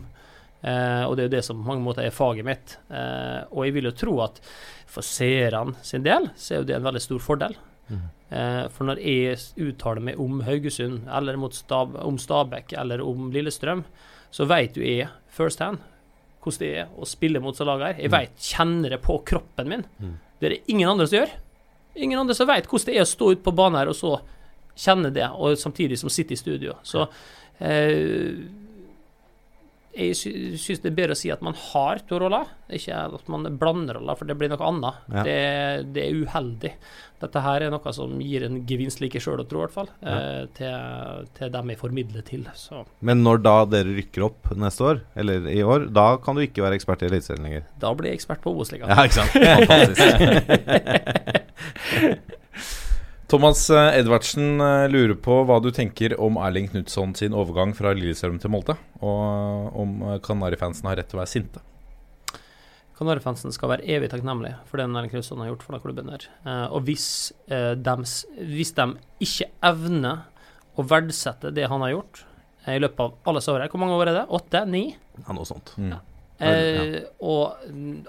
[0.65, 2.77] Eh, og det er jo det som på mange måter er faget mitt.
[2.89, 4.41] Eh, og jeg vil jo tro at
[4.89, 7.57] for seerne sin del, så er jo det en veldig stor fordel.
[7.85, 8.05] Mm.
[8.33, 13.85] Eh, for når jeg uttaler meg om Haugesund, eller Stab om Stabæk, eller om Lillestrøm,
[14.33, 15.83] så vet jo jeg first hand
[16.45, 17.99] hvordan det er å spille mot så lag her.
[18.03, 19.85] Jeg vet, kjenner det på kroppen min.
[19.97, 20.17] Mm.
[20.37, 21.31] Det er det ingen andre som gjør.
[21.95, 24.11] Ingen andre som vet hvordan det er å stå ute på banen her og så
[24.75, 26.75] kjenne det, og samtidig som sitte i studio.
[26.85, 27.07] Så
[27.57, 28.35] eh,
[29.95, 30.29] jeg sy
[30.59, 33.95] syns det er bedre å si at man har to roller, ikke at man blander
[33.99, 34.95] roller, for det blir noe annet.
[35.13, 35.23] Ja.
[35.27, 35.35] Det,
[35.95, 36.71] det, er uheldig.
[37.23, 39.89] Dette her er noe som gir en gevinst like sjøl å tro, i hvert fall,
[40.03, 40.15] Ja.
[40.19, 42.43] eh, til, til dem jeg formidler til.
[42.59, 46.41] Så Men når da dere rykker opp neste år, eller i år, da kan du
[46.43, 47.63] ikke være ekspert i Eliteserien lenger?
[47.79, 48.91] da blir jeg ekspert på Obos-ligaen.
[48.91, 49.33] Ja, ikke sant?
[49.71, 50.05] Fantastisk.
[53.27, 57.95] Thomas eh, Edvardsen eh, lurer på hva du tenker om Erling Knutson sin overgang fra
[57.97, 61.63] Lillestrøm til Molde, og om eh, Kanarifansen har rett til å være sinte.
[62.99, 66.29] Kanarifansen skal være evig takknemlig for det Erling Knutson har gjort for den klubben der.
[66.69, 67.07] Og hvis,
[67.49, 67.73] eh,
[68.45, 68.87] hvis de
[69.25, 70.27] ikke evner
[70.77, 72.25] å verdsette det han har gjort
[72.69, 74.27] i løpet av alle disse årene Hvor mange år er det?
[74.33, 74.61] Åtte?
[74.69, 74.85] Ni?
[75.17, 75.73] Ja, noe sånt.
[75.81, 75.97] Mm.
[76.35, 77.61] Eh, og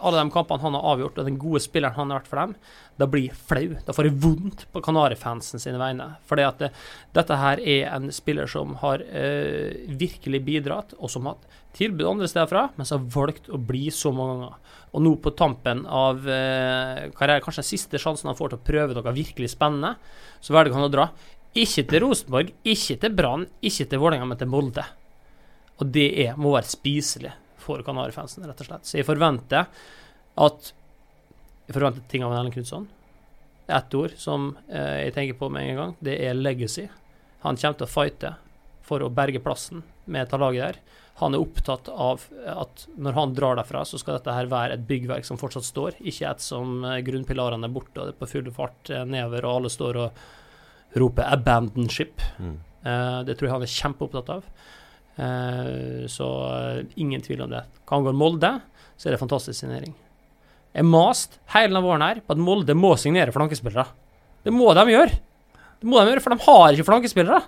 [0.03, 2.55] alle de kampene han har avgjort, og den gode spilleren han har vært for dem,
[2.99, 3.77] da blir jeg flau.
[3.87, 6.09] Da får jeg vondt på Kanarifansen sine vegne.
[6.19, 6.73] At det,
[7.15, 12.09] dette her er en spiller som har eh, virkelig bidratt, og som har hatt tilbud
[12.09, 14.75] andre steder fra, men som har valgt å bli så mange ganger.
[14.97, 18.67] Og nå på tampen av eh, karrieren, kanskje den siste sjansen han får til å
[18.73, 19.95] prøve noe virkelig spennende,
[20.43, 21.11] så velger han å dra.
[21.57, 24.85] Ikke til Rosenborg, ikke til Brann, ikke til Vålerenga, men til Molde.
[25.77, 27.37] Og det er, må være spiselig
[27.67, 28.89] for Kanarifansen, rett og slett.
[28.89, 29.67] Så jeg forventer
[30.37, 30.73] at
[31.67, 32.85] Jeg forventer ting av en Erlend Knutson.
[33.67, 36.85] Ett ord som eh, jeg tenker på med en gang, det er legacy.
[37.43, 38.31] Han kommer til å fighte
[38.87, 40.79] for å berge plassen med dette laget der.
[41.19, 44.87] Han er opptatt av at når han drar derfra, så skal dette her være et
[44.89, 48.29] byggverk som fortsatt står, ikke et som eh, grunnpilarene er borte og det er på
[48.35, 52.21] full fart eh, nedover, og alle står og roper 'abandon ship'.
[52.39, 52.59] Mm.
[52.85, 54.51] Eh, det tror jeg han er kjempeopptatt av.
[55.17, 57.63] Eh, så eh, ingen tvil om det.
[57.87, 58.53] Hva angår Molde,
[58.97, 59.95] så er det fantastisk signering.
[60.77, 63.87] Jeg mast hele våren her på at Molde må signere flankespillere.
[64.45, 65.21] Det må de gjøre.
[65.81, 67.43] Det må de gjøre, For de har ikke flankespillere.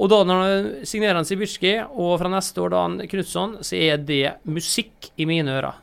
[0.00, 3.76] Og da når han signerer han Sibirski, og fra neste år da han Knutson, så
[3.76, 5.80] er det musikk i mine ører.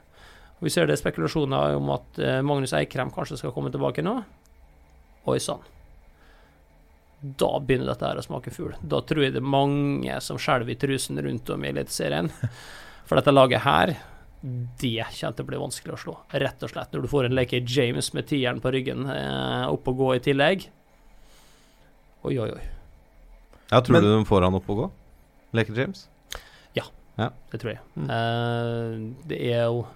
[0.57, 4.15] Og Vi ser det spekulasjoner om at eh, Magnus Eikrem kanskje skal komme tilbake nå.
[5.29, 5.61] Oi sann.
[7.21, 8.75] Da begynner dette her å smake fugl.
[8.81, 12.29] Da tror jeg det er mange som skjelver i trusen rundt om i Eliteserien.
[13.09, 13.95] For dette laget her,
[14.43, 16.13] det kommer til å bli vanskelig å slå.
[16.37, 16.91] Rett og slett.
[16.93, 20.21] Når du får en Lakey James med tieren på ryggen eh, opp og gå i
[20.27, 20.67] tillegg.
[22.27, 22.61] Oi, oi, oi.
[23.71, 24.87] Ja, Tror Men- du de får han opp og gå?
[25.57, 26.05] Leker James?
[27.17, 27.79] Ja, Det tror jeg.
[27.97, 29.87] Eh, det er jo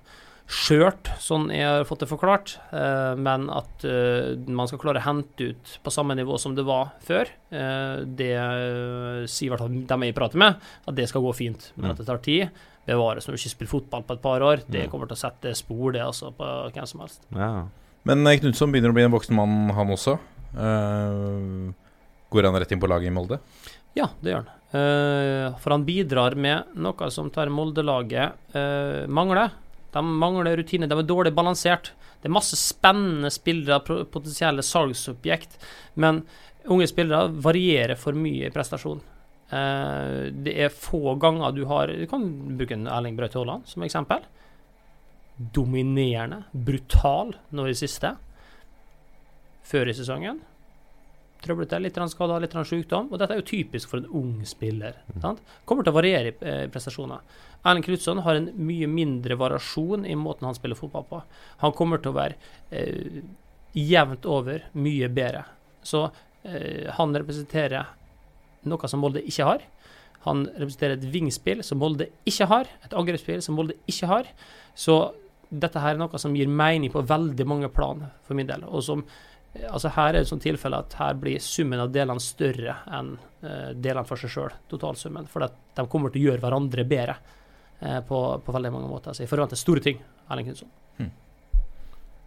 [0.52, 2.58] skjørt, sånn jeg har fått det forklart.
[2.76, 6.66] Eh, men at eh, man skal klare å hente ut på samme nivå som det
[6.68, 8.34] var før, eh, det
[9.32, 11.72] sier i hvert fall dem jeg prater med, at det skal gå fint.
[11.78, 11.92] Men Mm.
[11.92, 12.50] at det tar tid.
[12.86, 14.64] Bevares når du ikke spiller fotball på et par år.
[14.68, 14.92] Det Mm.
[14.92, 17.22] kommer til å sette spor, det, altså, på hvem som helst.
[17.32, 17.68] Ja.
[18.04, 20.18] Men Knutson begynner å bli en voksen mann, han også.
[20.58, 21.74] Eh,
[22.32, 23.40] går han rett inn på laget i Molde?
[23.96, 24.58] Ja, det gjør han.
[24.74, 29.52] Eh, for han bidrar med noe som tar Molde-laget uh, mangler.
[29.92, 30.88] De mangler rutine.
[30.88, 31.92] De er dårlig balansert.
[32.22, 33.82] Det er masse spennende spillere,
[34.12, 35.58] potensielle salgsobjekt,
[36.00, 36.22] men
[36.70, 39.02] unge spillere varierer for mye i prestasjon.
[39.52, 42.24] Eh, det er få ganger du har Du kan
[42.56, 44.24] bruke en Erling Braut Haaland som eksempel.
[45.36, 48.14] Dominerende, brutal nå i siste.
[49.66, 50.40] Før i sesongen
[51.42, 53.10] trøblete, litt skada, litt sykdom.
[53.12, 55.00] Og dette er jo typisk for en ung spiller.
[55.22, 55.42] Sant?
[55.66, 57.24] Kommer til å variere i eh, prestasjoner.
[57.62, 61.22] Erlend Knutson har en mye mindre variasjon i måten han spiller fotball på.
[61.62, 62.38] Han kommer til å være
[62.74, 63.22] eh,
[63.78, 65.46] jevnt over mye bedre.
[65.86, 66.08] Så
[66.44, 67.94] eh, han representerer
[68.70, 69.66] noe som Molde ikke har.
[70.26, 74.30] Han representerer et vingspill som Molde ikke har, et angrepsspill som Molde ikke har.
[74.78, 74.98] Så
[75.50, 78.86] dette her er noe som gir mening på veldig mange plan for min del, og
[78.86, 79.04] som
[79.68, 83.72] Altså Her er det sånn tilfelle at her blir summen av delene større enn eh,
[83.76, 85.28] delene for seg sjøl, totalsummen.
[85.32, 87.18] For de kommer til å gjøre hverandre bedre
[87.82, 89.16] eh, på, på veldig mange måter.
[89.16, 90.00] Så jeg forventer store ting.
[90.32, 90.72] Erling Knutson.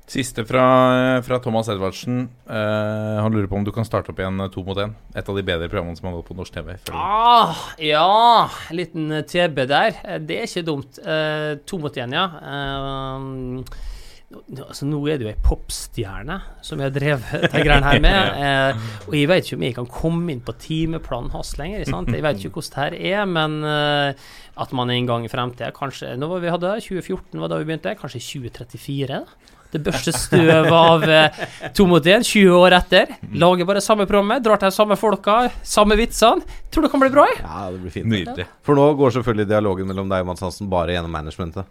[0.06, 2.28] Siste fra, fra Thomas Edvardsen.
[2.44, 4.92] Eh, han lurer på om du kan starte opp igjen eh, To mot én.
[5.16, 6.74] Et av de bedre programmene som har gått på norsk TV.
[6.92, 9.96] Ah, ja, en liten eh, TB der.
[10.20, 11.00] Det er ikke dumt.
[11.00, 12.26] Eh, to mot én, ja.
[12.52, 13.88] Eh,
[14.32, 18.20] altså, nå er det jo ei popstjerne som jeg har drevet de greiene her med.
[18.44, 21.84] Eh, og jeg vet ikke om jeg kan komme inn på timeplanen hans lenger.
[21.88, 22.10] Sant?
[22.12, 24.26] Jeg vet ikke hvordan det her er, men eh,
[24.60, 27.68] at man en gang i fremtida Kanskje nå var vi hadde 2014 var da vi
[27.68, 29.20] begynte, kanskje 2034?
[29.22, 29.54] da?
[29.74, 31.40] Det børster støv av eh,
[31.74, 33.16] to mot én, 20 år etter.
[33.34, 36.44] Lager bare samme programmet, drar til de samme folka, samme vitsene.
[36.70, 37.24] Tror det kan bli bra.
[37.32, 37.40] jeg.
[37.42, 38.10] ja, det blir fint.
[38.12, 38.46] Nydelig.
[38.66, 41.66] For nå går selvfølgelig dialogen mellom deg og Mads Hansen bare gjennom managementet.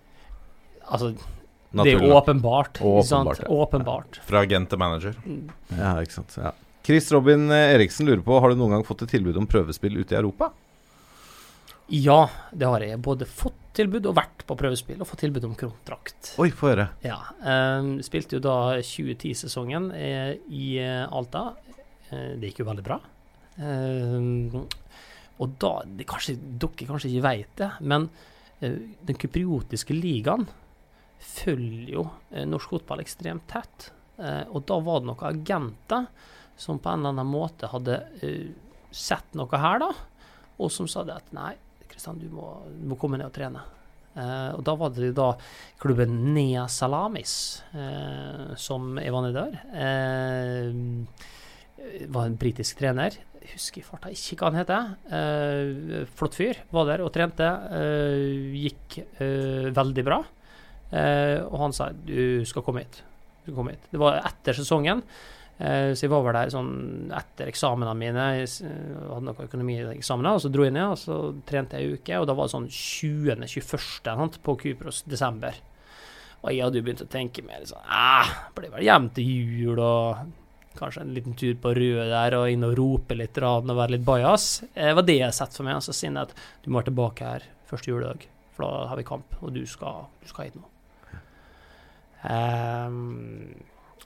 [0.84, 1.14] Altså,
[1.74, 2.82] det er Naturlig åpenbart.
[2.82, 3.48] Åpenbart, ja.
[3.50, 4.20] Åpenbart.
[4.28, 5.16] Fra agent til manager.
[5.74, 6.36] Ja, ikke sant.
[6.38, 6.52] Ja.
[6.86, 9.98] Chris Robin eh, Eriksen lurer på Har du noen gang fått et tilbud om prøvespill
[9.98, 10.52] ute i Europa.
[11.94, 13.00] Ja, det har jeg.
[13.04, 16.36] Både fått tilbud og vært på prøvespill og fått tilbud om kontrakt.
[16.42, 16.88] Oi, få høre.
[17.04, 17.18] Ja.
[17.42, 18.56] Um, spilte jo da
[18.86, 21.50] 2010-sesongen eh, i eh, Alta.
[22.14, 23.00] Det gikk jo veldig bra.
[23.58, 24.68] Um,
[25.42, 28.06] og da det kanskje, Dere kanskje ikke vet det, men
[28.62, 30.46] den kypriotiske ligaen
[31.24, 33.92] følger jo eh, norsk fotball ekstremt tett.
[34.18, 36.08] Eh, og da var det noen agenter
[36.60, 38.50] som på en eller annen måte hadde eh,
[38.94, 39.92] sett noe her, da,
[40.62, 41.56] og som sa det at nei,
[41.90, 43.64] Kristian, du du må komme ned og trene.
[44.14, 45.32] Og da var det da
[45.82, 47.64] klubben Nea Salamis
[48.62, 49.56] som jeg var nede der.
[52.14, 53.18] Var en britisk trener.
[53.52, 54.94] Husker i farta ikke hva han heter.
[55.18, 56.62] Eh, flott fyr.
[56.72, 57.50] Var der og trente.
[57.76, 60.22] Eh, gikk eh, veldig bra.
[60.94, 63.00] Eh, og han sa du skal komme hit.
[63.44, 63.88] Du skal komme hit.
[63.92, 65.02] Det var etter sesongen.
[65.60, 66.72] Eh, så jeg var vel der sånn
[67.14, 68.28] etter eksamenene mine.
[68.40, 71.18] Jeg s- hadde noen økonomieksamener, og så dro jeg ned og så
[71.50, 72.20] trente jeg ei uke.
[72.22, 74.40] Og da var det sånn 20.-21.
[74.44, 75.54] på Kypros, desember.
[76.44, 79.30] Og jeg hadde jo begynt å tenke mer sånn ah, Blir vel hjem til
[79.64, 80.26] jul og
[80.76, 83.94] kanskje en liten tur på Røde der og inn og rope litt raden og være
[83.96, 84.64] litt bajas.
[84.76, 85.78] Det var det jeg sett for meg.
[85.80, 86.34] Altså siden at
[86.66, 88.26] du må være tilbake her første juledag,
[88.58, 90.66] for da har vi kamp, og du skal, du skal hit nå.
[92.30, 93.54] Ehm,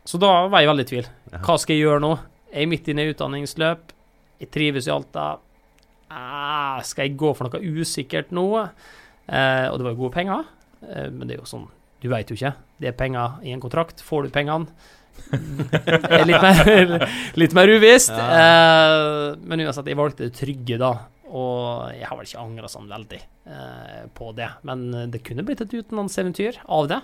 [0.08, 1.08] så da var jeg veldig i tvil.
[1.44, 2.14] Hva skal jeg gjøre nå?
[2.54, 3.94] Jeg er midt inne i utdanningsløp.
[4.42, 5.28] Jeg trives i Alta.
[6.14, 8.48] Ah, skal jeg gå for noe usikkert nå?
[9.28, 10.46] Eh, og det var jo gode penger,
[10.86, 11.66] eh, men det er jo sånn
[12.00, 12.54] Du veit jo ikke.
[12.80, 14.04] Det er penger i en kontrakt.
[14.06, 14.70] Får du pengene?
[16.30, 18.14] Litt mer, litt mer uvisst.
[18.14, 20.92] Eh, men uansett, jeg valgte det trygge, da.
[21.34, 23.20] Og jeg har vel ikke angra sånn veldig
[23.50, 24.52] eh, på det.
[24.70, 27.02] Men det kunne blitt et utenlandseventyr av det.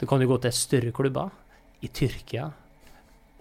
[0.00, 1.30] Du kan jo gå til større klubber
[1.84, 2.48] i Tyrkia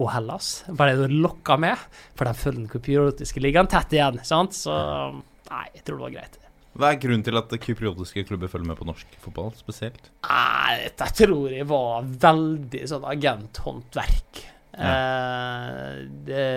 [0.01, 0.63] og Hellas.
[0.73, 1.79] Bare du lokka med,
[2.17, 4.19] for de følger den kypriotiske ligaen tett igjen.
[4.27, 4.55] sant?
[4.57, 6.39] Så nei, jeg tror det var greit.
[6.73, 10.09] Hva er grunnen til at kypriotiske klubber følger med på norsk fotball spesielt?
[10.25, 14.41] Nei, dette tror jeg var veldig sånn agenthåndverk.
[14.73, 15.89] Eh,
[16.25, 16.47] det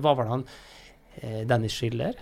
[0.00, 0.44] var vel han
[1.20, 2.16] eh, Dennis Schiller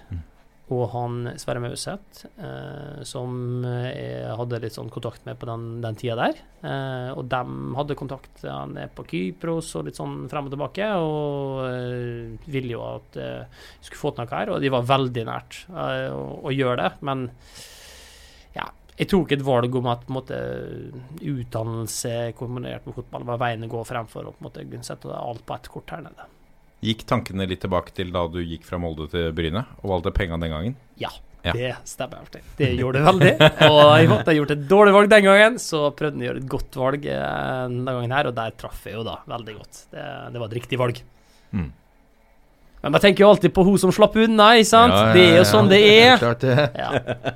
[0.74, 5.98] og han Sverre Mauseth, eh, som jeg hadde litt sånn kontakt med på den, den
[6.00, 6.40] tida der.
[6.64, 7.42] Eh, og de
[7.78, 12.74] hadde kontakt Han er på Kypros og litt sånn frem og tilbake, og eh, ville
[12.76, 16.24] jo at eh, skulle få til noe her, og de var veldig nært eh, å,
[16.48, 16.92] å gjøre det.
[17.06, 17.26] Men
[18.56, 20.38] ja, jeg tok et valg om at måte,
[21.20, 25.44] utdannelse kombinert med fotball var veien å gå fremfor å på en måte sette alt
[25.46, 26.30] på ett kort her nede.
[26.84, 30.36] Gikk tankene litt tilbake til da du gikk fra Molde til Bryne og valgte penga
[30.42, 30.74] den gangen?
[31.00, 31.10] Ja,
[31.44, 31.52] Ja.
[31.56, 32.42] det stemmer alltid.
[32.58, 33.32] Det gjorde det veldig.
[33.68, 36.42] Og jeg måtte ha gjort et dårlig valg den gangen, så prøvde jeg å gjøre
[36.44, 39.82] et godt valg den gangen her, og der traff jeg jo da veldig godt.
[39.92, 40.04] Det,
[40.34, 41.00] det var et riktig valg.
[41.52, 41.70] Mm.
[42.84, 44.92] Men man tenker jo alltid på hun som slapp unna, ikke sant?
[44.92, 46.68] Ja, ja, Det er jo sånn det er klart det.
[46.76, 47.32] Ja.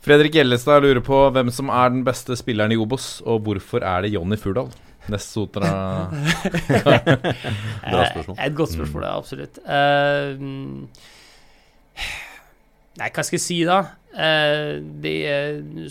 [0.00, 4.04] Fredrik Gjellestad lurer på hvem som er den beste spilleren i Obos, og hvorfor er
[4.06, 4.70] det Jonny Furdal?
[5.08, 5.70] Nestsotra
[7.90, 8.36] Bra spørsmål.
[8.36, 9.58] Eh, Et godt spørsmål, ja, absolutt.
[9.64, 10.36] Uh,
[13.00, 13.80] nei, hva skal jeg si, da?
[14.10, 15.16] Uh, det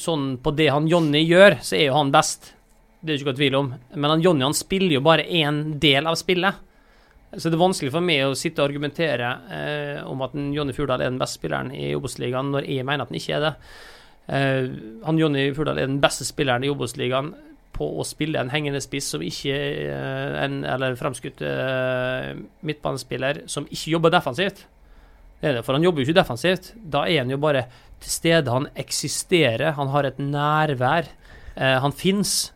[0.03, 2.53] sånn På det han Jonny gjør, så er jo han best.
[2.99, 3.69] Det er det ikke noe tvil om.
[3.95, 6.65] Men han Jonny han spiller jo bare én del av spillet.
[7.29, 10.73] Så det er vanskelig for meg å sitte og argumentere uh, om at en Jonny
[10.75, 13.53] Fjordal er den beste spilleren i Obos-ligaen, når jeg mener at han ikke er det.
[14.29, 14.65] Uh,
[15.05, 17.31] han Jonny Furdal er den beste spilleren i Obos-ligaen
[17.75, 22.33] på å spille en hengende spiss som ikke eh, en, Eller fremskutt eh,
[22.65, 24.65] midtbanespiller som ikke jobber defensivt.
[25.39, 26.73] Det er det, for han jobber jo ikke defensivt.
[26.75, 27.67] Da er han jo bare
[28.03, 28.51] til stede.
[28.51, 29.71] Han eksisterer.
[29.77, 31.11] Han har et nærvær.
[31.55, 32.51] Eh, han fins.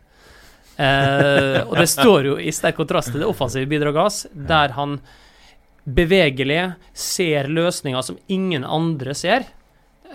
[0.74, 4.96] Og det står jo i sterk kontrast til det offensive bidraget hans, der han
[5.84, 9.46] bevegelig ser løsninger som ingen andre ser.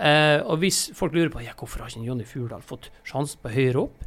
[0.00, 3.52] Uh, og hvis folk lurer på ja, hvorfor har ikke Jonny Furdal fått sjansen på
[3.52, 4.06] høyere opp,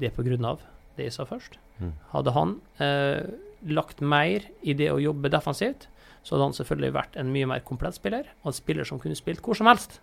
[0.00, 0.62] det av
[0.96, 1.56] det jeg sa først.
[1.80, 1.94] Mm.
[2.12, 3.30] Hadde han eh,
[3.70, 5.88] lagt mer i det å jobbe defensivt,
[6.22, 9.18] så hadde han selvfølgelig vært en mye mer komplett spiller, og en spiller som kunne
[9.18, 10.00] spilt hvor som helst.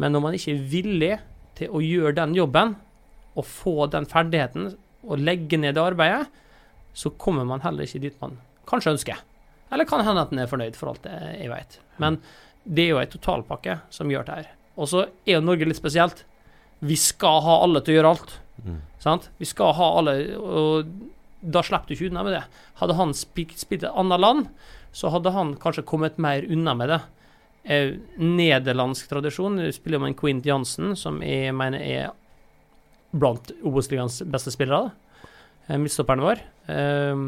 [0.00, 1.14] Men når man ikke er villig
[1.58, 2.76] til å gjøre den jobben,
[3.38, 4.72] og få den ferdigheten,
[5.06, 6.26] og legge ned det arbeidet,
[6.92, 8.36] så kommer man heller ikke dit man
[8.68, 9.20] kanskje ønsker.
[9.70, 11.78] Eller kan hende at en er fornøyd, for alt jeg vet.
[12.02, 12.18] Men
[12.64, 14.50] det er jo ei totalpakke som gjør det her.
[14.80, 16.24] Og så er jo Norge litt spesielt.
[16.84, 18.34] Vi skal ha alle til å gjøre alt.
[18.64, 18.80] Mm.
[19.38, 20.90] Vi skal ha alle, og
[21.40, 22.44] da slipper du ikke unna med det.
[22.80, 24.48] Hadde han spilt, et annet land,
[24.92, 27.00] så hadde han kanskje kommet mer unna med det.
[27.64, 32.10] Eh, nederlandsk tradisjon du spiller med en Quint Jansen, som jeg mener er
[33.10, 34.92] blant Obos-ligaens beste spillere.
[35.68, 36.42] eh, Midtstopperen vår.
[36.68, 37.24] Eh,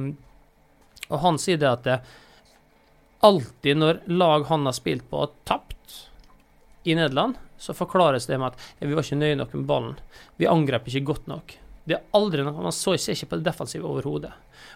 [1.12, 2.00] og han sier det at det,
[3.22, 6.08] alltid når lag han har spilt på, har tapt
[6.84, 9.98] i Nederland, så forklares det med at vi var ikke nøye nok med ballen.
[10.40, 11.56] Vi angrep ikke godt nok.
[11.86, 14.32] Det er aldri noe, Man så ikke på det defensive overhodet.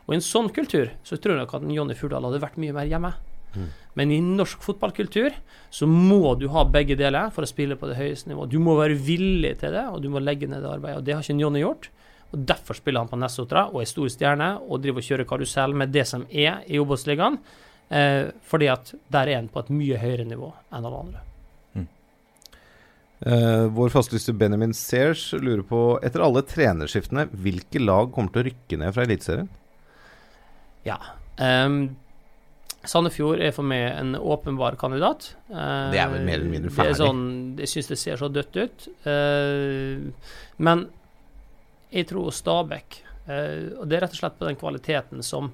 [0.06, 2.74] Og i en sånn kultur så tror jeg nok at Jonny Furdal hadde vært mye
[2.74, 3.12] mer hjemme.
[3.56, 3.68] Mm.
[3.98, 5.36] Men i norsk fotballkultur
[5.72, 8.52] så må du ha begge deler for å spille på det høyeste nivået.
[8.52, 11.00] Du må være villig til det, og du må legge ned det arbeidet.
[11.00, 11.88] Og det har ikke Jonny gjort.
[12.34, 15.76] Og Derfor spiller han på Nessotra og er stor stjerne og driver og kjører karusell
[15.78, 17.38] med det som er i Obos-ligaen.
[17.88, 21.22] Eh, fordi at der er han på et mye høyere nivå enn alle andre.
[23.20, 28.48] Eh, vår fastlyste Benjamin Sears lurer på Etter alle trenerskiftene, hvilke lag kommer til å
[28.50, 29.48] rykke ned fra Eliteserien?
[30.84, 30.98] Ja.
[31.40, 31.96] Um,
[32.86, 35.30] Sandefjord er for meg en åpenbar kandidat.
[35.48, 36.98] Uh, Det er vel mer eller mindre er ferdig.
[37.00, 37.24] sånn,
[37.58, 38.86] jeg syns det ser så dødt ut.
[39.08, 40.12] Uh,
[40.60, 40.86] men
[41.90, 45.48] jeg tror Stabæk Og det er rett og slett på den kvaliteten som,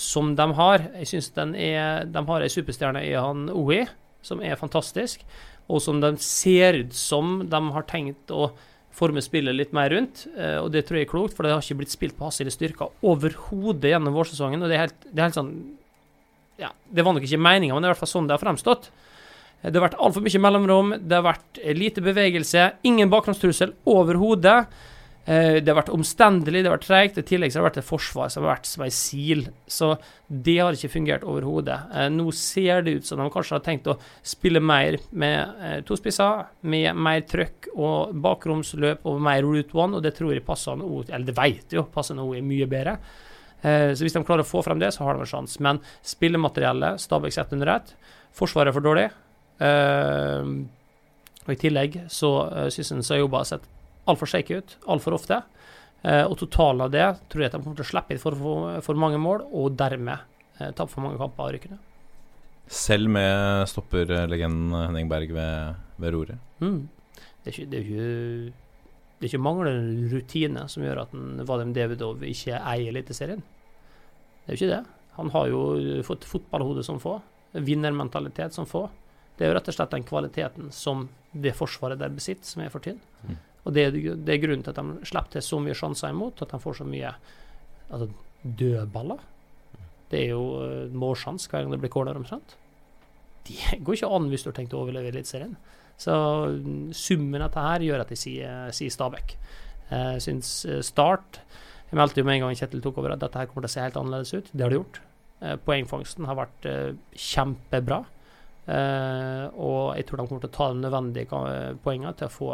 [0.00, 0.88] som de har.
[1.02, 3.84] Jeg synes er, De har ei superstjerne i han Ohi,
[4.26, 5.22] som er fantastisk.
[5.68, 8.52] Og som de ser ut som de har tenkt å
[8.96, 10.26] forme spillet litt mer rundt.
[10.38, 12.48] eh, og det tror jeg er klokt, for det har ikke blitt spilt på Hasil
[12.50, 14.62] styrker overhodet gjennom vårsesongen.
[14.62, 15.52] Og det er helt, det er helt sånn
[16.58, 18.40] Ja, det var nok ikke meninga, men det er i hvert fall sånn det har
[18.46, 18.88] fremstått.
[19.62, 24.66] Eh, Det har vært altfor mye mellomrom, det har vært lite bevegelse, ingen bakgrunnstrussel overhodet.
[25.26, 27.16] Eh, det har vært omstendelig, det har vært treigt.
[27.18, 29.42] I tillegg så har det vært et forsvar som har vært som ei sil.
[29.66, 29.88] Så
[30.30, 31.78] det har ikke fungert overhodet.
[31.90, 35.80] Eh, nå ser det ut som de kanskje har tenkt å spille mer med eh,
[35.86, 40.46] to spisser, med mer trøkk og bakromsløp og mer route one, og det tror jeg
[40.46, 42.94] passer nå, eller det vet jo, passer nå mye bedre.
[43.66, 45.58] Så hvis de klarer å få frem det, så har de en sjanse.
[45.64, 47.88] Men spillemateriellet, Stabæk sett under ett,
[48.36, 49.06] Forsvaret er for dårlig.
[51.40, 52.30] Og I tillegg så
[52.70, 53.64] syns jeg Sayoba har sett
[54.10, 55.42] altfor shaky ut altfor ofte.
[56.06, 58.36] Uh, og totalen av det tror jeg at de kommer til å slippe inn for,
[58.38, 60.22] for, for mange mål, og dermed
[60.60, 61.78] uh, tape for mange kamper av rykkene.
[62.66, 66.46] Selv med stopperlegenden Henning Berg ved, ved roret?
[66.62, 66.88] Mm.
[67.14, 68.72] Det, er ikke, det, er ikke,
[69.16, 71.14] det er ikke manglende rutine som gjør at
[71.46, 73.44] Vadim Davidov ikke eier Eliteserien.
[74.42, 74.82] Det er jo ikke det.
[75.16, 75.60] Han har jo
[76.06, 77.16] fått fotballhode som få,
[77.54, 78.88] vinnermentalitet som få.
[79.36, 82.72] Det er jo rett og slett den kvaliteten som det forsvaret der besitter, som er
[82.72, 82.98] for tynn.
[83.24, 83.38] Mm.
[83.66, 86.52] Og det, det, er grunnen til at de slipper til så mye sjanser imot, at
[86.54, 87.10] de får så mye
[87.90, 88.06] altså,
[88.60, 89.24] dødballer.
[90.12, 92.54] Det er jo uh, målsjanse hver gang det blir corner omtrent.
[93.48, 95.56] Det går ikke an hvis du har tenkt å overleve Eliteserien.
[95.98, 99.36] Så mm, summen av dette her gjør at de sier, sier Stabæk.
[99.90, 101.38] Jeg uh, syns uh, Start
[101.86, 103.74] Jeg meldte jo med en gang Kjetil tok over at dette her kommer til å
[103.76, 104.50] se helt annerledes ut.
[104.52, 105.02] Det har det gjort.
[105.66, 106.64] Poengfangsten har vært
[107.20, 107.98] kjempebra.
[108.66, 111.42] Og jeg tror de kommer til å ta de nødvendige
[111.84, 112.48] poengene til å få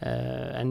[0.00, 0.70] en,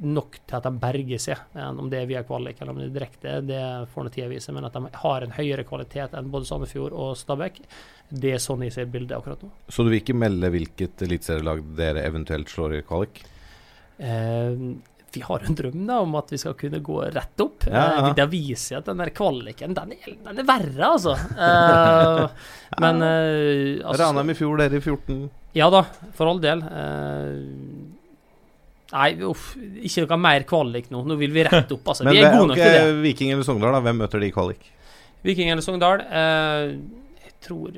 [0.00, 1.40] nok til at de berger seg.
[1.56, 3.62] Om det er via kvalik eller om det er direkte, det
[3.92, 4.52] får nå tida vise.
[4.56, 7.60] Men at de har en høyere kvalitet enn både Sandefjord og Stabæk,
[8.10, 9.50] det er sånn jeg ser bildet akkurat nå.
[9.70, 13.22] Så du vil ikke melde hvilket eliteserielag dere eventuelt slår i kvalik?
[14.00, 14.64] Eh,
[15.12, 17.66] vi har en drøm da om at vi skal kunne gå rett opp.
[17.66, 18.08] Ja, ja.
[18.08, 21.16] Eh, det viser at den der kvaliken, den er, den er verre, altså.
[21.34, 22.26] Uh,
[22.84, 25.24] men uh, altså, Ranheim i fjor, dere i 14.
[25.58, 25.82] Ja da,
[26.14, 26.62] for all del.
[26.62, 27.98] Uh,
[28.92, 31.02] nei, uff, ikke noe mer kvalik nå.
[31.06, 32.06] Nå vil vi rette opp, altså.
[32.06, 32.94] men, vi er gode nok til det.
[33.04, 33.82] Viking eller Sogndal, da?
[33.86, 34.68] Hvem møter de i kvalik?
[35.26, 36.04] Viking eller Sogndal?
[36.06, 37.76] jeg tror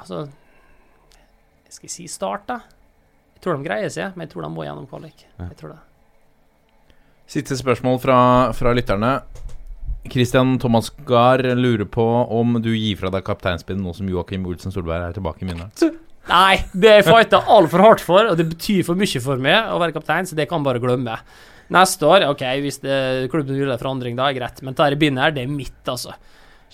[0.00, 2.60] Altså jeg Skal jeg si Start, da?
[3.34, 5.26] Jeg tror de greier seg, men jeg tror de må gjennom kvalik.
[5.36, 5.80] Jeg tror det.
[7.34, 8.18] Siste spørsmål fra,
[8.56, 9.18] fra lytterne.
[10.12, 12.04] Christian Thomas Gahr lurer på
[12.38, 15.84] om du gir fra deg kapteinspinnen nå som Joakim Olsen Solberg er tilbake i minnet?
[16.28, 19.96] Nei, det fighta altfor hardt for, og det betyr for mye for meg å være
[19.96, 21.18] kaptein, så det kan bare glemme.
[21.74, 22.96] Neste år, OK, hvis det,
[23.32, 26.16] klubben vil ha forandring, da er greit, men dette bindet her, det er mitt, altså.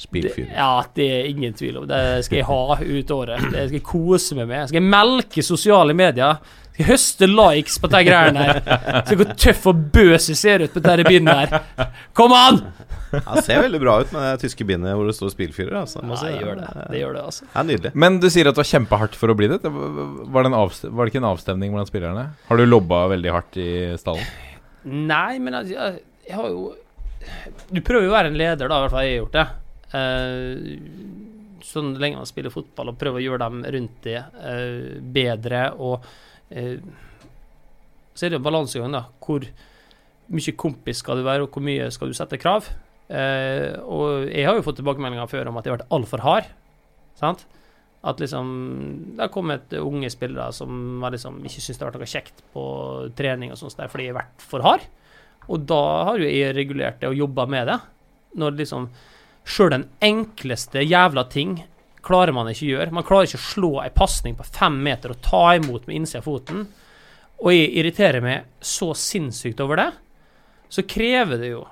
[0.01, 0.47] Spillfyr.
[0.55, 1.87] Ja, det er ingen tvil om.
[1.91, 3.43] Det skal jeg ha ut året.
[3.53, 4.71] Det skal jeg kose meg med.
[4.71, 6.39] Skal jeg melke sosiale medier
[6.87, 8.61] høste likes på de greiene her.
[9.09, 11.91] Se hvor tøff og bøs jeg ser ut på dette bindet her.
[12.17, 12.63] Kom an!
[13.11, 15.75] Ja, ser veldig bra ut med det tyske bindet hvor det står spillfyrer.
[15.83, 16.03] Altså.
[16.05, 16.69] Ja, det gjør det.
[16.93, 17.49] det gjør det, altså.
[17.55, 17.93] Ja, nydelig.
[18.05, 19.59] Men du sier at det var kjempehardt for å bli det.
[19.65, 22.29] Var det, var det ikke en avstemning blant spillerne?
[22.47, 23.71] Har du lobba veldig hardt i
[24.01, 24.31] stallen?
[24.85, 26.71] Nei, men altså, jeg, jeg har jo
[27.69, 28.79] Du prøver jo å være en leder, da.
[28.79, 29.47] I hvert fall jeg har gjort det.
[29.91, 35.67] Uh, sånn lenge man spiller fotball, og prøver å gjøre dem rundt det uh, bedre.
[35.77, 36.11] og
[36.51, 39.05] så er det en balansegang, da.
[39.23, 39.47] Hvor
[40.31, 42.69] mye kompis skal du være, og hvor mye skal du sette krav?
[43.11, 46.51] Eh, og jeg har jo fått tilbakemeldinger før om at jeg har vært altfor hard.
[47.19, 47.47] Sant?
[48.07, 48.47] At liksom
[49.17, 52.65] Det har kommet unge spillere som liksom ikke syns det har vært noe kjekt på
[53.19, 54.87] trening og sånt der, fordi jeg har vært for hard.
[55.51, 57.81] Og da har jo jeg regulert det og jobba med det.
[58.41, 58.91] Når liksom
[59.51, 61.55] Sjøl den enkleste jævla ting
[62.05, 62.95] klarer man ikke å gjøre.
[62.97, 66.23] Man klarer ikke å slå ei pasning på fem meter og ta imot med innsida
[66.23, 66.65] av foten.
[67.41, 69.91] Og jeg irriterer meg så sinnssykt over det.
[70.71, 71.65] Så krever det jo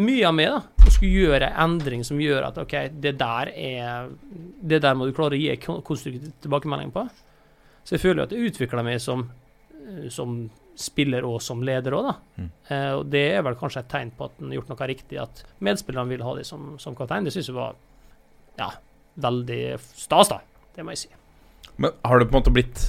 [0.00, 3.50] mye av meg da, å skulle gjøre en endring som gjør at OK, det der
[3.52, 4.08] er
[4.60, 7.04] Det der må du klare å gi en konstruktiv tilbakemelding på.
[7.84, 9.26] Så jeg føler jo at det utvikler meg som,
[10.12, 10.42] som
[10.80, 12.14] spiller og som leder òg, da.
[12.36, 12.50] Mm.
[12.68, 15.18] Eh, og det er vel kanskje et tegn på at en har gjort noe riktig,
[15.20, 17.26] at medspillerne vil ha deg som, som kaptein.
[17.26, 17.76] Det syns jeg var
[18.58, 18.70] Ja,
[19.20, 20.40] veldig stas, da.
[20.76, 21.10] Det må jeg si.
[21.80, 22.82] Men har du på en måte blitt,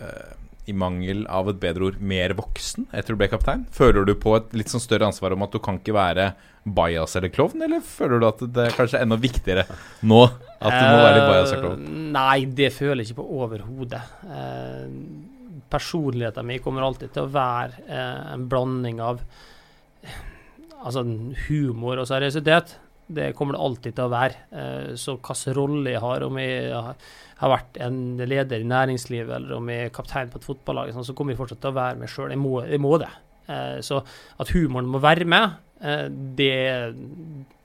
[0.00, 0.32] uh,
[0.66, 3.66] i mangel av et bedre ord, mer voksen etter du ble kaptein?
[3.74, 6.30] Føler du på et litt sånn større ansvar om at du kan ikke være
[6.66, 9.66] bajas eller klovn, eller føler du at det er kanskje enda viktigere
[10.02, 11.84] nå at du må være litt bajas eller klovn?
[11.86, 14.02] Uh, nei, det føler jeg ikke på overhodet.
[14.26, 18.00] Uh, personligheten min kommer alltid til å være
[18.32, 19.22] en blanding av
[20.86, 21.02] altså
[21.46, 22.76] humor og seriøsitet
[23.06, 24.40] det kommer det alltid til å være.
[24.50, 26.72] Eh, så hvilken rolle jeg har, om jeg
[27.40, 31.06] har vært en leder i næringslivet eller om jeg er kaptein på et fotballag, sånn,
[31.06, 32.34] så kommer jeg fortsatt til å være meg sjøl.
[32.34, 32.42] Jeg,
[32.72, 33.12] jeg, må det.
[33.46, 36.56] Eh, så at humoren må være med, eh, det,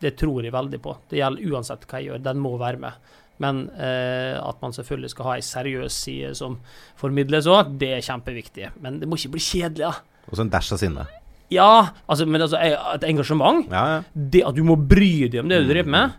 [0.03, 0.95] det, tror jeg veldig på.
[1.09, 2.23] Det gjelder uansett hva jeg gjør.
[2.29, 3.09] Den må være med.
[3.41, 6.59] Men at man selvfølgelig skal ha ei seriøs side som
[6.99, 8.67] formidles òg, det er kjempeviktig.
[8.85, 10.27] Men det må ikke bli kjedelig, da.
[10.29, 11.07] Og så en dash av sinne.
[11.51, 13.99] Ja, altså, men altså, et engasjement Ja, ja.
[14.13, 16.15] Det at du må bry deg om det du driver med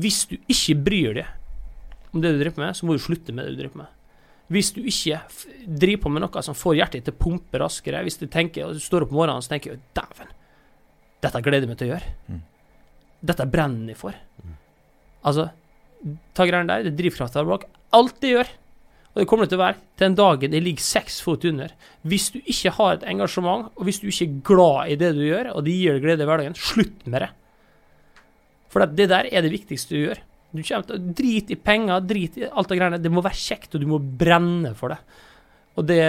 [0.00, 1.34] Hvis du ikke bryr deg
[2.16, 3.88] om det du driver med, så må du slutte med det du driver med.
[4.48, 5.18] Hvis du ikke
[5.68, 8.80] driver på med noe som får hjertet til å pumpe raskere Hvis du tenker, du
[8.80, 10.30] står opp om morgenen og tenker dæven,
[11.20, 12.14] dette gleder jeg meg til å gjøre.
[12.32, 12.40] Mm.
[13.28, 14.16] Dette brenner jeg for.
[15.28, 15.48] Altså,
[16.32, 17.66] ta greiene der, det er drivkrafta bak.
[17.98, 18.52] Alt det gjør.
[19.14, 21.72] Og det kommer det til å være til en dagen det ligger seks fot under.
[22.06, 25.24] Hvis du ikke har et engasjement, og hvis du ikke er glad i det du
[25.24, 27.30] gjør, og det gir deg glede i hverdagen, slutt med det.
[28.68, 30.22] For det der er det viktigste du gjør.
[30.52, 33.00] Du kommer til å Drit i penger, drit i alt det greiene.
[33.02, 35.00] Det må være kjekt, og du må brenne for det.
[35.78, 36.04] Og det,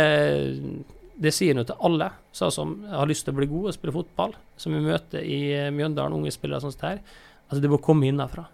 [1.20, 4.38] det sier noe til alle som har lyst til å bli god og spille fotball,
[4.60, 5.42] som vi møter i
[5.76, 7.04] Mjøndalen, unge spillere sånn som det her.
[7.50, 8.46] Altså, det må komme innenfra.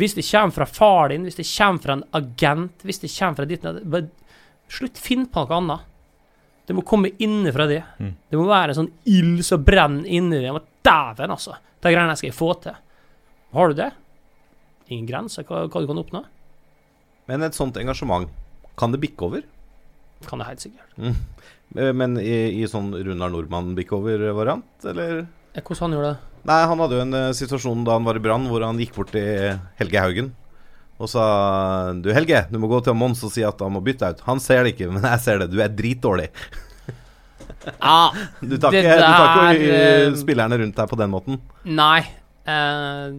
[0.00, 3.40] Hvis det kommer fra far din, hvis det kommer fra en agent, hvis det kommer
[3.40, 4.08] fra ditt bare
[4.74, 5.80] Slutt, finn på noe annet.
[6.64, 7.82] Det må komme innenfra det.
[8.00, 8.14] Mm.
[8.30, 10.56] Det må være en sånn ild som brenner inni deg.
[10.84, 11.58] Dæven, altså!
[11.84, 12.78] De greiene skal jeg få til.
[13.54, 13.90] Har du det?
[14.88, 16.24] Ingen grenser hva, hva du kan oppnå.
[17.28, 18.32] Men et sånt engasjement,
[18.80, 19.44] kan det bikke over?
[20.24, 20.96] Kan det helt sikkert.
[20.96, 21.92] Mm.
[22.00, 25.26] Men i, i sånn Runar Nordmann bikke over-variant, eller?
[25.52, 26.16] Eh, Hvordan han gjør det?
[26.44, 28.94] Nei, han hadde jo en uh, situasjon da han var i Brann, hvor han gikk
[28.98, 30.32] bort til Helge Haugen
[30.94, 31.24] og sa
[31.98, 34.20] Du, Helge, du må gå til Mons og si at han må bytte ut.
[34.28, 35.50] Han ser det ikke, men jeg ser det.
[35.52, 36.30] Du er dritdårlig.
[37.64, 38.12] Ja,
[38.44, 41.38] Du tar ikke, der, eh, spillerne rundt deg på den måten.
[41.64, 42.02] Nei.
[42.44, 43.14] Eh,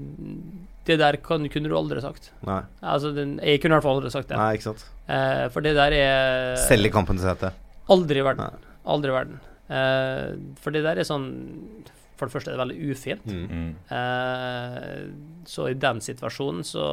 [0.86, 2.30] det der kan, kunne du aldri sagt.
[2.46, 4.38] Nei, Altså, den, jeg kunne i hvert fall aldri sagt det.
[4.38, 4.86] Nei ikke sant.
[5.10, 7.52] Eh, for det der er Selv i kampens hete.
[7.90, 8.54] Aldri i verden.
[8.54, 8.78] Nei.
[8.94, 9.42] Aldri i verden.
[9.66, 10.30] Eh,
[10.62, 11.28] for det der er sånn
[12.16, 13.26] For det første er det veldig ufint.
[13.28, 13.48] Mm.
[13.52, 13.72] Mm.
[13.98, 15.00] Eh,
[15.52, 16.86] så i den situasjonen så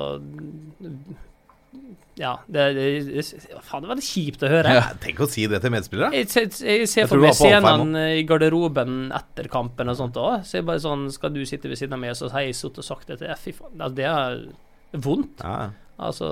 [2.20, 3.22] Ja, det, det, det
[3.64, 4.72] Faen, det var veldig kjipt å høre.
[4.76, 6.10] Ja, tenk å si det til medspillere.
[6.18, 10.42] Jeg, ser- jeg ser Jeg for meg scenene i garderoben etter kampen og sånt òg.
[10.44, 12.82] Så jeg bare sånn Skal du sitte ved siden av meg, så har jeg sittet
[12.82, 13.32] og sagt det til?
[13.40, 13.78] Fy faen.
[13.80, 15.40] Altså, det er vondt.
[15.46, 15.70] Ja,
[16.02, 16.26] Altså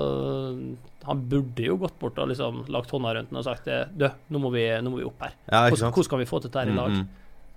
[1.07, 4.05] Han burde jo gått bort og liksom lagt hånda rundt den og sagt det, Du,
[4.33, 5.33] nå må vi, nå må vi opp her.
[5.49, 6.91] ja Hvordan, hvordan kan vi få til dette her i dag?
[6.91, 7.07] Mm, mm.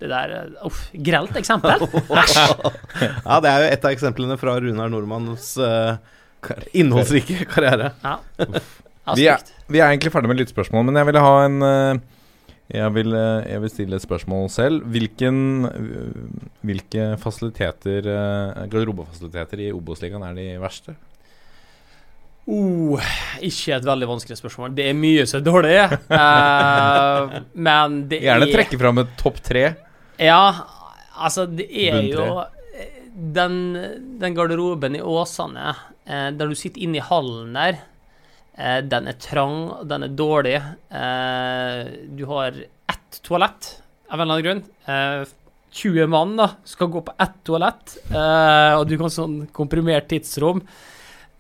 [0.05, 1.85] Det der eh, Uff, grelt eksempel.
[1.89, 2.39] Æsj!
[3.25, 5.97] Ja, det er jo et av eksemplene fra Runar Nordmanns uh,
[6.77, 7.91] innholdsrike karriere.
[8.05, 8.19] Ja.
[9.17, 12.05] Vi er, vi er egentlig ferdig med lyttspørsmål, men jeg ville ha en eh,
[12.73, 14.85] jeg vil, eh, jeg vil stille et spørsmål selv.
[14.89, 20.97] Hvilken, eh, hvilke fasiliteter, eh, garderobefasiliteter i Obos-ligaen er de verste?
[22.47, 23.01] Oh,
[23.41, 24.75] ikke et veldig vanskelig spørsmål.
[24.75, 25.77] Det er mye som er dårlig.
[26.11, 29.65] uh, men det Gjerne er trekke fram et topp tre.
[30.23, 30.43] Ja,
[31.19, 32.27] altså, det er jo
[32.75, 33.57] eh, den,
[34.21, 35.75] den garderoben i Åsane,
[36.07, 37.81] eh, der du sitter inne i hallen der,
[38.57, 39.59] eh, den er trang,
[39.91, 40.57] den er dårlig.
[40.91, 41.81] Eh,
[42.15, 42.55] du har
[42.91, 43.73] ett toalett,
[44.11, 44.65] av en eller annen grunn.
[44.87, 45.25] Eh,
[45.75, 50.63] 20 mann da, skal gå på ett toalett, eh, og du kan sånn komprimert tidsrom.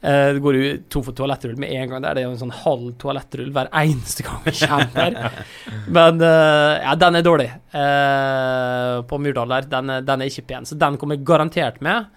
[0.04, 2.16] Eh, det går jo tom for toalettrull med en gang der.
[2.18, 5.46] Det er jo en sånn halv toalettrull hver eneste gang vi kommer der.
[5.96, 9.70] Men eh, ja, den er dårlig eh, på Myrdal der.
[9.72, 12.10] Den, den er ikke pen, så den kommer garantert med.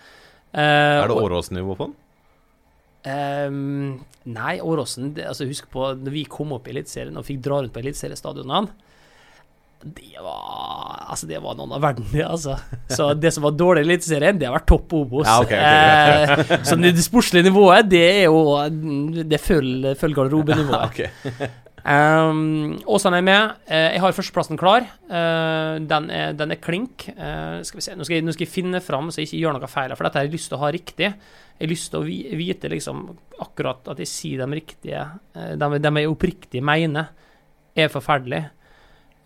[0.52, 1.96] Eh, Er det Årås-nivå på den?
[3.08, 3.94] Ehm,
[4.36, 7.72] nei, Åråsen altså Husk på når vi kom opp i Eliteserien og fikk dra rundt
[7.76, 8.74] på eliteseriestadionene.
[9.84, 12.58] Det var Altså, det var noen av verden, det, altså.
[12.92, 15.28] Så det som var dårlig i Eliteserien, det har vært topp Obos.
[15.28, 16.66] Ja, okay, okay, okay.
[16.68, 18.42] så det, sportslige nivået, det er jo
[19.24, 20.84] Det følger følger garderobenivået.
[20.90, 21.48] okay.
[21.88, 23.52] Um, Åsane er med.
[23.72, 24.84] Eh, jeg har førsteplassen klar.
[25.08, 27.06] Eh, den, er, den er klink.
[27.14, 27.96] Eh, skal vi se.
[27.96, 30.08] Nå skal, jeg, nå skal jeg finne fram så jeg ikke gjør noe feil, for
[30.08, 31.14] dette har jeg lyst til å ha riktig.
[31.58, 33.06] Jeg har lyst til å vite liksom
[33.46, 37.08] akkurat at jeg sier de riktige de, de jeg oppriktig mener,
[37.78, 38.44] er forferdelig.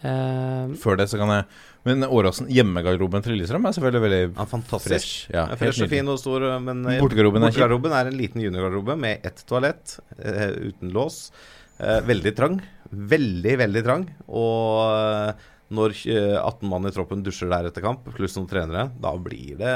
[0.01, 1.45] Eh, Før det så kan jeg
[1.85, 4.89] Men Åråsen, hjemmegarderoben til Lillestrøm er selvfølgelig veldig Ja, fantastisk.
[4.89, 5.29] fresh.
[5.33, 8.97] Ja, Ja, fresh og fin og stor, men eh, Bortegarderoben er er en liten juniorgarderobe
[8.97, 11.31] med ett toalett uh, uten lås.
[11.79, 12.61] Uh, veldig trang.
[12.91, 14.05] Veldig, veldig trang.
[14.27, 15.33] Og
[15.71, 19.57] når eh, 18 mann i troppen dusjer der etter kamp, pluss noen trenere, da blir
[19.59, 19.73] det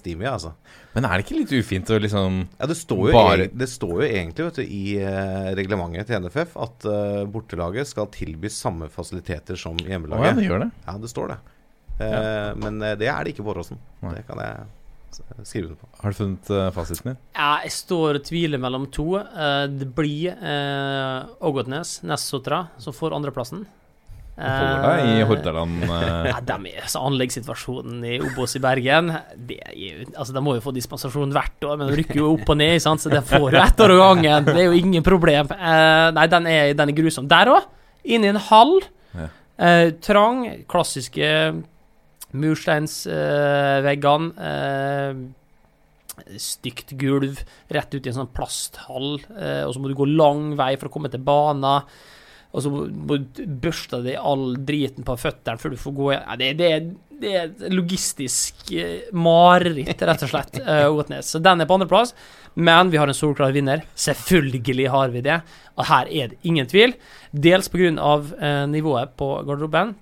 [0.00, 0.52] steamy, altså.
[0.96, 3.94] Men er det ikke litt ufint å liksom Ja, det står jo, Bare- det står
[4.02, 8.88] jo egentlig vet du, i eh, reglementet til NFF at uh, bortelaget skal tilby samme
[8.92, 10.70] fasiliteter som Å ja, det gjør det.
[10.86, 11.38] Ja, det står det.
[12.00, 13.78] Eh, Men eh, det er det ikke på Åråsen.
[14.02, 14.66] Det kan jeg
[15.46, 15.88] skrive under på.
[16.02, 17.18] Har du funnet uh, fasiten din?
[17.38, 19.06] ja, jeg står og tviler mellom to.
[19.16, 23.64] Eh, det blir uh, Ågotnes, Nessotra, som får andreplassen.
[24.36, 25.76] Holder deg i Hordaland.
[25.86, 26.26] eh.
[26.28, 29.08] Ja, de er, så Anleggssituasjonen i Obos i Bergen
[29.48, 32.34] det er jo, altså De må jo få dispensasjon hvert år, men de rykker jo
[32.34, 33.00] opp og ned, sant?
[33.00, 34.44] så det får jo ett år av gangen.
[34.50, 35.46] Det er jo ingen problem.
[35.54, 37.28] Uh, nei, den er, den er grusom.
[37.30, 37.62] Der òg,
[38.04, 38.74] inne i en hall.
[39.16, 39.28] Ja.
[39.56, 41.26] Uh, trang, klassiske
[42.36, 44.28] mursteinsveggene.
[44.36, 45.14] Uh,
[46.40, 47.40] stygt gulv
[47.72, 50.88] rett ut i en sånn plasthall, eh, og så må du gå lang vei for
[50.88, 51.78] å komme til bana.
[52.56, 56.06] Og så må det du børste deg all driten på føttene før du får gå
[56.14, 56.38] igjen.
[56.40, 56.70] Det, det,
[57.20, 61.34] det er et logistisk eh, mareritt, rett og slett, eh, Otnes.
[61.34, 62.14] Så den er på andreplass.
[62.56, 63.84] Men vi har en solklar vinner.
[63.94, 65.36] Selvfølgelig har vi det.
[65.76, 66.96] Og her er det ingen tvil.
[67.30, 67.92] Dels pga.
[67.92, 69.94] Eh, nivået på garderoben,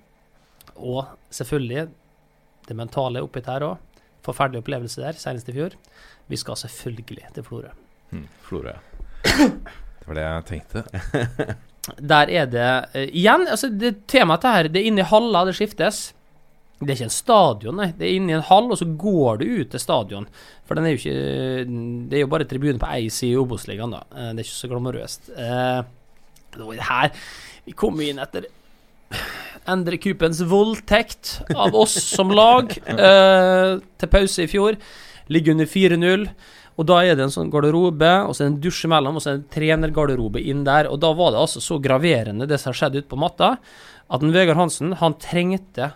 [0.75, 1.87] og selvfølgelig
[2.67, 3.77] det mentale oppi her òg.
[4.25, 5.75] Forferdelig opplevelse der, senest i fjor.
[6.31, 7.75] Vi skal selvfølgelig til Florø.
[8.11, 8.79] Mm, Florø.
[10.05, 10.83] Det var det jeg tenkte.
[12.01, 15.55] Der er det uh, Igjen, altså det temaet her, det er inni i halla det
[15.57, 16.07] skiftes.
[16.75, 17.87] Det er ikke en stadion, nei.
[17.95, 20.25] Det er inni en hall, og så går du ut til stadion.
[20.67, 21.69] For den er jo ikke
[22.09, 24.01] Det er jo bare tribune på ei side i Obos-ligaen, da.
[24.11, 25.31] Eh, Det er ikke så glamorøst.
[25.37, 25.85] Er
[26.55, 27.11] det her
[27.65, 28.49] Vi kom inn etter
[29.67, 34.75] Endre Kupens voldtekt av oss som lag uh, til pause i fjor.
[35.31, 36.27] Ligger under 4-0.
[36.75, 39.23] Og da er det en sånn garderobe, og så er det en dusj imellom, og
[39.23, 40.89] så er det en trenergarderobe inn der.
[40.91, 43.55] Og da var det altså så graverende, det som har skjedd ute på matta,
[44.11, 45.93] at en Vegard Hansen, han trengte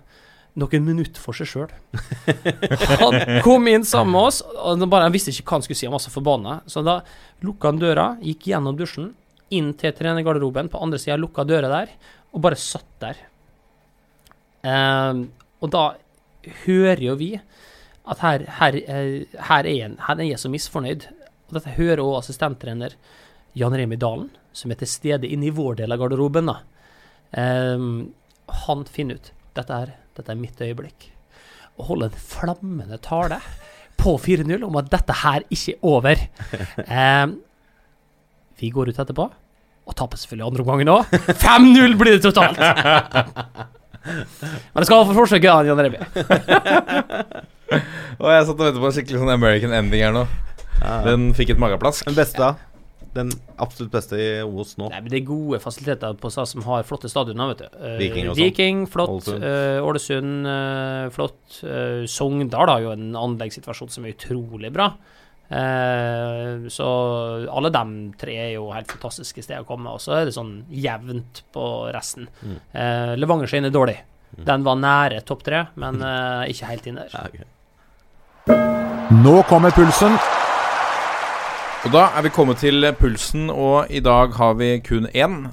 [0.59, 1.73] noen minutter for seg sjøl.
[3.03, 5.77] Han kom inn sammen med oss, og han bare, han visste ikke hva han skulle
[5.79, 6.55] si, han var så forbanna.
[6.67, 6.97] Så da
[7.45, 9.11] lukka han døra, gikk gjennom dusjen,
[9.55, 11.93] inn til trenergarderoben, på andre sida lukka døra der,
[12.33, 13.21] og bare satt der.
[14.65, 15.27] Um,
[15.63, 15.83] og da
[16.65, 17.31] hører jo vi
[18.09, 21.07] at her, her, eh, her, er en, her er jeg så misfornøyd.
[21.49, 22.95] Og dette hører også assistenttrener
[23.57, 26.49] Jan Remi Dalen, som er til stede inne i vår del av garderoben.
[26.49, 26.59] da.
[27.37, 28.13] Ehm,
[28.65, 31.09] han finner ut dette er, dette er mitt øyeblikk.
[31.79, 33.39] Og holder en flammende tale
[33.99, 36.23] på 4-0 om at dette her ikke er over.
[36.85, 37.37] Um,
[38.59, 39.27] vi går ut etterpå,
[39.85, 41.13] og taper selvfølgelig andre omgangen òg.
[41.43, 42.59] 5-0 blir det totalt!
[44.09, 45.99] Men det skal få forsøke, da, Jan Remi.
[48.19, 50.25] Og jeg satt og ventet på en skikkelig sånn American ending her nå.
[51.05, 52.07] Den fikk et mageplask.
[52.07, 52.69] Den beste, da?
[53.15, 54.89] Den absolutt beste i Os nå?
[54.91, 57.53] Nei, men Det er gode fasiliteter på SAS som har flotte stadioner.
[57.53, 57.77] vet du.
[57.79, 58.43] Eh, Viking og sånn.
[58.43, 59.31] Viking, flott.
[59.89, 60.45] Ålesund.
[60.45, 61.39] uh, eh, flott.
[61.63, 64.91] Uh, Sogndal har jo en anleggssituasjon som er utrolig bra.
[65.49, 66.87] Eh, så
[67.49, 69.95] alle dem tre er jo helt fantastiske steder å komme.
[69.97, 71.65] Og så er det sånn jevnt på
[71.95, 72.29] resten.
[72.45, 72.59] Mm.
[72.71, 73.97] Eh, Levanger sin er dårlig.
[74.45, 75.97] Den var nære topp tre, men
[76.51, 77.09] ikke helt inn der.
[77.09, 77.58] Ja, ok.
[79.09, 80.13] Nå kommer pulsen.
[81.81, 85.47] Og da er vi kommet til pulsen, og i dag har vi kun én.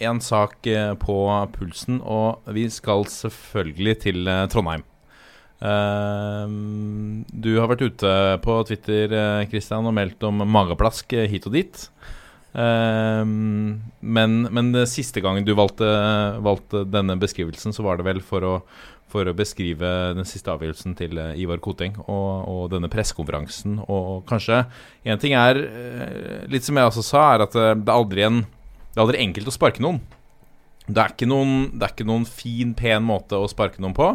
[0.00, 1.18] Én sak eh, på
[1.52, 4.86] pulsen, og vi skal selvfølgelig til eh, Trondheim.
[5.60, 6.56] Eh,
[7.28, 11.58] du har vært ute på Twitter eh, Christian, og meldt om mageplask eh, hit og
[11.58, 11.86] dit.
[12.56, 15.92] Eh, men, men siste gangen du valgte,
[16.40, 18.58] valgte denne beskrivelsen, så var det vel for å
[19.16, 23.78] for å beskrive den siste avgjørelsen til eh, Ivar Koting og, og denne pressekonferansen.
[23.88, 24.64] Og kanskje
[25.08, 28.26] en ting er, eh, litt som jeg også sa, er at eh, det er aldri,
[28.26, 30.02] en, det er aldri enkelt å sparke noen.
[30.86, 31.56] Det er, ikke noen.
[31.74, 34.12] det er ikke noen fin, pen måte å sparke noen på.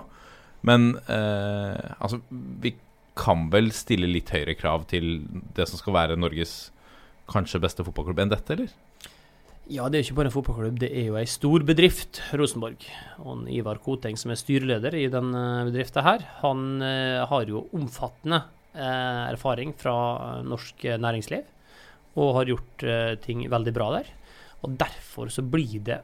[0.68, 2.76] Men eh, altså, vi
[3.18, 5.26] kan vel stille litt høyere krav til
[5.58, 6.72] det som skal være Norges
[7.32, 8.72] kanskje beste fotballklubb enn dette, eller?
[9.72, 12.82] Ja, det er jo ikke bare en fotballklubb, det er jo ei stor bedrift, Rosenborg.
[13.24, 17.62] Og Ivar Koteng, som er styreleder i den eh, bedriften her, han eh, har jo
[17.78, 18.42] omfattende
[18.74, 19.94] eh, erfaring fra
[20.44, 21.48] norsk næringsliv,
[22.20, 22.86] og har gjort
[23.24, 24.12] ting veldig bra der.
[24.68, 26.02] Og derfor så blir det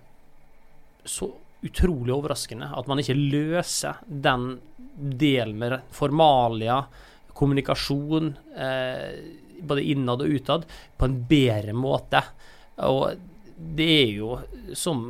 [1.04, 1.28] så
[1.68, 4.54] utrolig overraskende at man ikke løser den
[4.96, 6.86] delen med formalia,
[7.36, 8.32] kommunikasjon,
[9.68, 10.64] både innad og utad,
[10.96, 12.24] på en bedre måte.
[12.88, 13.27] Og
[13.58, 14.38] det er jo
[14.78, 15.06] som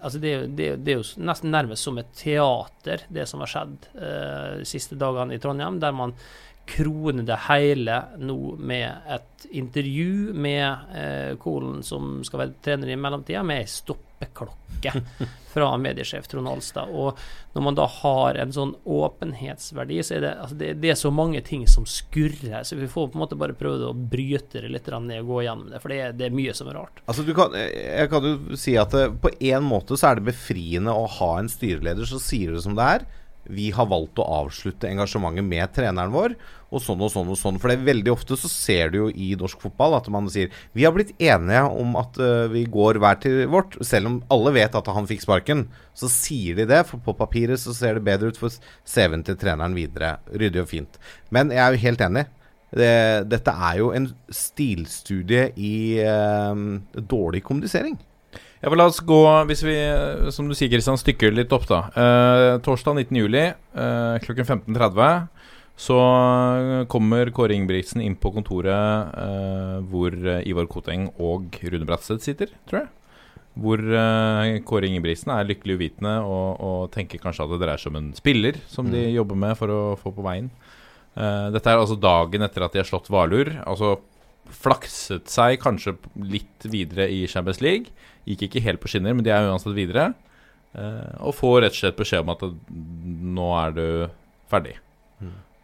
[0.00, 3.86] Altså, det, det, det er jo nesten nærmest som et teater, det som har skjedd
[3.96, 6.12] eh, de siste dagene i Trondheim, der man
[6.66, 12.96] kroner det hele nå med et intervju med eh, Kolen, som skal være trener i
[12.98, 14.92] mellomtida, med ei stoppeklokke
[15.54, 16.90] fra mediesjef Trond Alstad.
[16.90, 17.20] Og
[17.54, 21.12] når man da har en sånn åpenhetsverdi, så er det, altså det, det er så
[21.14, 22.64] mange ting som skurrer.
[22.66, 25.44] Så vi får på en måte bare prøve å bryte det litt ned og gå
[25.46, 27.04] gjennom det, for det er, det er mye som er rart.
[27.06, 30.32] Altså, du kan, jeg kan jo si at det, på en måte så er det
[30.32, 33.06] befriende å ha en styreleder som sier det som det er,
[33.48, 36.34] vi har valgt å avslutte engasjementet med treneren vår,
[36.66, 37.58] og sånn og sånn og sånn.
[37.62, 40.52] For det er veldig ofte så ser du jo i norsk fotball at man sier
[40.76, 43.78] vi har blitt enige om at uh, vi går hver til vårt.
[43.86, 45.66] Selv om alle vet at han fikk sparken,
[45.96, 46.82] så sier de det.
[46.90, 48.54] For på papiret så ser det bedre ut for
[48.86, 50.16] CV-en til treneren videre.
[50.32, 50.98] Ryddig og fint.
[51.34, 52.26] Men jeg er jo helt enig.
[52.76, 52.90] Det,
[53.30, 56.58] dette er jo en stilstudie i uh,
[56.98, 57.96] dårlig kommunisering.
[58.64, 59.76] Ja, La oss gå, hvis vi,
[60.34, 61.84] som du sier, Kristian, stykker litt opp, da.
[61.94, 63.36] Uh, torsdag 19.07.
[63.76, 65.28] Uh, klokken 15.30
[65.76, 65.96] så
[66.88, 70.14] kommer Kåre Ingebrigtsen inn på kontoret eh, hvor
[70.48, 72.92] Ivar Koteng og Rune Bratseth sitter, tror jeg.
[73.60, 77.92] Hvor eh, Kåre Ingebrigtsen er lykkelig uvitende og, og, tenker kanskje at det dreier seg
[77.92, 79.14] om en spiller som de mm.
[79.18, 80.50] jobber med for å få på veien.
[81.16, 83.52] Eh, dette er altså dagen etter at de har slått Valur.
[83.64, 83.98] Altså
[84.52, 87.92] flakset seg kanskje litt videre i Champions League.
[88.28, 90.10] Gikk ikke helt på skinner, men de er uansett videre.
[90.76, 92.42] Uh, og får rett og slett beskjed om at
[93.36, 93.86] nå er du
[94.50, 94.76] ferdig.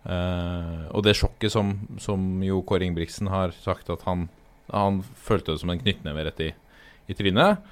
[0.03, 4.27] Uh, og det sjokket som, som jo Kåre Ingebrigtsen har sagt at han,
[4.73, 6.51] han følte det som en knyttneve rett i,
[7.07, 7.62] i trynet.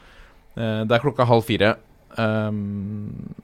[0.55, 1.75] Uh, det er klokka halv fire.
[2.19, 3.35] Um,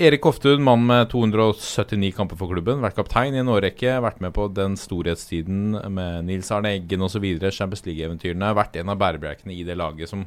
[0.00, 4.32] Erik Hoftun, mann med 279 kamper for klubben, vært kaptein i en årrekke, vært med
[4.32, 8.54] på den storhetstiden med Nils Arne Eggen osv., Champions League-eventyrene.
[8.56, 10.24] Vært en av bærebjelkene i det laget som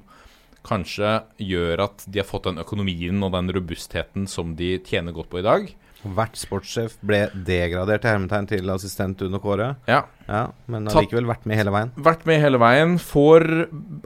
[0.63, 5.31] kanskje gjør at de har fått den økonomien og den robustheten som de tjener godt
[5.33, 5.65] på i dag.
[6.03, 9.69] Vært sportssjef, ble degradert til hermetegn til assistent under Kåre.
[9.87, 10.01] Ja.
[10.27, 11.93] ja men har likevel vært med hele veien.
[11.95, 12.97] Vært med hele veien.
[12.99, 13.47] Får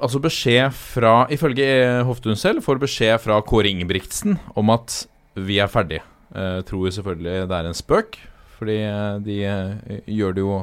[0.03, 1.67] altså beskjed fra, ifølge
[2.07, 5.03] Hoftun selv, får beskjed fra Kåre Ingebrigtsen om at
[5.37, 6.05] vi er ferdige.
[6.35, 8.17] Uh, tror selvfølgelig det er en spøk,
[8.59, 10.57] fordi uh, de uh, gjør det jo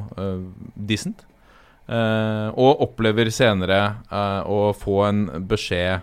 [0.77, 1.31] decent.
[1.85, 3.79] og opplever senere
[4.49, 6.01] å få en beskjed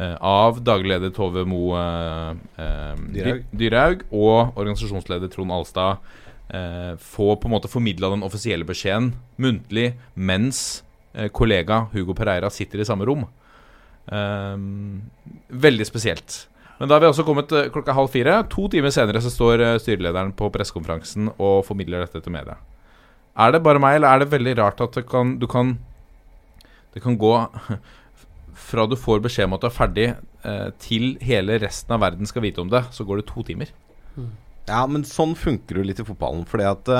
[0.00, 1.74] av daglig leder Tove Mo
[3.52, 6.00] Dyrhaug og organisasjonsleder Trond Alstad
[7.00, 10.82] få på en måte formidla den offisielle beskjeden muntlig mens
[11.36, 13.26] kollega Hugo Pereira sitter i samme rom.
[15.48, 16.48] veldig spesielt.
[16.78, 18.40] Men da har vi også kommet klokka halv fire.
[18.50, 22.56] To timer senere så står styrelederen på pressekonferansen og formidler dette til media.
[23.38, 25.78] Er det bare meg, eller er det veldig rart at det kan, du kan
[26.92, 27.32] Det kan gå
[28.58, 30.08] Fra du får beskjed om at du er ferdig,
[30.44, 33.72] uh, til hele resten av verden skal vite om det, så går det to timer.
[34.68, 36.44] Ja, men sånn funker det litt i fotballen.
[36.48, 36.90] Fordi at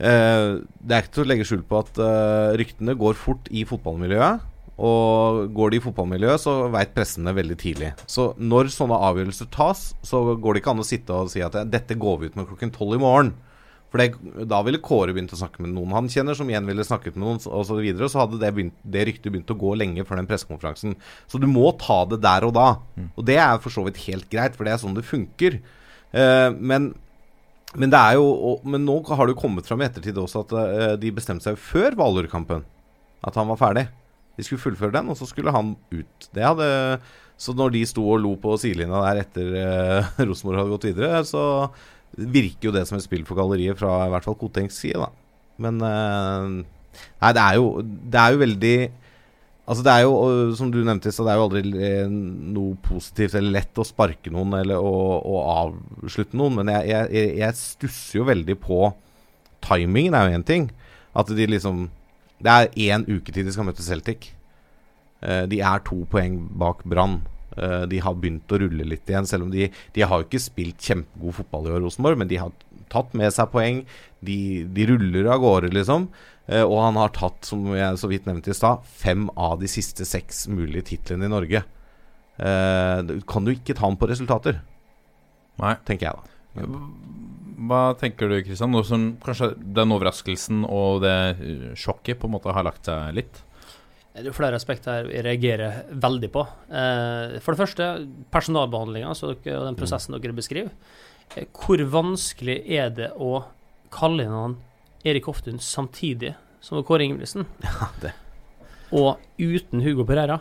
[0.00, 1.98] det er ikke til å legge skjul på at
[2.56, 4.46] ryktene går fort i fotballmiljøet.
[4.80, 7.90] Og går det i fotballmiljøet, så veit pressen det veldig tidlig.
[8.08, 11.58] Så når sånne avgjørelser tas, så går det ikke an å sitte og si at
[11.68, 13.34] dette går vi ut med klokken tolv i morgen.
[13.90, 16.86] For det, da ville Kåre begynt å snakke med noen han kjenner, som igjen ville
[16.86, 17.72] snakket med noen, osv.
[17.72, 20.94] Så, videre, så hadde det, begynt, det ryktet begynt å gå lenge før den pressekonferansen.
[21.30, 22.68] Så du må ta det der og da.
[22.94, 23.08] Mm.
[23.16, 25.58] Og det er for så vidt helt greit, for det er sånn det funker.
[26.14, 26.92] Eh, men,
[27.74, 30.44] men, det er jo, og, men nå har det jo kommet fram i ettertid også
[30.46, 32.62] at eh, de bestemte seg før Hvaler-kampen
[33.26, 33.88] at han var ferdig.
[34.38, 36.30] De skulle fullføre den, og så skulle han ut.
[36.32, 37.00] Det hadde
[37.40, 41.24] Så når de sto og lo på sidelinja der etter eh, Rosenborg hadde gått videre,
[41.24, 41.42] så
[42.20, 45.10] virker jo det som et spill for galleriet fra i hvert fall Kotengs side, da.
[45.60, 46.60] Men uh,
[47.20, 48.76] Nei, det er jo Det er jo veldig
[49.70, 50.14] Altså Det er jo,
[50.58, 54.32] som du nevnte, så det er jo aldri eh, noe positivt eller lett å sparke
[54.34, 56.56] noen eller å, å avslutte noen.
[56.58, 58.80] Men jeg, jeg, jeg, stusser jo veldig på
[59.62, 60.66] timingen, er jo én ting.
[61.14, 61.84] At de liksom
[62.42, 64.32] det er én uke til de skal møte Celtic.
[65.22, 67.20] Uh, de er to poeng bak Brann.
[67.56, 70.42] Uh, de har begynt å rulle litt igjen, selv om de, de har jo ikke
[70.42, 72.20] spilt kjempegod fotball i år, Rosenborg.
[72.20, 72.54] Men de har
[72.92, 73.82] tatt med seg poeng.
[74.24, 74.38] De,
[74.70, 76.08] de ruller av gårde, liksom.
[76.50, 79.70] Uh, og han har tatt, som jeg så vidt nevnte i stad, fem av de
[79.70, 81.66] siste seks mulige titlene i Norge.
[82.40, 84.62] kan du ikke ta ham på resultater?
[85.60, 85.74] Nei.
[85.84, 86.30] Tenker jeg, da.
[87.60, 92.54] Hva tenker du, Kristian, nå som kanskje den overraskelsen og det sjokket på en måte
[92.56, 93.42] har lagt seg litt?
[94.22, 96.44] Det er flere aspekter jeg reagerer veldig på.
[96.68, 97.88] Eh, for det første,
[98.32, 100.72] personalbehandlinga og den prosessen dere beskriver.
[101.36, 103.44] Eh, hvor vanskelig er det å
[103.94, 104.58] kalle inn han
[105.06, 106.34] Erik Hoftun samtidig
[106.64, 107.48] som Kåre Ingebrigtsen?
[107.66, 108.14] Ja, det.
[108.90, 110.40] Og uten Hugo Pereira.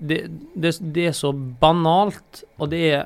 [0.00, 0.22] Det,
[0.56, 3.02] det, det, er så banalt, og det er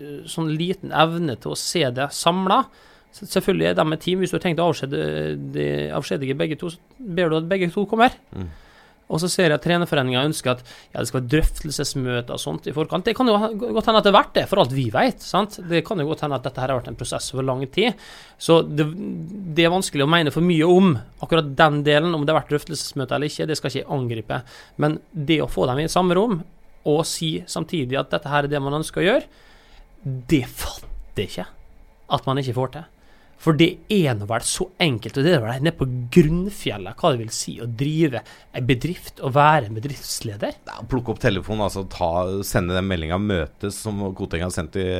[0.00, 2.62] Eh, sånn liten evne til å se det samla.
[3.16, 4.22] Selvfølgelig er de et team.
[4.22, 8.14] Hvis du har tenkt å avskjedige begge to, så ber du at begge to kommer.
[8.32, 8.48] Mm.
[9.10, 12.68] Og så ser jeg at trenerforeninga ønsker at ja, det skal være drøftelsesmøter og sånt
[12.70, 13.08] i forkant.
[13.08, 15.24] Det kan jo godt hende at det har vært det, for alt vi vet.
[15.24, 15.58] Sant?
[15.70, 17.98] Det kan jo godt hende at dette her har vært en prosess over lang tid.
[18.38, 22.34] Så det, det, er vanskelig å mene for mye om akkurat den delen, om det
[22.34, 23.48] har vært drøftelsesmøter eller ikke.
[23.50, 24.40] Det skal ikke jeg angripe.
[24.80, 26.40] Men det å få dem i samme rom,
[26.88, 29.26] og si samtidig at dette her er det man ønsker å gjøre,
[30.30, 31.50] det fatter ikke
[32.10, 32.88] at man ikke får til.
[33.40, 37.12] For det er nå vel så enkelt, og det er vel nede på grunnfjellet hva
[37.14, 40.58] det vil si å drive en bedrift og være en bedriftsleder.
[40.68, 42.10] Ja, Plukke opp telefonen, altså ta,
[42.44, 44.90] sende den meldinga 'møtes', som Koteng har sendt til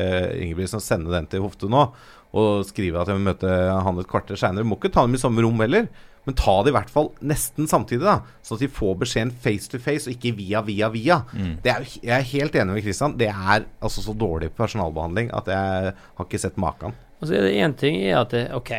[0.40, 1.90] Ingebrigtsen, sende den til Hofte nå.
[2.32, 4.64] Og skrive at jeg vil møte han et kvarter seinere.
[4.64, 5.88] Må ikke ta dem i samme rom heller.
[6.24, 9.68] Men ta det i hvert fall nesten samtidig, da sånn at de får beskjeden face
[9.72, 11.20] to face, og ikke via, via, via.
[11.64, 13.16] Det er, jeg er helt enig med Kristian.
[13.20, 16.94] Det er altså så dårlig personalbehandling at jeg har ikke sett maken.
[17.20, 18.70] Og så er det én ting er at det, OK,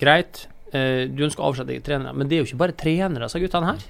[0.00, 3.38] greit, eh, du ønsker å avsette trenere, men det er jo ikke bare trenere, sa
[3.42, 3.82] guttene her.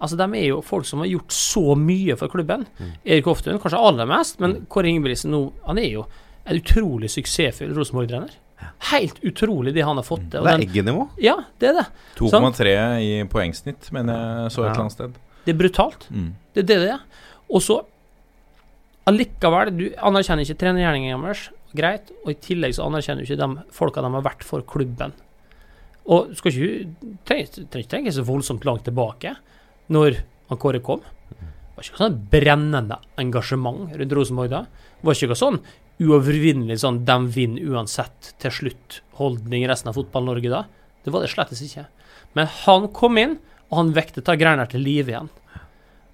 [0.00, 2.64] Altså, De er jo folk som har gjort så mye for klubben.
[3.04, 6.06] Erik Hoftun kanskje aller mest, men Kåre Ingebrigtsen nå, han er jo
[6.48, 8.32] en utrolig suksessfull Rosenborg-trener.
[8.90, 10.40] Helt utrolig det han har fått til.
[10.40, 11.04] og Det er eggenivå.
[11.20, 11.86] Ja, det er det.
[12.16, 12.72] 2,3
[13.04, 14.72] i poengsnitt, men jeg så et Ja.
[14.72, 15.12] eller annet sted.
[15.44, 16.08] Det er brutalt.
[16.10, 16.32] Mm.
[16.54, 17.00] Det er det det er.
[17.50, 17.84] Og så
[19.08, 23.64] allikevel, du anerkjenner ikke trenergjerningen deres, greit, og i tillegg så anerkjenner du ikke de
[23.74, 25.14] folka de har vært for klubben.
[26.10, 29.36] Og du skal ikke trenger ikke tenke så voldsomt langt tilbake,
[29.92, 31.04] når han Kåre kom.
[31.30, 34.64] Det var ikke sånn brennende engasjement rundt Rosenborg da.
[34.98, 35.60] Det var ikke sånn
[36.00, 40.64] uovervinnelig sånn 'de vinner uansett' til slutt-holdning i resten av Fotball-Norge da.
[41.04, 41.86] Det var det slettes ikke.
[42.34, 43.38] Men han kom inn,
[43.70, 45.30] og han vekte ta greiene til live igjen.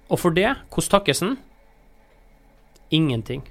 [0.09, 1.37] Og for det, hvordan takkes han?
[2.91, 3.43] Ingenting.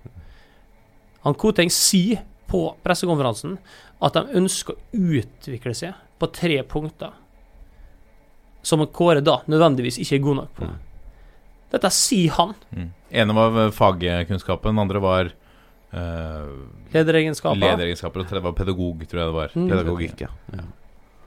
[1.26, 3.56] Han Koteng sier på pressekonferansen
[4.06, 7.16] at de ønsker å utvikle seg på tre punkter,
[8.62, 10.68] som Kåre da nødvendigvis ikke er god nok på.
[11.74, 12.54] Dette sier han.
[12.70, 12.88] Mm.
[13.10, 15.32] ene var fagkunnskapen, den andre var
[15.90, 16.48] eh,
[16.94, 17.58] Lederegenskaper.
[17.58, 19.54] lederegenskaper, og det tredje var pedagog, tror jeg det var.
[19.58, 19.68] Mm.
[19.72, 20.64] Pedagogikk, ja.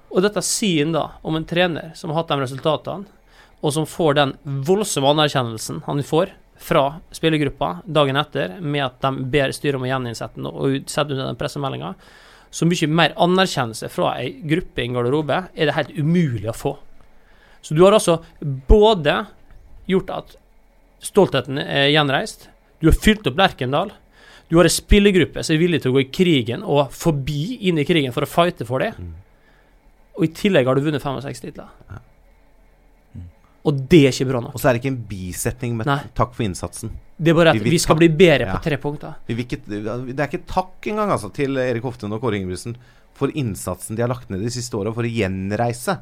[0.10, 3.18] Og dette sier han da om en trener som har hatt de resultatene,
[3.60, 6.84] og som får den voldsomme anerkjennelsen han får fra
[7.16, 11.22] spillergruppa dagen etter, med at de ber styret om å gjeninnsette den og sette ut
[11.22, 11.94] den pressemeldinga.
[12.52, 16.58] Så mye mer anerkjennelse fra ei gruppe i en garderobe er det helt umulig å
[16.58, 16.76] få.
[17.62, 19.22] Så du har altså både
[19.90, 20.36] gjort at
[21.04, 22.50] stoltheten er gjenreist,
[22.80, 23.92] du har fylt opp Lerkendal,
[24.50, 27.80] du har ei spillergruppe som er villig til å gå i krigen og forbi inn
[27.80, 28.94] i krigen for å fighte for det.
[30.18, 31.70] Og i tillegg har du vunnet 65 titler.
[33.70, 34.56] Og det er ikke bra nok.
[34.58, 36.00] Og så er det ikke en bisetning med Nei.
[36.18, 36.92] 'takk for innsatsen'.
[37.20, 38.56] Det er bare at Vi vi skal bli bedre Ja.
[38.58, 39.16] på tre punkter.
[39.30, 42.76] Ikke, det er ikke takk engang altså, til Erik Hoftun og Kåre Ingebrigtsen
[43.20, 46.00] for innsatsen de har lagt ned de siste åra for å gjenreise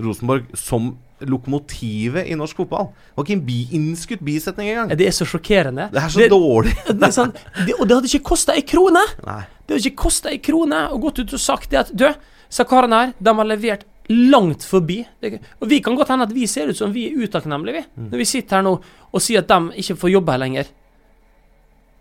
[0.00, 2.86] Rosenborg som lokomotivet i norsk fotball.
[2.94, 4.92] Det var ikke en bi, innskutt bisetning engang.
[4.96, 5.90] Det er så sjokkerende.
[5.92, 6.72] Det er så dårlig.
[7.00, 7.32] Det er sånn,
[7.66, 9.02] det, og det hadde ikke kosta ei krone!
[9.26, 9.42] Nei.
[9.66, 12.06] Det hadde ikke kosta ei krone å gått ut og sagt det at Du,
[12.50, 15.00] disse karene her, de har levert langt forbi.
[15.60, 17.82] Og vi kan godt hende at vi ser ut som vi er utakknemlige, vi.
[17.94, 18.08] Mm.
[18.10, 18.76] Når vi sitter her nå
[19.10, 20.70] og sier at de ikke får jobbe her lenger.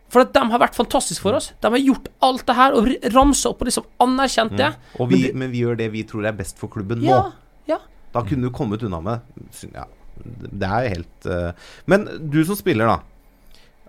[0.09, 1.51] For at de har vært fantastiske for oss.
[1.61, 4.71] De har gjort alt det her og ramsa opp og liksom anerkjent det.
[4.97, 7.69] Og vi, men vi gjør det vi tror er best for klubben Ja, nå.
[7.69, 7.77] ja.
[8.15, 9.83] Da kunne du kommet unna med ja,
[10.25, 13.19] Det er jo helt uh, Men du som spiller, da.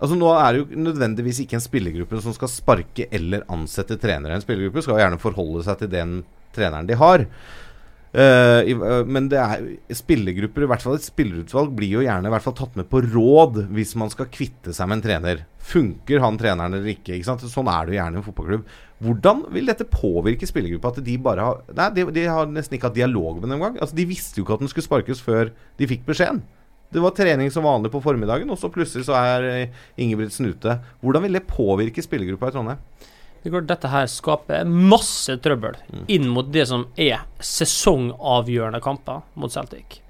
[0.00, 4.36] Altså Nå er det jo nødvendigvis ikke en spillergruppe som skal sparke eller ansette trenere.
[4.36, 6.14] En spillergruppe skal jo gjerne forholde seg til den
[6.56, 7.24] treneren de har.
[8.10, 12.26] Eh, i, uh, men det er spillergrupper, i hvert fall et spillerutvalg, blir jo gjerne
[12.26, 15.44] i hvert fall tatt med på råd hvis man skal kvitte seg med en trener.
[15.70, 17.14] Funker han treneren eller ikke?
[17.14, 17.46] ikke sant?
[17.46, 18.76] Sånn er det jo gjerne i en fotballklubb.
[19.00, 20.90] Hvordan vil dette påvirke spillergruppa?
[20.92, 23.78] At de bare har Nei, de, de har nesten ikke hatt dialog med dem engang.
[23.78, 26.42] Altså, de visste jo ikke at den skulle sparkes før de fikk beskjeden.
[26.90, 30.80] Det var trening som vanlig på formiddagen, og så plutselig så er eh, Ingebrigtsen ute.
[31.04, 32.80] Hvordan vil det påvirke spillergruppa i Trondheim?
[33.42, 35.78] Det klart Dette her skaper masse trøbbel
[36.12, 40.00] inn mot det som er sesongavgjørende kamper mot Celtic.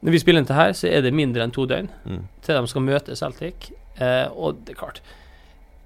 [0.00, 2.22] Når vi spiller inn til her, så er det mindre enn to døgn Mm.
[2.42, 3.70] til de skal møte Celtic.
[4.00, 5.00] Eh, og det er klart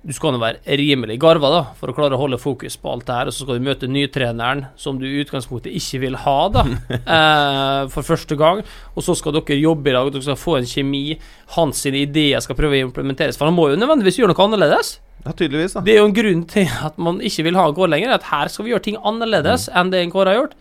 [0.06, 3.06] Du skal nå være rimelig garva da for å klare å holde fokus på alt
[3.06, 3.26] det her.
[3.26, 6.64] Og så skal du møte nytreneren som du i utgangspunktet ikke vil ha, da.
[6.92, 8.60] eh, for første gang.
[8.94, 11.16] Og så skal dere jobbe i dag, dere skal få en kjemi.
[11.56, 13.38] Hans ideer skal prøve å implementeres.
[13.40, 14.98] For han må jo nødvendigvis gjøre noe annerledes.
[15.24, 15.80] Ja, tydeligvis, da.
[15.84, 18.12] Det er jo en grunn til at man ikke vil ha Kåre lenger.
[18.18, 20.56] At her skal vi gjøre ting annerledes enn det en Kåre har gjort.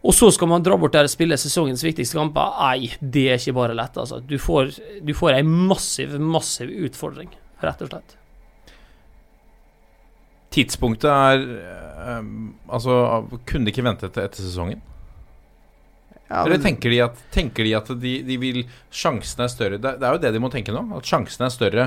[0.00, 2.54] Og så skal man dra bort der og spille sesongens viktigste kamper.
[2.58, 4.18] Nei, det er ikke bare lett, altså.
[4.24, 4.72] Du får,
[5.04, 7.30] du får ei massiv, massiv utfordring,
[7.62, 8.16] rett og slett.
[10.50, 11.42] Tidspunktet er
[12.18, 12.94] um, Altså,
[13.46, 14.80] kunne de ikke vente til etter sesongen?
[16.30, 18.60] Ja, Eller tenker de at, tenker de, at de, de vil
[18.94, 20.84] Sjansen er større det, det er jo det de må tenke nå.
[20.94, 21.86] At sjansen er større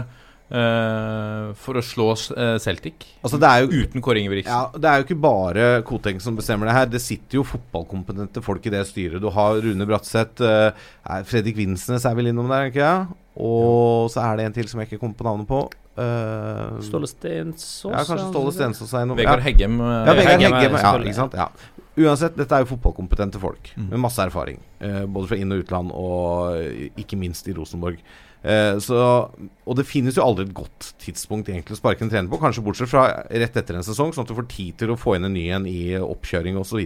[0.53, 2.07] eh, for å slå
[2.37, 4.53] eh, Celtic Altså, det er jo uten Kåre Ingebrigtsen.
[4.53, 6.89] Ja, Det er jo ikke bare Koteng som bestemmer det her.
[6.93, 9.21] Det sitter jo fotballkompetente folk i det styret.
[9.23, 10.41] Du har Rune Bratseth.
[10.43, 13.07] er Fredrik Vinsnes er vel innom der, ikke jeg?
[13.43, 15.61] Og så er det en til som jeg ikke kommer på navnet på.
[15.97, 17.89] uh, Ståle Stensås?
[17.91, 19.17] Ja, kanskje Ståle Stensås er innom.
[19.17, 19.41] Vegard.
[19.45, 19.79] Heggem.
[19.81, 20.77] Ja, Vegard Heggem Heggem.
[20.77, 21.33] Ja, ikke sant.
[21.39, 21.47] Ja.
[21.93, 23.89] Uansett, dette er jo fotballkompetente folk Mm.
[23.91, 24.59] med masse erfaring.
[24.81, 27.97] Uh, både fra inn- og utland, og ikke minst i Rosenborg.
[28.43, 28.99] Eh, så,
[29.31, 32.65] og det finnes jo aldri et godt tidspunkt egentlig å sparke en trener på, kanskje
[32.65, 35.29] bortsett fra rett etter en sesong, sånn at du får tid til å få inn
[35.29, 36.83] en ny en i oppkjøring osv.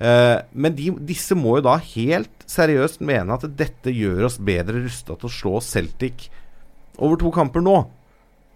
[0.00, 4.80] Eh, men de, disse må jo da helt seriøst mene at dette gjør oss bedre
[4.86, 6.30] rusta til å slå Celtic
[6.96, 7.78] over to kamper nå.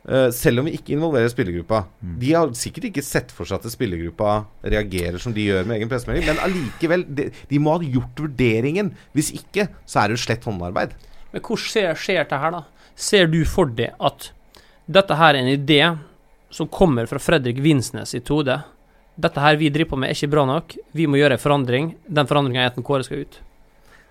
[0.04, 1.86] Eh, selv om vi ikke involverer spillergruppa.
[2.00, 5.92] De har sikkert ikke sett for seg at spillergruppa reagerer som de gjør med egen
[5.92, 8.94] pressemelding, men allikevel, de, de må ha gjort vurderingen.
[9.16, 10.96] Hvis ikke, så er det jo slett håndarbeid.
[11.34, 12.90] Men hvor skjer, skjer det her, da?
[12.94, 14.28] Ser du for deg at
[14.86, 15.80] dette her er en idé
[16.54, 18.60] som kommer fra Fredrik Vinsnes sitt hode?
[19.18, 20.76] Dette her vi driver på med, er ikke bra nok.
[20.94, 21.90] Vi må gjøre en forandring.
[22.06, 23.40] Den forandringa er at Kåre skal ut.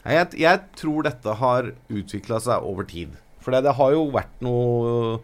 [0.03, 3.15] Jeg, jeg tror dette har utvikla seg over tid.
[3.43, 5.21] For det, det har jo vært noe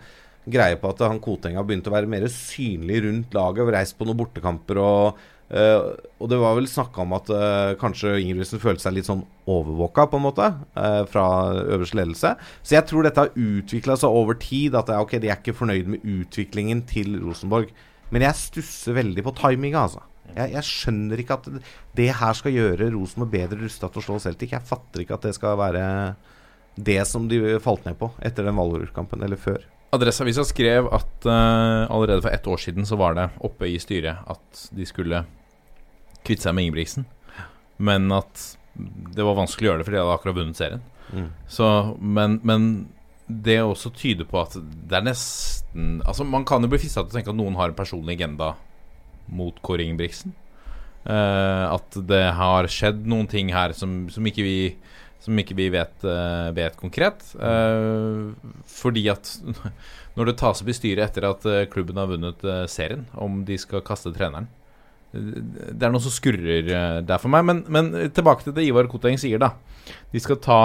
[0.50, 3.66] greie på at han Koteng har begynt å være mer synlig rundt laget.
[3.66, 5.20] og Reist på noen bortekamper og
[5.50, 5.90] eh,
[6.20, 10.08] Og det var vel snakka om at uh, kanskje Ingebrigtsen følte seg litt sånn overvåka,
[10.12, 11.26] på en måte, uh, fra
[11.64, 12.34] øverste ledelse.
[12.62, 14.78] Så jeg tror dette har utvikla seg over tid.
[14.78, 17.74] At det, er, ok, de er ikke fornøyd med utviklingen til Rosenborg.
[18.14, 20.06] Men jeg stusser veldig på timinga, altså.
[20.30, 21.48] Jeg, jeg, skjønner ikke at
[21.98, 24.54] det, her skal gjøre Rosenborg bedre rusta til å slå Celtic.
[24.54, 25.84] Jeg fatter ikke at det skal være
[26.80, 29.66] det som de falt ned på etter den valgordkampen eller før.
[29.96, 34.22] Adresseavisa skrev at uh, allerede for ett år siden så var det oppe i styret
[34.30, 35.24] at de skulle
[36.28, 37.06] kvitte seg med Ingebrigtsen,
[37.78, 38.46] men at
[39.16, 40.84] det var vanskelig å gjøre det fordi de hadde akkurat vunnet serien.
[41.10, 41.30] Mm.
[41.50, 41.68] Så,
[42.00, 42.66] men, men
[43.30, 47.12] det også tyder på at det er nesten Altså Man kan jo bli frista til
[47.12, 48.56] å tenke at noen har en personlig agenda
[49.30, 50.34] mot Kåre Ingebrigtsen.
[51.06, 54.58] Uh, at det har skjedd noen ting her som, som ikke vi
[55.20, 57.22] som ikke vi vet, uh, vet konkret.
[57.38, 58.34] Uh,
[58.66, 59.30] fordi at
[60.18, 62.41] når det tas opp i styret etter at klubben har vunnet
[62.72, 64.50] serien, om de skal kaste treneren
[65.11, 66.68] Det er noe som skurrer
[67.02, 67.45] der for meg.
[67.48, 69.53] Men, men, tilbake til det Ivar Koteng sier, da.
[70.14, 70.61] De skal ta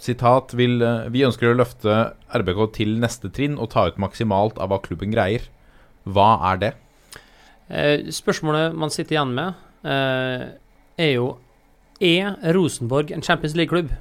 [0.00, 0.80] Sitat vil,
[1.12, 1.96] Vi ønsker å løfte
[2.32, 5.44] RBK til neste trinn og ta ut maksimalt av hva klubben greier.
[6.08, 6.72] Hva er det?
[8.10, 11.26] spørsmålet man sitter igjen med, er jo
[12.00, 13.92] er Rosenborg en Champions League-klubb?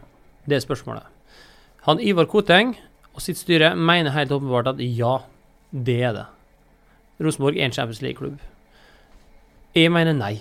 [0.48, 1.04] Det er spørsmålet.
[1.86, 2.74] Han Ivar Koteng
[3.14, 5.20] og sitt styre mener helt åpenbart at ja,
[5.72, 6.26] det er det.
[7.20, 8.40] Rosenborg er en Champions League-klubb.
[9.76, 10.36] Jeg mener nei.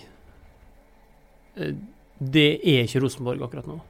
[2.19, 3.81] Det er ikke Rosenborg akkurat nå.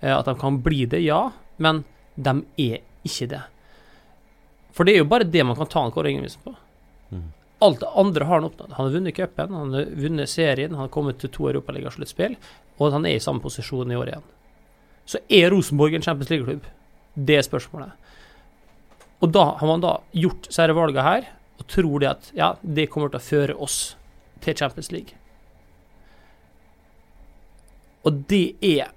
[0.00, 1.26] At de kan bli det, ja,
[1.60, 1.82] men
[2.16, 3.42] de er ikke det.
[4.76, 6.54] For det er jo bare det man kan ta en Kåre Ingebrigtsen på.
[7.10, 7.24] Mm.
[7.66, 8.76] Alt det andre har han oppnådd.
[8.76, 12.36] Han har vunnet cupen, han har vunnet serien, han har kommet til to Europaligasluttspill,
[12.78, 14.28] og han er i samme posisjon i år igjen.
[15.10, 16.68] Så er Rosenborg en Champions League-klubb?
[17.16, 17.96] Det er spørsmålet.
[19.20, 21.28] Og da har man da gjort disse valgene her,
[21.60, 23.80] og tror det at ja, det kommer til å føre oss
[24.40, 25.16] til Champions League.
[28.08, 28.94] Og det er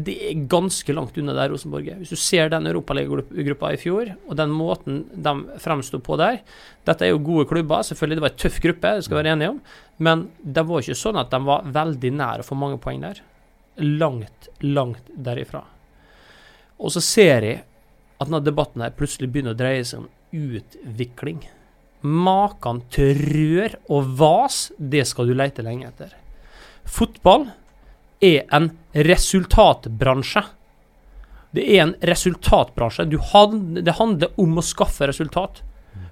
[0.00, 1.98] det er ganske langt unna der Rosenborg er.
[2.00, 6.38] Hvis du ser den europaligagruppa i fjor, og den måten de fremsto på der
[6.86, 8.16] Dette er jo gode klubber, selvfølgelig.
[8.16, 9.58] Det var en tøff gruppe, det skal vi være enige om.
[9.98, 13.20] Men det var ikke sånn at de var veldig nær å få mange poeng der.
[13.82, 15.64] Langt, langt derifra.
[16.80, 17.62] Og så ser jeg
[18.20, 21.42] at denne debatten her plutselig begynner å dreie seg om utvikling.
[22.00, 26.14] Maken til rør og vas, det skal du lete lenge etter.
[26.88, 27.48] Fotball
[28.24, 30.44] er en resultatbransje.
[31.50, 33.08] Det er en resultatbransje.
[33.32, 35.62] Hand, det handler om å skaffe resultat.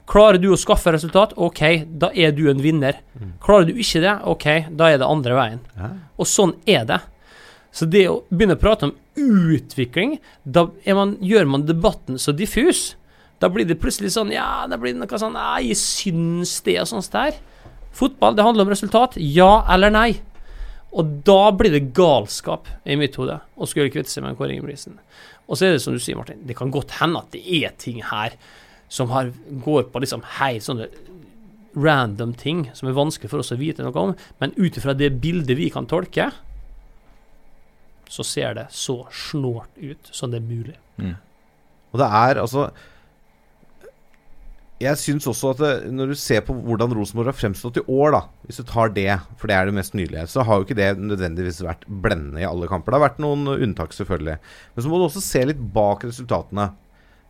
[0.09, 1.61] Klarer du å skaffe resultat, OK,
[2.01, 3.01] da er du en vinner.
[3.45, 5.61] Klarer du ikke det, OK, da er det andre veien.
[6.17, 7.01] Og sånn er det.
[7.71, 10.67] Så det å begynne å prate om utvikling, da
[10.97, 12.97] man, gjør man debatten så diffus.
[13.39, 16.91] Da blir det plutselig sånn Ja, da blir det noe sånn Nei, syns det og
[16.91, 17.39] sånt der.
[17.95, 19.17] Fotball, det handler om resultat.
[19.19, 20.11] Ja eller nei.
[20.97, 24.97] Og da blir det galskap i mitt hode å skulle kvitte seg med Kåre Ingebrigtsen.
[25.49, 27.75] Og så er det som du sier, Martin, det kan godt hende at det er
[27.81, 28.37] ting her
[28.93, 29.33] som har,
[29.65, 30.89] går på liksom hei, sånne
[31.79, 35.13] random ting som er vanskelig for oss å vite noe om, men ut ifra det
[35.23, 36.31] bildet vi kan tolke,
[38.09, 40.79] så ser det så snålt ut som det er mulig.
[40.97, 41.19] Mm.
[41.93, 42.71] Og det er altså
[44.79, 48.13] jeg syns også at det, når du ser på hvordan Rosenborg har fremstått i år,
[48.15, 49.11] da hvis du tar det,
[49.41, 52.47] for det er det mest nylige, så har jo ikke det nødvendigvis vært blendende i
[52.47, 52.95] alle kamper.
[52.95, 54.37] Det har vært noen unntak, selvfølgelig.
[54.75, 56.71] Men så må du også se litt bak resultatene.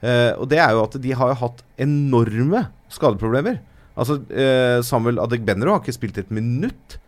[0.05, 3.63] Eh, og det er jo at de har hatt enorme skadeproblemer.
[3.99, 6.99] Altså, eh, Samuel Adegbenro har ikke spilt et minutt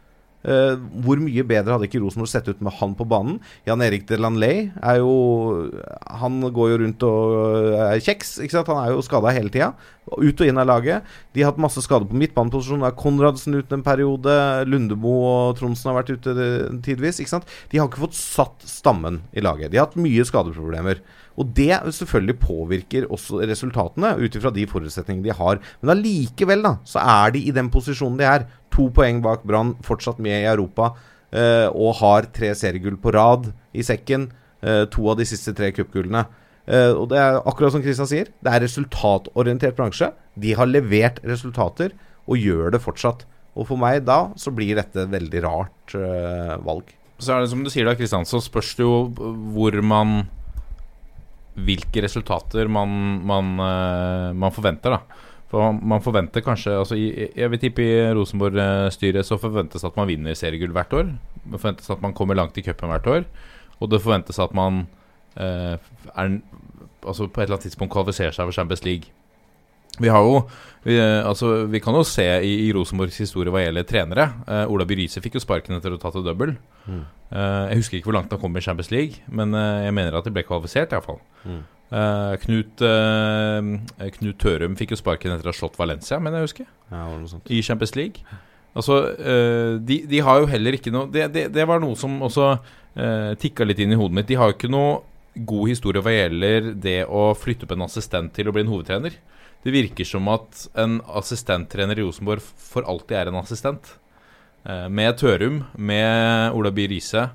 [0.41, 3.39] Eh, hvor mye bedre hadde ikke Rosenborg sett ut med han på banen?
[3.69, 5.69] Jan Erik Delanley er jo
[6.23, 8.39] Han går jo rundt og er kjeks.
[8.41, 8.71] ikke sant?
[8.73, 9.75] Han er jo skada hele tida.
[10.11, 11.05] Ut og inn av laget.
[11.35, 12.87] De har hatt masse skader på midtbaneposisjonen.
[12.89, 14.33] Er Konradsen ute en periode.
[14.67, 16.35] Lundemo og Tronsen har vært ute
[16.83, 17.21] tidvis.
[17.21, 17.49] ikke sant?
[17.71, 19.71] De har ikke fått satt stammen i laget.
[19.71, 21.05] De har hatt mye skadeproblemer.
[21.39, 25.61] Og det selvfølgelig påvirker også resultatene ut ifra de forutsetningene de har.
[25.81, 28.49] Men allikevel da, så er de i den posisjonen de er.
[28.75, 30.93] To poeng bak Brann, fortsatt med i Europa.
[31.31, 34.29] Eh, og har tre seriegull på rad i sekken.
[34.61, 36.27] Eh, to av de siste tre cupgullene.
[36.71, 40.11] Eh, og det er akkurat som Kristian sier, det er resultatorientert bransje.
[40.39, 41.95] De har levert resultater,
[42.31, 43.25] og gjør det fortsatt.
[43.59, 46.93] Og for meg da så blir dette et veldig rart eh, valg.
[47.21, 49.01] Så er det som du sier da, Kristian, så spørs det jo
[49.53, 50.29] hvor man
[51.67, 52.93] hvilke resultater man,
[53.27, 54.97] man, uh, man, forventer.
[54.97, 60.09] da For Man forventer kanskje altså Jeg vil tippe i Rosenborg-styret så forventes at man
[60.09, 61.15] vinner seriegull hvert år.
[61.45, 63.25] Det forventes at man kommer langt i cupen hvert år.
[63.81, 64.87] Og det forventes at man
[65.37, 65.75] eh,
[66.15, 66.39] er,
[67.07, 69.11] altså på et eller annet tidspunkt kvalifiserer seg for Champions League.
[70.01, 70.43] Vi har jo
[70.83, 74.25] vi, altså, vi kan jo se i, i Rosenborgs historie hva gjelder trenere.
[74.47, 76.55] Uh, Ola Byrise fikk jo sparken etter å ha tatt et double.
[76.87, 77.03] Mm.
[77.31, 80.17] Uh, jeg husker ikke hvor langt han kom i Champions League, men uh, jeg mener
[80.17, 81.21] at de ble kvalifisert, iallfall.
[81.45, 81.61] Mm.
[81.91, 82.85] Uh, Knut,
[84.15, 86.71] Knut Tørum fikk jo sparken etter å ha slått Valencia, mener jeg husker.
[86.93, 87.05] Ja,
[87.51, 88.41] I Champions League.
[88.71, 89.03] Altså,
[89.83, 93.33] de, de, har jo heller ikke noe Det, det, det var noe som også uh,
[93.43, 94.29] tikka litt inn i hodet mitt.
[94.31, 95.01] De har jo ikke noe
[95.35, 99.19] god historie hva gjelder det å flytte opp en assistent til å bli en hovedtrener.
[99.61, 103.93] Det virker som at en assistenttrener i Rosenborg for alltid er en assistent.
[104.65, 107.29] Eh, med Tørum, med Ola By Riise,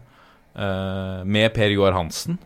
[0.55, 2.37] eh, med Per Joar Hansen.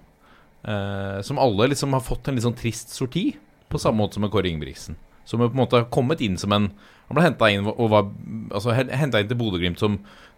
[0.64, 3.38] Eh, som alle liksom har fått en litt sånn trist sorti,
[3.70, 4.98] på samme måte som med Kåre Ingebrigtsen.
[5.24, 6.72] Som på en måte har kommet inn som en
[7.10, 9.80] Han ble henta inn Altså inn til Bodø-Glimt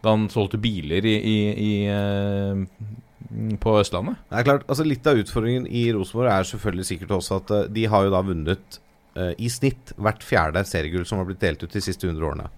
[0.03, 4.15] da han solgte biler i, i, i på Østlandet?
[4.30, 7.85] Det er klart, altså Litt av utfordringen i Rosenborg er selvfølgelig sikkert også at de
[7.91, 8.80] har jo da vunnet
[9.18, 12.50] uh, i snitt hvert fjerde seriegull som har blitt delt ut de siste 100 årene.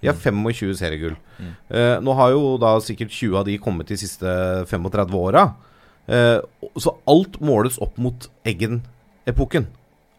[0.00, 1.16] De har 25 seriegull.
[1.38, 1.52] Mm.
[1.68, 4.36] Uh, nå har jo da sikkert 20 av de kommet de siste
[4.70, 5.50] 35 åra.
[6.10, 6.40] Uh,
[6.80, 9.68] så alt måles opp mot Eggen-epoken.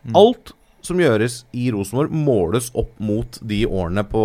[0.06, 0.18] Mm.
[0.18, 0.54] Alt
[0.86, 4.24] som gjøres i Rosenborg, måles opp mot de årene på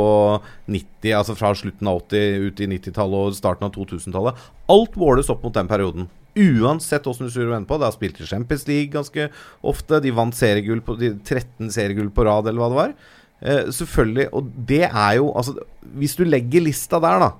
[0.73, 4.47] 90, altså fra slutten av 80 ut i 90-tallet og starten av 2000-tallet.
[4.73, 6.09] Alt måles opp mot den perioden.
[6.37, 7.79] Uansett hvordan du snur og vender på.
[7.81, 9.29] De har spilt i Champions League ganske
[9.65, 10.01] ofte.
[10.05, 12.97] De vant seriegull på de 13 seriegull på rad, eller hva det var.
[13.41, 14.29] Eh, selvfølgelig.
[14.37, 15.57] Og det er jo Altså,
[15.97, 17.31] hvis du legger lista der, da,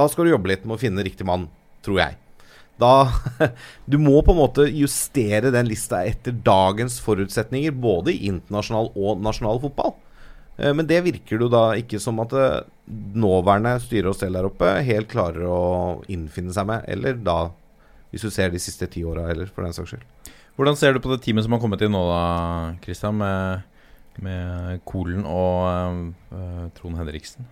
[0.00, 1.48] da skal du jobbe litt med å finne riktig mann,
[1.84, 2.18] tror jeg.
[2.80, 3.08] Da
[3.90, 9.22] Du må på en måte justere den lista etter dagens forutsetninger, både i internasjonal og
[9.24, 9.94] nasjonal fotball.
[10.56, 12.64] Eh, men det virker jo da ikke som at eh,
[13.16, 15.62] nåværende styre og stell der oppe helt klarer å
[16.12, 17.38] innfinne seg med, eller da
[18.16, 20.32] hvis du ser de siste ti åra heller, for den saks skyld.
[20.56, 22.22] Hvordan ser du på det teamet som har kommet inn nå, da,
[22.84, 23.66] Christian, med,
[24.24, 27.44] med Kolen og uh, Trond Henriksen?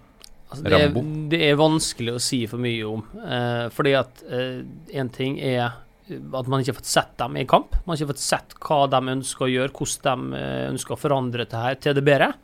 [0.49, 0.95] Altså, det, er,
[1.33, 3.05] det, er, vanskelig å si for mye om.
[3.21, 5.67] Uh, fordi at én uh, ting er
[6.09, 7.77] at man ikke har fått sett dem i kamp.
[7.85, 10.43] Man har ikke fått sett hva de ønsker å gjøre, hvordan de
[10.73, 12.35] ønsker å forandre det her til det bedre.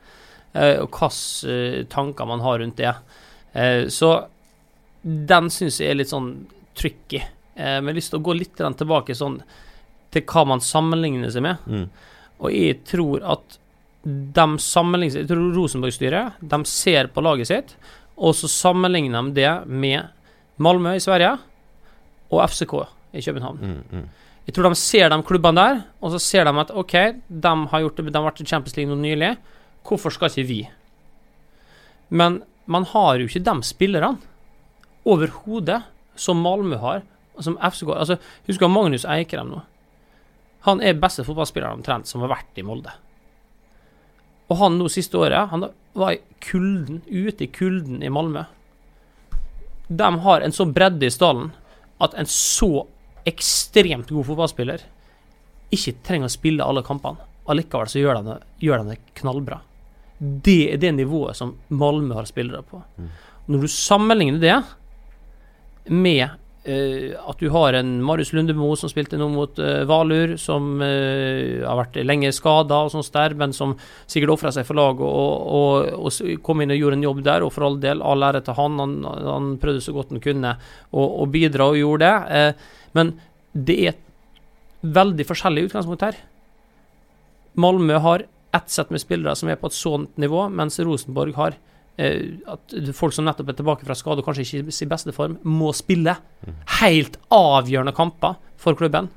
[0.81, 2.95] og hvilke tanker man har rundt det.
[3.93, 4.09] så
[5.03, 6.31] den syns jeg er litt sånn
[6.73, 7.21] tricky.
[7.55, 9.41] Eh, men jeg har lyst til å gå litt tilbake sånn
[10.11, 11.67] til hva man sammenligner seg med.
[11.67, 11.89] Mm.
[12.41, 13.57] Og jeg tror at
[14.01, 17.75] de sammenligner seg Jeg tror Rosenborg-styret de ser på laget sitt,
[18.17, 20.09] og så sammenligner de det med
[20.61, 21.35] Malmö i Sverige
[22.31, 22.73] og FCK
[23.17, 23.61] i København.
[23.61, 24.09] Mm, mm.
[24.47, 26.95] Jeg tror de ser de klubbene der, og så ser de at OK,
[27.27, 29.35] de har, gjort det, de har vært i Champions League nå nylig.
[29.85, 30.61] Hvorfor skal ikke vi?
[32.09, 34.15] Men man har jo ikke de spillerne
[35.07, 35.81] overhodet
[36.19, 37.05] som Malmö har,
[37.45, 39.61] som FCK altså, Husker Magnus Eikrem nå?
[40.67, 42.93] Han er beste fotballspilleren omtrent som har vært i Molde.
[44.51, 45.65] Og han nå siste året Han
[45.97, 48.43] var i kulden, ute i kulden i Malmö.
[49.87, 51.49] De har en så bredde i stallen
[52.01, 52.85] at en så
[53.27, 54.85] ekstremt god fotballspiller
[55.71, 57.27] ikke trenger å spille alle kampene.
[57.49, 59.59] Allikevel så gjør de gjør de det knallbra.
[60.21, 62.81] Det er det nivået som Malmö har spillere på.
[62.97, 63.09] Mm.
[63.51, 66.29] Når du sammenligner det med
[66.61, 71.79] at du har en Marius Lundemo som spilte nå mot uh, Valur, som uh, har
[71.79, 73.73] vært lenge skada og sånt der, men som
[74.05, 77.47] sikkert ofra seg for laget og, og, og, kom inn og gjorde en jobb der.
[77.47, 78.77] Og for all del, all ære til han.
[78.83, 78.93] han.
[79.25, 80.53] Han, prøvde så godt han kunne
[80.93, 82.45] å bidra og gjorde det.
[82.93, 83.15] men
[83.51, 83.97] det er
[84.81, 86.21] veldig forskjellig utgangspunkt her.
[87.53, 91.55] Malmö har ett sett med spillere som er på et sånt nivå, mens Rosenborg har
[91.55, 95.13] eh, at folk som nettopp er tilbake fra skade og kanskje ikke i sin beste
[95.15, 96.15] form, må spille.
[96.79, 99.09] Helt avgjørende kamper for klubben.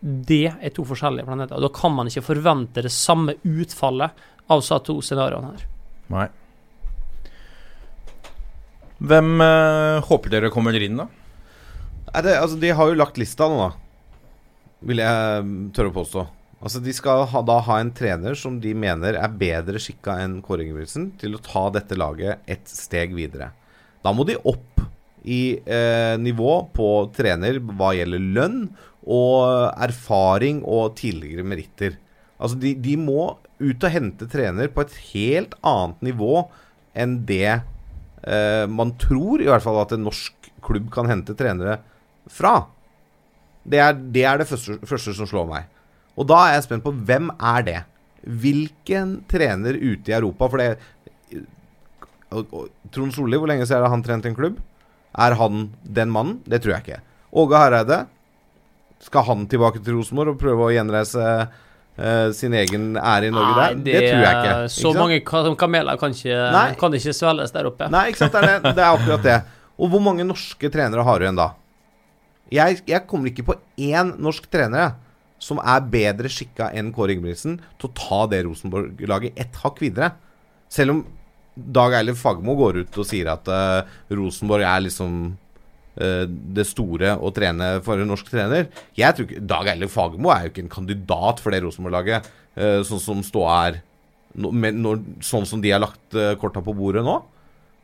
[0.00, 1.56] Det er to forskjellige planeter.
[1.56, 5.68] og Da kan man ikke forvente det samme utfallet av disse to scenarioene her.
[6.12, 6.26] Nei.
[9.04, 11.08] Hvem eh, håper dere kommer inn, da?
[12.22, 13.70] Det, altså, de har jo lagt lista nå, da.
[14.84, 16.24] Vil jeg mm, tørre å påstå.
[16.64, 20.38] Altså, De skal ha, da ha en trener som de mener er bedre skikka enn
[20.44, 23.50] Kåre Ingebrigtsen til å ta dette laget et steg videre.
[24.04, 24.80] Da må de opp
[25.24, 28.58] i eh, nivå på trener hva gjelder lønn
[29.04, 29.44] og
[29.84, 31.98] erfaring og tidligere meritter.
[32.40, 36.46] Altså, de, de må ut og hente trener på et helt annet nivå
[36.96, 41.78] enn det eh, man tror i hvert fall at en norsk klubb kan hente trenere
[42.32, 42.56] fra.
[43.64, 45.70] Det er det, er det første, første som slår meg.
[46.14, 47.80] Og da er jeg spent på hvem er det?
[48.24, 50.70] Hvilken trener ute i Europa For det
[52.94, 54.56] Trond Solli, hvor lenge siden det han trent en klubb?
[55.14, 56.40] Er han den mannen?
[56.50, 57.02] Det tror jeg ikke.
[57.44, 57.98] Åge Hareide.
[59.04, 63.54] Skal han tilbake til Rosenborg og prøve å gjenreise uh, sin egen ære i Norge
[63.60, 63.76] der?
[63.86, 64.56] Det, tror jeg ikke.
[64.72, 64.98] Så sant?
[64.98, 66.64] mange kameler kan ikke, Nei.
[66.80, 67.90] kan ikke svelges der oppe.
[67.94, 68.34] Nei, ikke sant.
[68.34, 68.74] Det er, det.
[68.78, 69.38] det er akkurat det.
[69.78, 71.52] Og hvor mange norske trenere har du igjen da?
[72.54, 75.03] Jeg, jeg kommer ikke på én norsk trener jeg,
[75.44, 80.14] som er bedre skikka enn Kåre Ingebrigtsen til å ta det Rosenborg-laget ett hakk videre.
[80.72, 81.04] Selv om
[81.54, 85.18] Dag Eilif Fagermo går ut og sier at uh, Rosenborg er liksom
[86.02, 88.66] eh, det store å trene for en norsk trener.
[88.98, 92.26] Jeg tror ikke, Dag Eilif Fagermo er jo ikke en kandidat for det Rosenborg-laget,
[92.58, 93.82] eh, sånn som ståa er
[94.34, 97.20] sånn som de har lagt korta på bordet nå.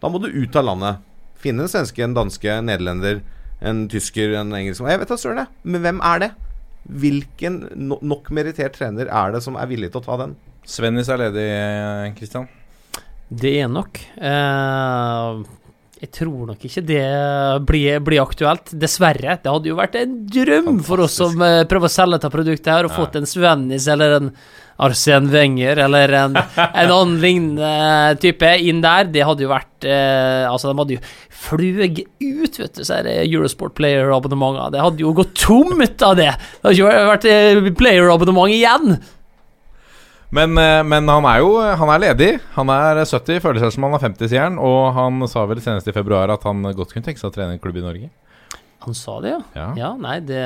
[0.02, 1.04] Da må du ut av landet.
[1.38, 3.20] Finne en svenske, en danske, en nederlender,
[3.62, 5.60] en tysker, en engelsk Jeg vet da søren, jeg.
[5.62, 6.32] Men hvem er det?
[6.88, 10.34] Hvilken no nok merittert trener er det som er villig til å ta den?
[10.66, 11.48] Svennis er ledig,
[12.18, 12.48] Kristian.
[13.30, 14.00] Det er nok.
[14.16, 15.42] Eh,
[16.00, 17.04] jeg tror nok ikke det
[17.68, 18.72] blir, blir aktuelt.
[18.72, 19.36] Dessverre.
[19.42, 22.72] Det hadde jo vært en drøm for oss som eh, prøver å selge dette produktet
[22.72, 24.32] her, og fått en Svennis eller en
[24.80, 29.10] Arsen Wenger eller en, en annen lignende type inn der.
[29.12, 31.04] Det hadde jo vært eh, Altså, de hadde jo
[31.40, 34.70] fløyet ut, vet du, så er Eurosport player-abonnementene.
[34.74, 36.32] Det hadde jo gått tomt av det.
[36.32, 38.98] Det hadde ikke vært eh, player-abonnement igjen.
[40.30, 42.32] Men, eh, men han er jo han er ledig.
[42.56, 44.58] Han er 70, føler seg som han er 50, sier han.
[44.62, 47.56] Og han sa vel senest i februar at han godt kunne tenke seg å trene
[47.56, 48.10] en klubb i Norge.
[48.86, 49.40] Han sa det, ja.
[49.58, 49.68] Ja.
[49.76, 50.40] Ja, nei, det,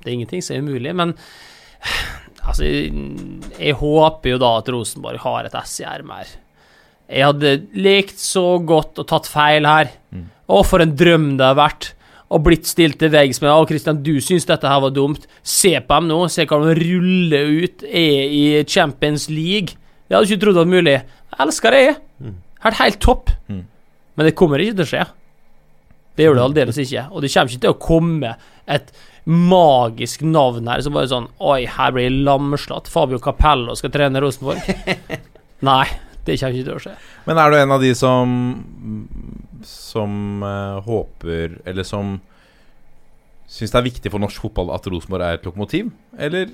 [0.00, 0.94] det er ingenting som er umulig.
[0.96, 1.12] Men
[2.46, 6.34] altså, jeg håper jo da at Rosenborg har et S i ermet her.
[7.10, 9.90] Jeg hadde lekt så godt og tatt feil her.
[10.50, 11.92] Å, for en drøm det har vært.
[12.30, 15.24] Og blitt stilt til veggs med Å, Christian, du syns dette her var dumt.
[15.42, 16.20] Se på dem nå.
[16.30, 17.82] Se hva de ruller ut.
[17.82, 19.74] Er i Champions League.
[20.06, 20.94] Jeg hadde ikke trodd det var mulig.
[21.34, 21.82] Jeg elsker det.
[22.62, 23.32] Helt, helt topp.
[24.14, 25.04] Men det kommer ikke til å skje.
[26.14, 27.04] Det gjør det aldeles ikke.
[27.10, 28.32] Og det kommer ikke til å komme
[28.70, 28.94] et
[29.30, 32.90] magisk navn her som bare sånn Oi, her blir det lamslått.
[32.90, 34.62] Fabio Capello skal trene Rosenborg.
[35.70, 35.84] Nei,
[36.26, 36.96] det kommer ikke til å skje.
[37.28, 38.34] Men er du en av de som
[39.66, 42.18] Som uh, håper Eller som
[43.50, 45.88] syns det er viktig for norsk fotball at Rosenborg er et lokomotiv?
[46.14, 46.52] Eller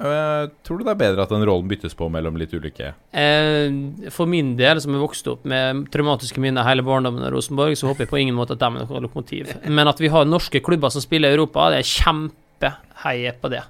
[0.00, 4.30] tror du det er bedre at den rollen byttes på mellom litt ulike Eh, for
[4.30, 8.06] min del, som er vokst opp med traumatiske minner hele barndommen av Rosenborg, så håper
[8.06, 9.50] jeg på ingen måte at de er noe lokomotiv.
[9.66, 13.64] Men at vi har norske klubber som spiller i Europa, det er kjempeheie på det.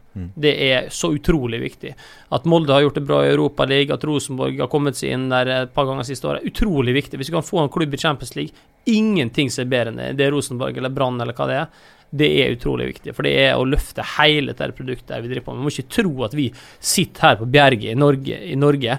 [0.46, 1.94] Det er så utrolig viktig.
[2.36, 5.54] At Molde har gjort det bra i Europaligaen, at Rosenborg har kommet seg inn der
[5.56, 7.18] et par ganger siste året, utrolig viktig.
[7.18, 8.54] Hvis vi kan få en klubb i Champions League,
[8.88, 10.26] ingenting som er bedre enn det.
[10.26, 11.88] Er Rosenborg eller Brann eller hva det er.
[12.10, 15.52] Det er utrolig viktig, for det er å løfte hele dette produktet vi driver på
[15.54, 15.60] med.
[15.60, 16.48] Vi må ikke tro at vi
[16.82, 18.96] sitter her på Bjerget i Norge, i, Norge,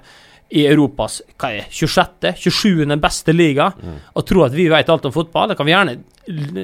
[0.55, 2.95] i Europas hva er, det, 26., 27.
[3.03, 3.67] beste liga,
[4.15, 5.51] og tro at vi vet alt om fotball.
[5.51, 5.97] Det kan vi gjerne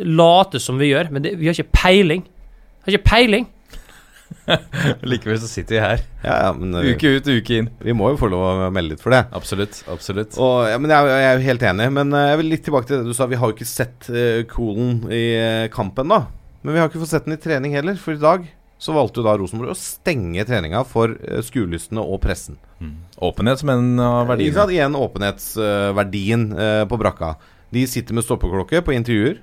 [0.07, 2.23] late som vi gjør, men det, vi har ikke peiling.
[2.23, 3.49] Vi har ikke peiling.
[5.09, 6.03] Likevel så sitter vi her.
[6.23, 7.69] Ja, ja, men eh, Uke ut, uke inn.
[7.83, 9.23] vi må jo få lov å melde litt for det.
[9.35, 9.81] Absolutt.
[9.91, 10.37] Absolutt.
[10.39, 12.89] Og, ja, men jeg, jeg er jo helt enig, men eh, jeg vil litt tilbake
[12.89, 13.29] til det du sa.
[13.31, 16.23] Vi har jo ikke sett uh, Kolen i uh, kampen, da.
[16.63, 18.47] Men vi har ikke fått sett den i trening heller, for i dag
[18.77, 22.59] så valgte jo da Rosenborg å stenge treninga for uh, skuelystne og pressen.
[23.25, 24.55] Åpenhet som en av Ikke verdiene.
[24.59, 24.73] sant?
[24.75, 26.47] Igjen åpenhetsverdien
[26.91, 27.33] på brakka.
[27.73, 29.39] De sitter med stoppeklokke på intervjuer.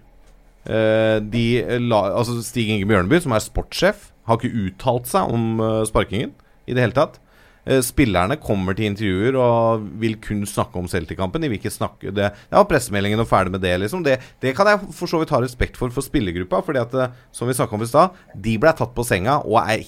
[0.65, 1.43] De
[1.83, 6.35] la, altså Stig Inge Bjørneby, som er sportssjef, har ikke uttalt seg om eh, sparkingen
[6.69, 7.21] i det hele tatt.
[7.65, 11.41] Eh, spillerne kommer til intervjuer og vil kun snakke om Celtic-kampen.
[11.41, 14.05] De vil ikke snakke det Ja, pressemeldingen og ferdig med det, liksom.
[14.05, 17.15] Det, det kan jeg for så vidt ha respekt for for spillergruppa, fordi at, eh,
[17.33, 19.85] som vi snakka om i stad, de ble tatt på senga og er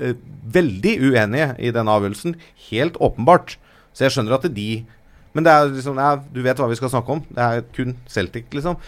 [0.00, 0.14] uh,
[0.54, 2.34] veldig uenige i denne avgjørelsen.
[2.70, 3.58] Helt åpenbart.
[3.94, 4.86] Så jeg skjønner at de
[5.32, 7.20] Men det er liksom ja, du vet hva vi skal snakke om.
[7.30, 8.80] Det er kun Celtic, liksom.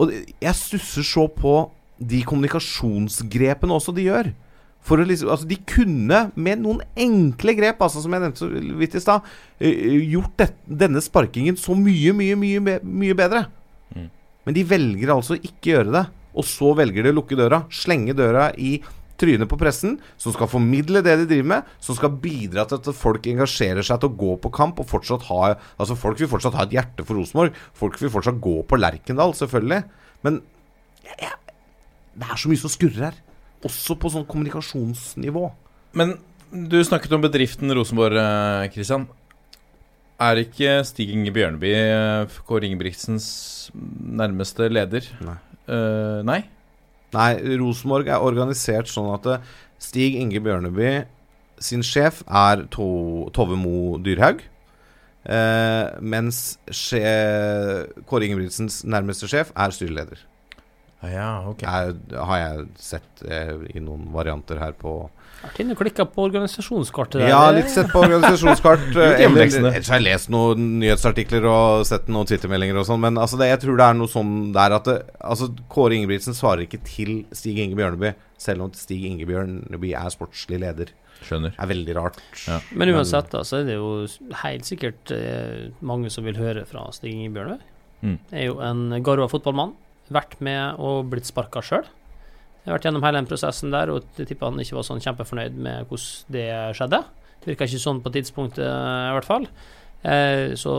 [0.00, 1.52] Og jeg stusser så på
[2.00, 4.30] de kommunikasjonsgrepene også de gjør.
[4.80, 8.48] For å liksom, altså De kunne, med noen enkle grep, altså som jeg nevnte så
[8.80, 9.26] vidt i stad,
[9.60, 13.44] gjort det, denne sparkingen så mye, mye, mye, mye bedre.
[13.92, 14.08] Mm.
[14.46, 16.06] Men de velger altså ikke gjøre det.
[16.30, 17.64] Og så velger de å lukke døra.
[17.74, 18.78] Slenge døra i
[19.20, 22.88] trynet på pressen, som skal formidle det de driver med, som skal bidra til at
[22.96, 26.56] folk engasjerer seg til å gå på kamp og fortsatt ha Altså Folk vil fortsatt
[26.56, 27.58] ha et hjerte for Rosenborg.
[27.76, 29.82] Folk vil fortsatt gå på Lerkendal, selvfølgelig.
[30.24, 30.40] Men
[31.04, 31.49] jeg, jeg,
[32.20, 33.22] det er så mye som skurrer her.
[33.66, 35.46] Også på sånn kommunikasjonsnivå.
[35.96, 36.14] Men
[36.50, 38.18] du snakket om bedriften Rosenborg,
[38.74, 39.08] Kristian.
[40.20, 45.06] Er ikke Stig Inge Bjørneby eh, Kåre Ingebrigtsens nærmeste leder?
[45.24, 45.36] Nei.
[45.70, 46.42] Uh, nei?
[47.14, 47.30] Nei,
[47.60, 49.46] Rosenborg er organisert sånn at eh,
[49.80, 50.90] Stig Inge Bjørneby
[51.60, 52.88] sin sjef er to,
[53.36, 54.44] Tove Mo Dyrhaug.
[55.24, 60.20] Uh, mens Kåre Ingebrigtsens nærmeste sjef er styreleder.
[61.00, 61.64] Ah, ja, ok.
[61.64, 61.94] Er,
[62.28, 64.98] har jeg sett eh, i noen varianter her på
[65.40, 67.30] Vært inne og klikka på organisasjonskartet der.
[67.32, 68.90] Ja, litt sett på organisasjonskart.
[69.00, 69.54] eh, ellers
[69.88, 73.62] har jeg lest noen nyhetsartikler og sett noen Twitter-meldinger og sånn, men altså det, jeg
[73.62, 77.56] tror det er noe sånn der at det, altså Kåre Ingebrigtsen svarer ikke til Stig
[77.64, 80.92] Inge Bjørneby, selv om Stig Inge Bjørneby er sportslig leder.
[81.24, 81.56] Skjønner.
[81.56, 82.20] Det er veldig rart.
[82.44, 82.60] Ja.
[82.76, 83.90] Men uansett, da, så er det jo
[84.42, 87.64] helt sikkert eh, mange som vil høre fra Stig Inge Bjørnøy.
[88.04, 88.18] Mm.
[88.32, 89.72] Er jo en garva fotballmann.
[90.10, 91.86] Vært med og blitt sparka sjøl.
[92.60, 95.02] Jeg har vært gjennom hele den prosessen der, og jeg tipper han ikke var sånn
[95.02, 97.04] kjempefornøyd med hvordan det skjedde.
[97.46, 99.46] Virka ikke sånn på tidspunktet, i hvert fall.
[100.00, 100.74] Eh, så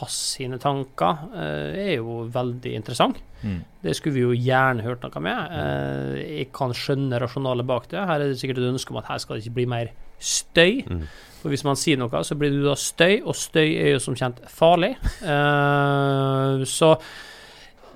[0.00, 3.20] hans sine tanker eh, er jo veldig interessant.
[3.42, 3.60] Mm.
[3.82, 5.54] Det skulle vi jo gjerne hørt noe med.
[5.58, 8.02] Eh, jeg kan skjønne rasjonalet bak det.
[8.02, 10.82] Her er det sikkert et ønske om at her skal det ikke bli mer støy.
[10.86, 11.06] Mm.
[11.38, 14.18] For hvis man sier noe, så blir det da støy, og støy er jo som
[14.18, 14.96] kjent farlig.
[15.22, 16.96] Eh, så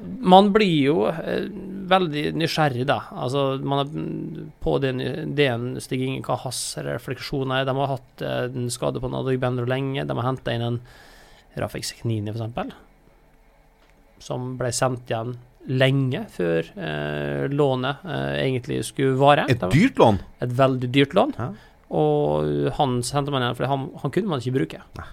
[0.02, 1.46] man blir jo eh,
[1.92, 2.98] veldig nysgjerrig, da.
[3.24, 7.68] Altså, man er på den ideen Stig Inge, hva hans refleksjoner er.
[7.68, 10.06] De har hatt eh, en skade på Nadig Bendro lenge.
[10.08, 10.80] De har henta inn en
[11.58, 12.76] Rafik Sekhnini, f.eks.,
[14.22, 15.34] som ble sendt igjen
[15.66, 19.46] lenge før eh, lånet eh, egentlig skulle vare.
[19.50, 20.20] Et dyrt lån!
[20.42, 21.34] et veldig dyrt lån.
[21.38, 21.50] Ja.
[21.92, 24.82] Og han sendte man igjen, for han, han kunne man ikke bruke.
[24.98, 25.08] Nei.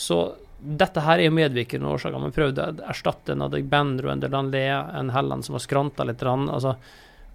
[0.00, 0.18] Så
[0.64, 2.20] dette her er jo medvirkende årsaker.
[2.20, 6.22] Man prøvde å erstatte en Adegbenro, en Delanlé, en Helland som har skranta litt.
[6.24, 6.76] Altså,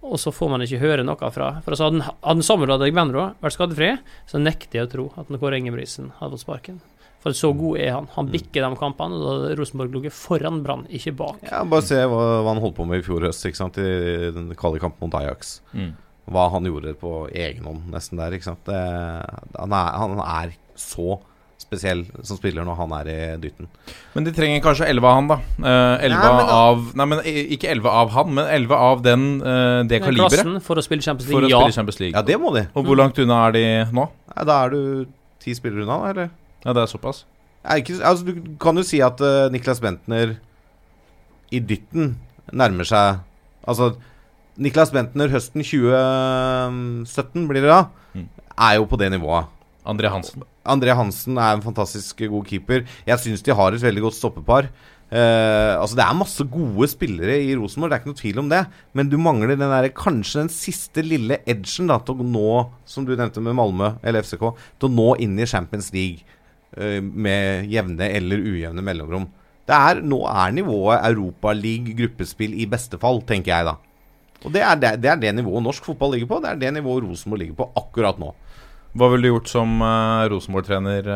[0.00, 3.56] og så får man ikke høre noe fra For altså, Hadde hadde Samuel Adegbenro vært
[3.56, 3.90] skadefri,
[4.30, 6.80] så nekter jeg å tro at Kåre Ingebrigtsen hadde fått sparken.
[7.20, 8.06] For så god er han.
[8.14, 11.42] Han bikker de kampene, og da hadde Rosenborg ligget foran Brann, ikke bak.
[11.44, 14.30] Ja, bare se hva, hva han holdt på med i fjor høst, ikke sant, i
[14.32, 15.58] den kalde kampen mot Ajax.
[15.76, 15.92] Mm.
[16.32, 18.64] Hva han gjorde på egen hånd, nesten der, ikke sant.
[18.64, 18.80] Det,
[19.58, 21.18] han, er, han er så
[21.70, 23.68] spesiell som spiller når han er i dytten.
[24.16, 25.36] Men de trenger kanskje 11 av han, da.
[25.62, 27.20] Eh, 11 da- av Nei, men
[27.54, 30.60] ikke 11 av han, men 11 av den, eh, det kaliberet.
[30.66, 31.60] for å spille Champions For å League, ja.
[31.62, 32.16] spille Champions League.
[32.18, 32.66] Ja, det må de.
[32.74, 33.64] Og hvor langt unna er de
[33.94, 34.08] nå?
[34.36, 35.06] Ja, da er du
[35.38, 36.30] ti spillere unna, da, eller?
[36.66, 37.24] Ja, det er såpass.
[37.64, 40.36] Er ikke, altså, du kan jo si at uh, Niklas Bentner
[41.52, 42.16] i dytten
[42.52, 43.20] nærmer seg
[43.68, 43.94] Altså,
[44.58, 47.82] Niklas Bentner høsten 2017, blir det da,
[48.16, 48.28] Mm.
[48.58, 49.46] er jo på det nivået.
[49.90, 50.46] André Hansen.
[50.62, 52.86] André Hansen er en fantastisk god keeper.
[53.08, 54.70] Jeg syns de har et veldig godt stoppepar.
[55.10, 58.50] Uh, altså Det er masse gode spillere i Rosenborg, det er ikke noe tvil om
[58.52, 58.60] det.
[58.94, 62.52] Men du mangler den der, kanskje den siste lille edgen da til å nå,
[62.86, 66.22] som du nevnte med Malmö eller FCK, til å nå inn i Champions League
[66.78, 69.26] uh, med jevne eller ujevne mellomrom.
[69.66, 73.76] Det er, nå er nivået Europaliga gruppespill i beste fall, tenker jeg da.
[74.40, 76.38] Og det er det, det er det nivået norsk fotball ligger på.
[76.42, 78.30] Det er det nivået Rosenborg ligger på akkurat nå.
[78.90, 81.06] Hva ville du gjort som uh, Rosenborg-trener,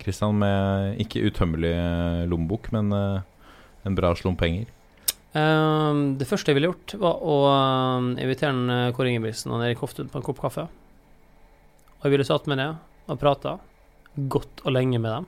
[0.00, 1.74] Christian, med ikke utømmelig
[2.30, 3.20] lommebok, men uh,
[3.84, 4.70] en bra slump penger?
[5.36, 7.34] Um, det første jeg ville gjort, var å
[8.16, 10.64] invitere Kåre Ingebrigtsen og Erik Hoftun på en kopp kaffe.
[11.98, 12.78] Og jeg ville satt meg ned
[13.08, 13.58] og prata
[14.32, 15.26] godt og lenge med dem,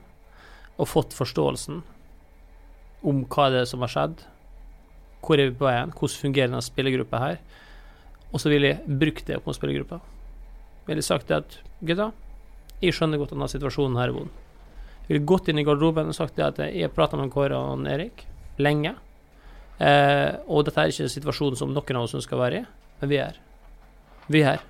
[0.81, 1.83] og fått forståelsen
[3.07, 4.23] om hva det er som har skjedd,
[5.21, 7.37] hvor er vi på veien, hvordan fungerer denne spillergruppa her,
[8.31, 10.01] og så ville jeg brukt det opp mot spillergruppa.
[10.91, 12.09] Ville sagt at gutta,
[12.81, 14.33] jeg skjønner godt denne situasjonen her er vond.
[15.05, 18.25] Jeg ville gått inn i garderoben og sagt at jeg prata med Kåre og Erik
[18.61, 18.93] lenge.
[19.81, 22.65] Eh, og dette er ikke en situasjon som noen av oss ønsker å være i,
[23.01, 23.39] men vi er.
[24.27, 24.65] Vi er her.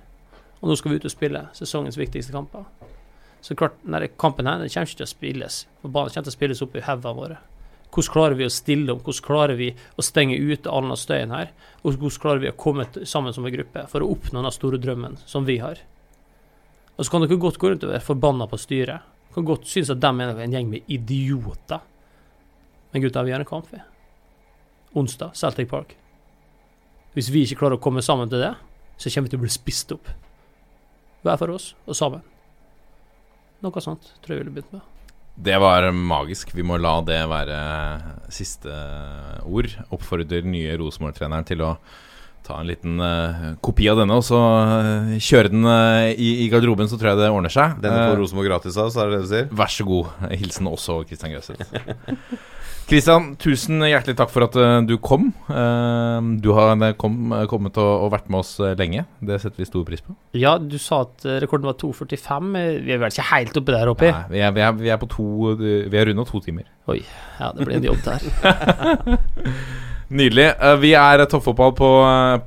[0.62, 2.64] Og nå skal vi ut og spille sesongens viktigste kamper.
[3.42, 5.56] Så klart, denne kampen her den kommer ikke til å spilles.
[5.82, 7.38] Banen kommer til å spilles opp i hodene våre.
[7.92, 9.00] Hvordan klarer vi å stille om?
[9.04, 11.50] Hvordan klarer vi å stenge ute all denne støyen her?
[11.82, 14.80] Og hvordan klarer vi å komme sammen som en gruppe for å oppnå den store
[14.80, 15.82] drømmen som vi har?
[16.96, 19.08] Og så kan dere godt gå rundt og være forbanna på styret.
[19.32, 21.80] Kan godt synes at de er en gjeng med idioter.
[22.92, 23.80] Men gutta, vi har en kamp, vi.
[24.94, 25.96] Onsdag, Celtic Park.
[27.16, 28.52] Hvis vi ikke klarer å komme sammen til det,
[29.00, 30.10] så kommer vi til å bli spist opp.
[31.24, 32.24] Hver for oss, og sammen.
[33.62, 34.88] Noe sånt tror jeg vi ville begynt med.
[35.32, 36.50] Det var magisk.
[36.52, 37.58] Vi må la det være
[38.32, 38.72] siste
[39.48, 39.70] ord.
[39.94, 41.70] Oppfordrer nye Rosenborg-treneren til å
[42.46, 46.48] ta en liten uh, kopi av denne og så uh, kjøre den uh, i, i,
[46.52, 47.76] garderoben, så tror jeg det ordner seg.
[47.82, 49.52] Denne får Rosenborg gratis av, så er det det du sier?
[49.62, 50.10] Vær så god.
[50.32, 51.62] Hilsen også Christian Grøseth.
[52.90, 55.30] Kristian, tusen hjertelig takk for at uh, du kom.
[55.46, 59.06] Uh, du har kom, kommet og, og, vært med oss lenge.
[59.22, 60.16] Det setter vi stor pris på.
[60.36, 62.50] Ja, du sa at rekorden var 2,45.
[62.82, 64.10] Vi er vel ikke helt oppe der oppe?
[64.10, 66.66] Nei, vi er, vi er, vi er på to Vi er runda to timer.
[66.90, 67.00] Oi.
[67.38, 68.20] Ja, det blir en jobb der.
[70.12, 70.48] Nydelig.
[70.60, 71.90] Uh, vi er Toppfotball på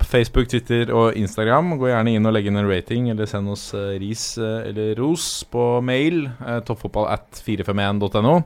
[0.06, 1.76] Facebook, Twitter og Instagram.
[1.82, 5.82] Gå gjerne inn og legg inn en rating, eller send oss ris eller ros på
[5.86, 6.28] mail.
[6.68, 8.40] toppfotball at 451.no.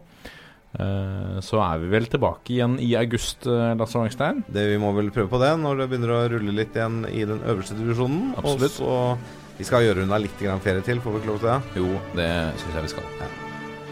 [0.69, 4.43] Eh, så er vi vel tilbake igjen i august, eh, Lasse Wangstein.
[4.47, 7.25] Det Vi må vel prøve på det når det begynner å rulle litt igjen i
[7.25, 8.35] den øverste divisjonen.
[8.37, 8.81] Absolutt.
[8.81, 9.17] Og
[9.59, 11.61] Vi skal gjøre unna litt ferie til, får vi ikke lov til det?
[11.75, 12.31] Jo, det
[12.61, 13.03] syns jeg vi skal.
[13.19, 13.48] Ja.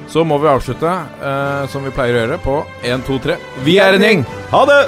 [0.08, 3.36] Så må vi avslutte uh, som vi pleier å gjøre, på 1, 2, 3.
[3.68, 4.24] Vi er en gjeng!
[4.54, 4.80] Ha det!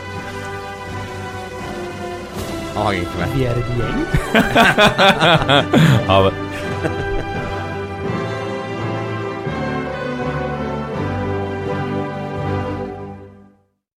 [2.77, 3.35] Han hang ikke med.
[3.35, 3.99] Vi er en gjeng?
[6.09, 7.08] ha det.